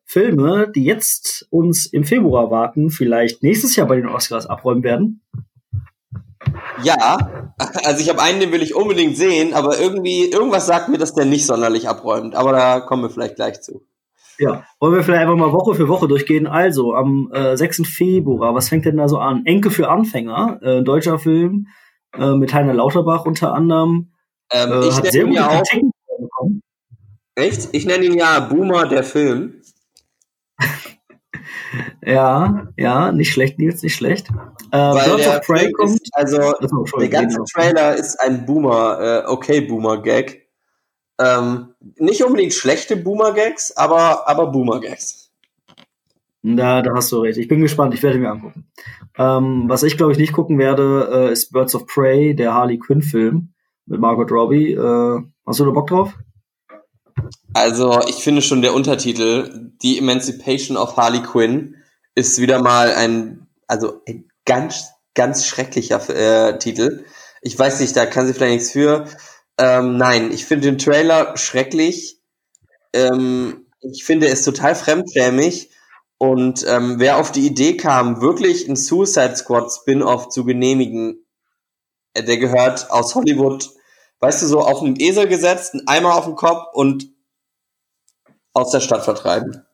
[0.04, 5.22] Filme, die jetzt uns im Februar warten, vielleicht nächstes Jahr bei den Oscars abräumen werden?
[6.84, 7.54] Ja,
[7.84, 11.14] also ich habe einen, den will ich unbedingt sehen, aber irgendwie, irgendwas sagt mir, dass
[11.14, 12.36] der nicht sonderlich abräumt.
[12.36, 13.86] Aber da kommen wir vielleicht gleich zu.
[14.38, 16.48] Ja, wollen wir vielleicht einfach mal Woche für Woche durchgehen.
[16.48, 17.84] Also, am äh, 6.
[17.88, 19.46] Februar, was fängt denn da so an?
[19.46, 21.68] Enke für Anfänger, äh, deutscher Film,
[22.18, 24.12] äh, mit Heiner Lauterbach unter anderem.
[24.52, 25.64] Ähm, äh, ich nenne ihn ja auch.
[27.36, 27.70] Echt?
[27.74, 29.62] Ich nenne ihn ja Boomer der Film.
[32.06, 34.30] Ja, ja, nicht schlecht, Nils, nicht schlecht.
[34.72, 35.94] Äh, Birds of Prey kommt.
[35.94, 36.38] Ist, also,
[37.00, 40.48] der ganze Trailer ist ein Boomer, äh, okay, Boomer-Gag.
[41.20, 45.32] Ähm, nicht unbedingt schlechte Boomer-Gags, aber, aber Boomer-Gags.
[46.44, 47.40] Da, da hast du recht.
[47.40, 48.68] Ich bin gespannt, ich werde mir angucken.
[49.18, 52.78] Ähm, was ich, glaube ich, nicht gucken werde, äh, ist Birds of Prey, der Harley
[52.78, 53.50] Quinn-Film
[53.88, 54.74] mit Margot Robbie.
[54.74, 56.14] Äh, hast du da Bock drauf?
[57.54, 61.75] Also, ich finde schon der Untertitel, The Emancipation of Harley Quinn,
[62.16, 67.06] ist wieder mal ein, also ein ganz, ganz schrecklicher äh, Titel.
[67.42, 69.06] Ich weiß nicht, da kann sie vielleicht nichts für.
[69.58, 72.20] Ähm, nein, ich finde den Trailer schrecklich.
[72.94, 75.70] Ähm, ich finde es total fremdschämig.
[76.18, 81.26] Und ähm, wer auf die Idee kam, wirklich ein Suicide Squad Spin-off zu genehmigen,
[82.14, 83.70] äh, der gehört aus Hollywood,
[84.22, 87.10] weißt du, so auf einen Esel gesetzt, einen Eimer auf den Kopf und
[88.54, 89.66] aus der Stadt vertreiben.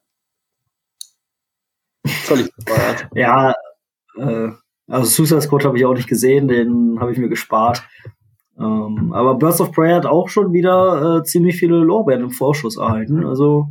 [2.23, 3.07] Völlig bescheuert.
[3.13, 3.53] Ja,
[4.17, 4.49] äh,
[4.87, 7.83] also Suicide Squad habe ich auch nicht gesehen, den habe ich mir gespart.
[8.59, 12.77] Ähm, aber Birds of Prey hat auch schon wieder äh, ziemlich viele Lorbeeren im Vorschuss
[12.77, 13.25] erhalten.
[13.25, 13.69] Also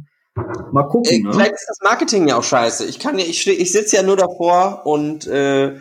[0.72, 1.10] mal gucken.
[1.10, 1.32] Ey, ne?
[1.32, 2.86] Vielleicht ist das Marketing ja auch scheiße.
[2.86, 5.78] Ich kann ja, ich, ich sitze ja nur davor und äh,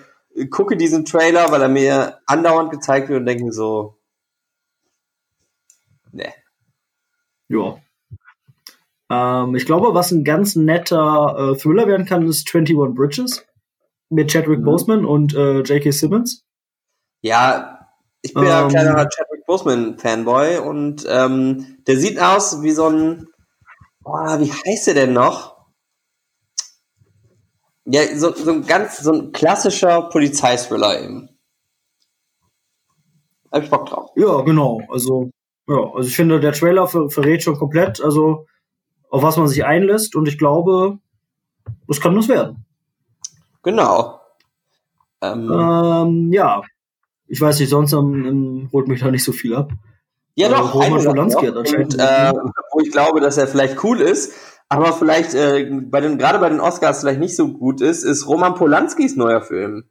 [0.50, 3.96] gucke diesen Trailer, weil er mir andauernd gezeigt wird und denke so,
[6.12, 6.34] ne.
[7.48, 7.78] Ja.
[9.10, 13.46] Ähm, ich glaube, was ein ganz netter äh, Thriller werden kann, ist 21 Bridges
[14.10, 14.66] mit Chadwick mhm.
[14.66, 15.92] Boseman und äh, J.K.
[15.92, 16.46] Simmons.
[17.22, 17.88] Ja,
[18.22, 22.88] ich bin ähm, ja ein kleiner Chadwick Boseman-Fanboy und ähm, der sieht aus wie so
[22.88, 23.28] ein,
[24.02, 25.58] boah, wie heißt der denn noch?
[27.86, 31.30] Ja, so, so ein ganz, so ein klassischer Polizeithriller eben.
[33.52, 34.12] Hab ich Bock drauf.
[34.16, 34.82] Ja, genau.
[34.90, 35.32] Also,
[35.68, 38.46] ja, also ich finde, der Trailer ver verrät schon komplett, also
[39.10, 41.00] auf was man sich einlässt und ich glaube,
[41.88, 42.66] das kann das werden.
[43.64, 44.22] Genau.
[45.22, 46.62] Ähm, ähm, ja,
[47.28, 49.72] ich weiß nicht, sonst um, um, holt mich da nicht so viel ab.
[50.36, 51.96] Ja, äh, doch, Roman Polanski hat anscheinend.
[52.00, 52.34] Äh,
[52.72, 54.34] wo ich glaube, dass er vielleicht cool ist,
[54.70, 58.28] aber vielleicht äh, bei den, gerade bei den Oscars vielleicht nicht so gut ist, ist
[58.28, 59.84] Roman Polanskis neuer Film.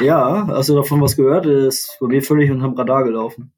[0.00, 1.46] Ja, hast du davon was gehört?
[1.46, 3.52] Ist bei mir völlig unterm Radar gelaufen.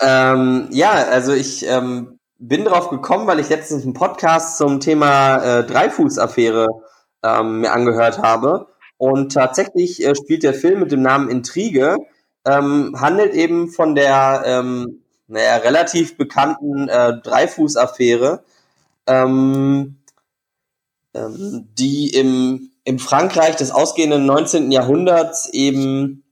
[0.00, 5.38] Ähm, ja, also ich ähm, bin drauf gekommen, weil ich letztens einen Podcast zum Thema
[5.38, 6.66] äh, Dreifuß-Affäre
[7.22, 8.68] ähm, mir angehört habe.
[8.98, 11.96] Und tatsächlich äh, spielt der Film mit dem Namen Intrige,
[12.44, 18.44] ähm, handelt eben von der ähm, naja, relativ bekannten äh, Dreifuß-Affäre,
[19.06, 19.96] ähm,
[21.14, 24.70] ähm, die im, im Frankreich des ausgehenden 19.
[24.70, 26.24] Jahrhunderts eben,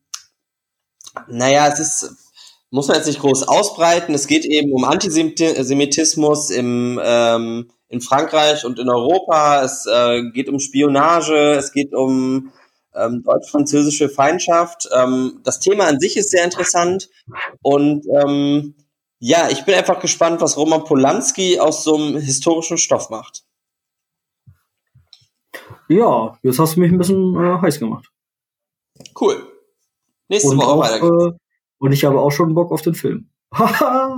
[1.26, 2.23] naja, es ist,
[2.74, 8.64] muss man jetzt nicht groß ausbreiten, es geht eben um Antisemitismus im, ähm, in Frankreich
[8.64, 9.62] und in Europa.
[9.62, 12.50] Es äh, geht um Spionage, es geht um
[12.92, 14.88] ähm, deutsch-französische Feindschaft.
[14.92, 17.10] Ähm, das Thema an sich ist sehr interessant
[17.62, 18.74] und ähm,
[19.20, 23.44] ja, ich bin einfach gespannt, was Roman Polanski aus so einem historischen Stoff macht.
[25.88, 28.10] Ja, jetzt hast du mich ein bisschen äh, heiß gemacht.
[29.18, 29.46] Cool.
[30.28, 31.28] Nächste und Woche auch, weiter.
[31.28, 31.38] äh,
[31.78, 33.28] Und ich habe auch schon Bock auf den Film.
[33.52, 34.16] äh,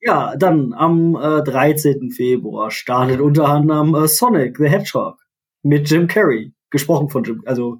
[0.00, 2.10] ja, dann am äh, 13.
[2.10, 5.18] Februar startet unter anderem äh, Sonic the Hedgehog
[5.62, 6.52] mit Jim Carrey.
[6.70, 7.78] Gesprochen von Jim, also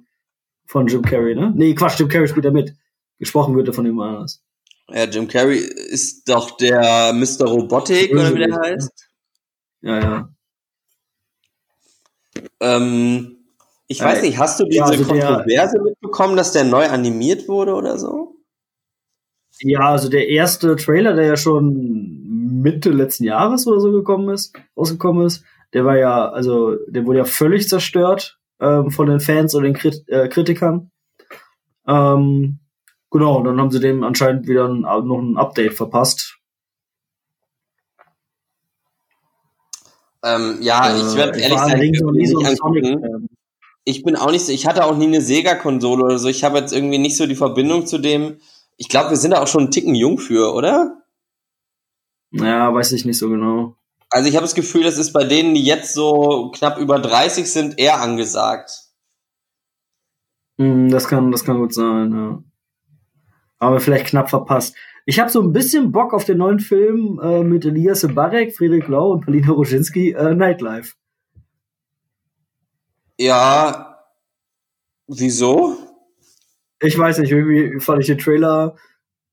[0.65, 1.51] von Jim Carrey, ne?
[1.55, 2.73] Nee, Quatsch, Jim Carrey spielt da mit.
[3.19, 4.43] Gesprochen wird er von jemand anders.
[4.89, 7.45] Ja, Jim Carrey ist doch der Mr.
[7.45, 9.09] Robotic, oder wie der heißt.
[9.81, 10.29] Ja, ja.
[12.59, 13.32] Ähm,
[13.93, 16.87] ich Äh, weiß nicht, hast du diese ja, also der- Kontroverse mitbekommen, dass der neu
[16.89, 18.35] animiert wurde oder so?
[19.59, 24.55] Ja, also der erste Trailer, der ja schon Mitte letzten Jahres oder so gekommen ist,
[24.75, 25.43] rausgekommen ist,
[25.73, 29.73] der war ja, also der wurde ja völlig zerstört ähm, von den Fans und den
[29.73, 30.91] Krit äh, Kritikern.
[31.87, 32.59] Ähm,
[33.11, 36.39] genau, und dann haben sie dem anscheinend wieder ein, noch ein Update verpasst.
[40.23, 41.61] Ähm, ja, ich werde Äh, ehrlich
[41.93, 43.29] ich mir so nicht angucken.
[43.85, 46.29] Ich bin auch nicht so, ich hatte auch nie eine Sega-Konsole oder so.
[46.29, 48.37] Ich habe jetzt irgendwie nicht so die Verbindung zu dem.
[48.77, 51.03] Ich glaube, wir sind da auch schon einen Ticken jung für, oder?
[52.31, 53.75] Ja, weiß ich nicht so genau.
[54.09, 57.51] Also ich habe das Gefühl, das ist bei denen, die jetzt so knapp über 30
[57.51, 58.71] sind, eher angesagt.
[60.57, 62.43] Hm, das kann, das kann gut sein, ja.
[63.59, 64.75] Aber vielleicht knapp verpasst.
[65.05, 68.87] Ich habe so ein bisschen Bock auf den neuen Film äh, mit Elias Barek, Friedrich
[68.87, 70.93] Lau und Paulina Roginski, äh, Nightlife.
[73.23, 74.03] Ja,
[75.07, 75.77] wieso?
[76.81, 78.75] Ich weiß nicht, irgendwie fand ich den Trailer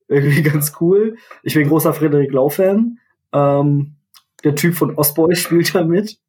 [0.07, 1.17] irgendwie ganz cool.
[1.43, 2.99] Ich bin großer Friedrich Lau-Fan.
[3.33, 3.95] Ähm,
[4.45, 6.19] der Typ von Ostboy spielt da mit.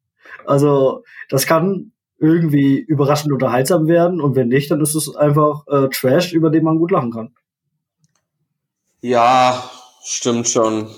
[0.45, 5.87] Also, das kann irgendwie überraschend unterhaltsam werden und wenn nicht, dann ist es einfach äh,
[5.87, 7.33] Trash, über den man gut lachen kann.
[8.99, 9.71] Ja,
[10.03, 10.89] stimmt schon.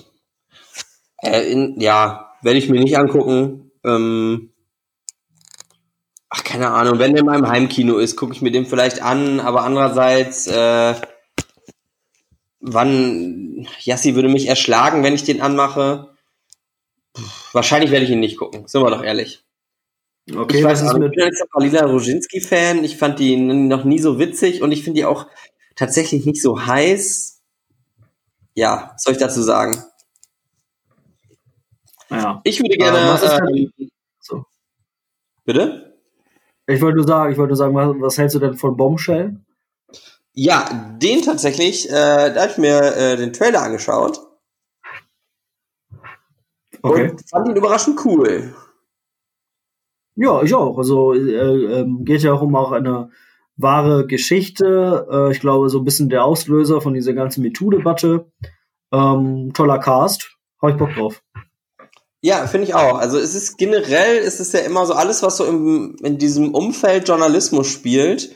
[1.18, 3.70] Äh, in, ja, werde ich mir nicht angucken.
[3.84, 4.50] Ähm,
[6.30, 9.40] ach, keine Ahnung, wenn der in meinem Heimkino ist, gucke ich mir den vielleicht an,
[9.40, 10.96] aber andererseits, äh,
[12.60, 16.16] wann, Yassi würde mich erschlagen, wenn ich den anmache.
[17.14, 17.24] Puh,
[17.54, 19.44] wahrscheinlich werde ich ihn nicht gucken, sind wir doch ehrlich.
[20.34, 22.84] Okay, ich was weiß ist auch nicht, mit ich bin jetzt ein Palila Roginski-Fan.
[22.84, 25.28] Ich fand die noch nie so witzig und ich finde die auch
[25.76, 27.44] tatsächlich nicht so heiß.
[28.56, 29.84] Ja, was soll ich dazu sagen?
[32.10, 32.42] Ja.
[32.44, 33.00] Ich würde gerne.
[33.00, 34.46] Ähm, was ist ähm, So.
[35.44, 35.95] bitte?
[36.68, 39.40] Ich wollte nur sagen, ich wollte nur sagen, was, was hältst du denn von Bombshell?
[40.34, 44.20] Ja, den tatsächlich, äh, da habe ich mir äh, den Trailer angeschaut
[46.82, 47.10] Okay.
[47.10, 48.54] und fand ihn überraschend cool.
[50.16, 50.78] Ja, ich auch.
[50.78, 53.10] Also äh, ähm, geht ja auch um auch eine
[53.58, 55.08] wahre Geschichte.
[55.12, 58.32] Äh, ich glaube, so ein bisschen der Auslöser von dieser ganzen MeToo-Debatte.
[58.94, 60.38] Ähm, toller Cast.
[60.62, 61.24] Hab ich Bock drauf.
[62.26, 62.98] Ja, finde ich auch.
[62.98, 66.56] Also es ist generell, ist es ja immer so alles, was so im, in diesem
[66.56, 68.36] Umfeld Journalismus spielt,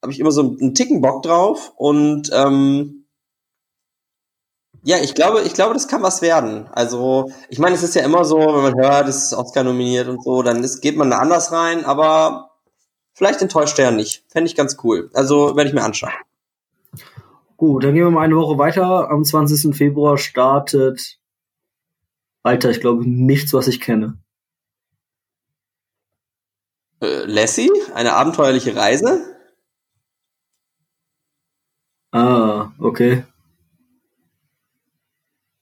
[0.00, 3.04] habe ich immer so einen Ticken Bock drauf und ähm,
[4.84, 6.66] ja, ich glaube, ich glaube, das kann was werden.
[6.72, 10.08] Also, ich meine, es ist ja immer so, wenn man hört, es ist Oscar nominiert
[10.08, 12.52] und so, dann ist, geht man da anders rein, aber
[13.12, 14.24] vielleicht enttäuscht er nicht.
[14.28, 15.10] Fände ich ganz cool.
[15.12, 16.12] Also, werde ich mir anschauen.
[17.58, 19.10] Gut, dann gehen wir mal eine Woche weiter.
[19.10, 19.76] Am 20.
[19.76, 21.18] Februar startet.
[22.48, 24.18] Alter, ich glaube nichts, was ich kenne.
[27.02, 29.36] Äh, Lassie, eine abenteuerliche Reise.
[32.10, 33.24] Ah, okay.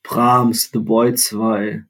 [0.04, 1.84] Brahms, The Boy 2.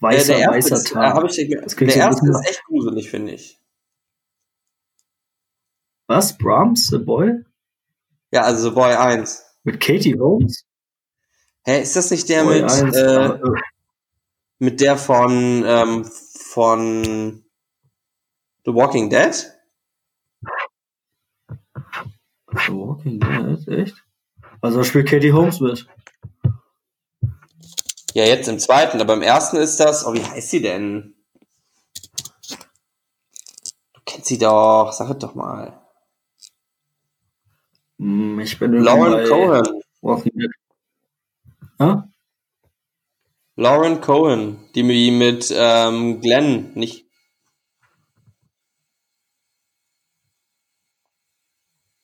[0.00, 1.14] Weißer, Äh, erste weißer ist, äh, Tag.
[1.14, 3.58] hab ich, Das der erste ist echt gruselig, finde ich.
[6.06, 6.36] Was?
[6.36, 7.44] Brahms, The Boy?
[8.30, 9.42] Ja, also The Boy 1.
[9.64, 10.66] Mit Katie Holmes?
[11.64, 13.62] Hä, ist das nicht der Boy mit, 1, äh, äh,
[14.62, 17.44] mit der von, ähm, von
[18.64, 19.34] The Walking Dead?
[22.52, 23.96] The Walking Dead, echt?
[24.60, 25.88] Also da spielt Katie Holmes mit.
[28.14, 31.16] Ja, jetzt im zweiten, aber im ersten ist das, oh, wie heißt sie denn?
[33.94, 35.80] Du kennst sie doch, sag es doch mal.
[37.98, 39.82] Hm, Ich bin Lauren bei Cohen.
[40.02, 40.50] Walking Dead.
[41.80, 42.04] Ah?
[43.56, 47.06] Lauren Cohen, die mi- mit ähm, Glenn nicht.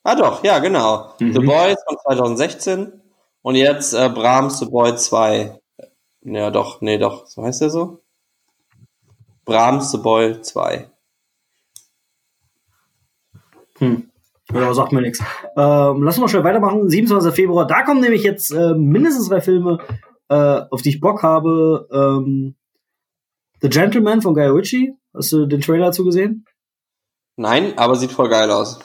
[0.03, 1.13] Ah doch, ja, genau.
[1.19, 1.33] Mhm.
[1.33, 3.01] The Boys von 2016
[3.41, 5.59] und jetzt äh, Brahms The Boy 2.
[6.21, 7.27] Ja, doch, nee, doch.
[7.27, 8.01] So heißt der so?
[9.45, 10.89] Brahms The Boy 2.
[13.77, 14.09] Hm.
[14.53, 15.19] Ja, sagt mir nichts.
[15.55, 16.89] Ähm, lass uns mal schnell weitermachen.
[16.89, 17.33] 27.
[17.33, 19.77] Februar, da kommen nämlich jetzt äh, mindestens zwei Filme,
[20.29, 21.87] äh, auf die ich Bock habe.
[21.91, 22.55] Ähm,
[23.61, 24.93] The Gentleman von Guy Ritchie.
[25.13, 26.45] Hast du den Trailer dazu gesehen?
[27.35, 28.79] Nein, aber sieht voll geil aus.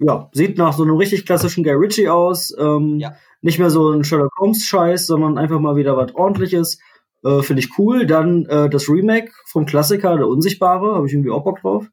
[0.00, 2.54] Ja, sieht nach so einem richtig klassischen Guy Ritchie aus.
[2.58, 3.14] Ähm, Ja.
[3.40, 6.80] Nicht mehr so ein Sherlock Holmes-Scheiß, sondern einfach mal wieder was ordentliches.
[7.24, 8.04] Äh, Finde ich cool.
[8.06, 11.86] Dann äh, das Remake vom Klassiker, Der Unsichtbare, habe ich irgendwie auch Bock drauf.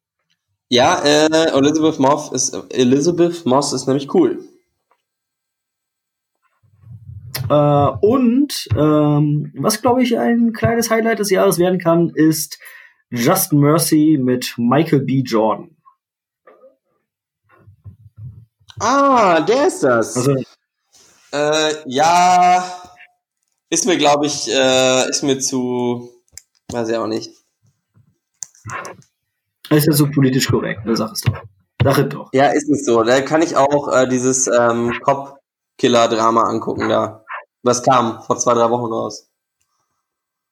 [0.69, 4.39] Ja, äh, Elizabeth Moss ist Elizabeth Moss ist nämlich cool.
[7.49, 7.53] Äh,
[8.01, 12.59] und ähm, was, glaube ich, ein kleines Highlight des Jahres werden kann, ist
[13.11, 15.21] Just Mercy mit Michael B.
[15.21, 15.75] Jordan.
[18.79, 20.15] Ah, der ist das.
[20.17, 20.35] Also,
[21.31, 22.63] Äh, ja,
[23.69, 26.09] ist mir, glaube ich, äh, ist mir zu,
[26.71, 27.29] weiß ich auch nicht.
[29.69, 30.95] ist ja so politisch korrekt, ne?
[30.95, 31.41] Sag es doch.
[31.83, 32.29] Sag es doch.
[32.33, 33.03] Ja, ist nicht so.
[33.03, 37.24] Da kann ich auch äh, dieses ähm, Cop-Killer-Drama angucken, da.
[37.65, 39.27] Was kam vor zwei, drei Wochen raus.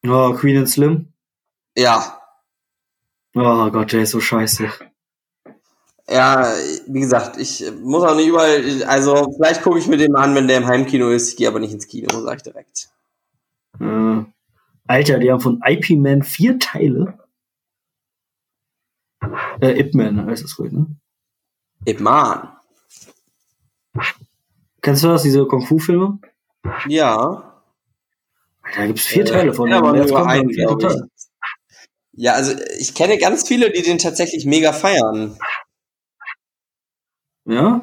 [0.05, 1.13] Oh, Queen and Slim.
[1.77, 2.19] Ja,
[3.35, 4.69] Oh Gott, der ist so scheiße.
[6.07, 6.53] ja,
[6.87, 10.35] wie gesagt, ich muss auch nicht überall, also vielleicht gucke ich mir den mal an,
[10.35, 11.29] wenn der im Heimkino ist.
[11.29, 12.89] Ich gehe aber nicht ins Kino, sag ich direkt.
[13.79, 14.23] Äh,
[14.85, 17.17] Alter, die haben von IP Man vier Teile.
[19.61, 20.87] Äh, Ip Man heißt das ruhig, ne?
[21.85, 22.49] Ip Man.
[24.81, 26.19] Kennst du das, diese Kung-Fu-Filme?
[26.87, 27.61] Ja.
[28.75, 29.69] Da gibt's vier Äh, Teile von.
[29.69, 31.01] ja, aber nur kommt einen, der vierte glaub ich.
[32.15, 35.37] Ja, also ich kenne ganz viele, die den tatsächlich mega feiern.
[37.45, 37.81] Ja?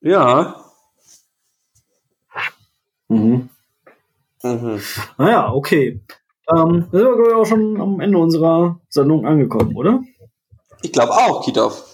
[0.00, 0.56] Ja.
[3.08, 3.48] Mhm.
[4.42, 4.80] Mhm.
[5.18, 6.00] Naja, okay.
[6.54, 10.02] Ähm, sind wir glaub ich, auch schon am Ende unserer Sendung angekommen, oder?
[10.82, 11.84] Ich glaube auch, Kitov.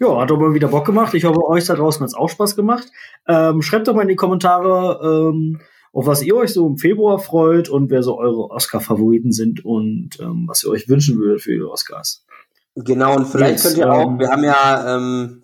[0.00, 1.14] Ja, hat doch mal wieder Bock gemacht.
[1.14, 2.88] Ich hoffe, euch da draußen hat es auch Spaß gemacht.
[3.28, 5.60] Ähm, schreibt doch mal in die Kommentare, ähm,
[5.92, 10.18] auf was ihr euch so im Februar freut und wer so eure Oscar-Favoriten sind und
[10.20, 12.26] ähm, was ihr euch wünschen würdet für die Oscars.
[12.74, 15.42] Genau, und vielleicht Yes, könnt ihr auch, ähm, wir haben ja, ähm,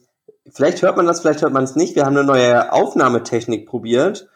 [0.52, 4.28] vielleicht hört man das, vielleicht hört man es nicht, wir haben eine neue Aufnahmetechnik probiert.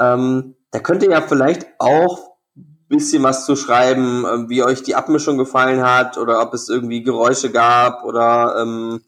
[0.00, 4.96] Ähm, da könnt ihr ja vielleicht auch ein bisschen was zu schreiben, wie euch die
[4.96, 9.02] Abmischung gefallen hat oder ob es irgendwie Geräusche gab oder ähm,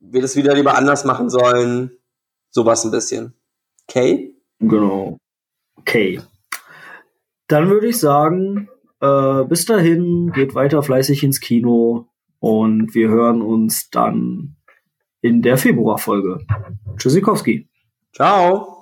[0.00, 1.92] wir das wieder lieber anders machen sollen.
[2.50, 3.34] Sowas ein bisschen.
[3.88, 4.34] Okay?
[4.58, 5.18] Genau.
[5.76, 6.20] Okay.
[7.46, 8.68] Dann würde ich sagen,
[9.00, 12.08] äh, bis dahin, geht weiter fleißig ins Kino
[12.38, 14.56] und wir hören uns dann
[15.20, 16.44] in der Februarfolge.
[16.96, 17.68] Tschüssikowski.
[18.14, 18.79] Ciao!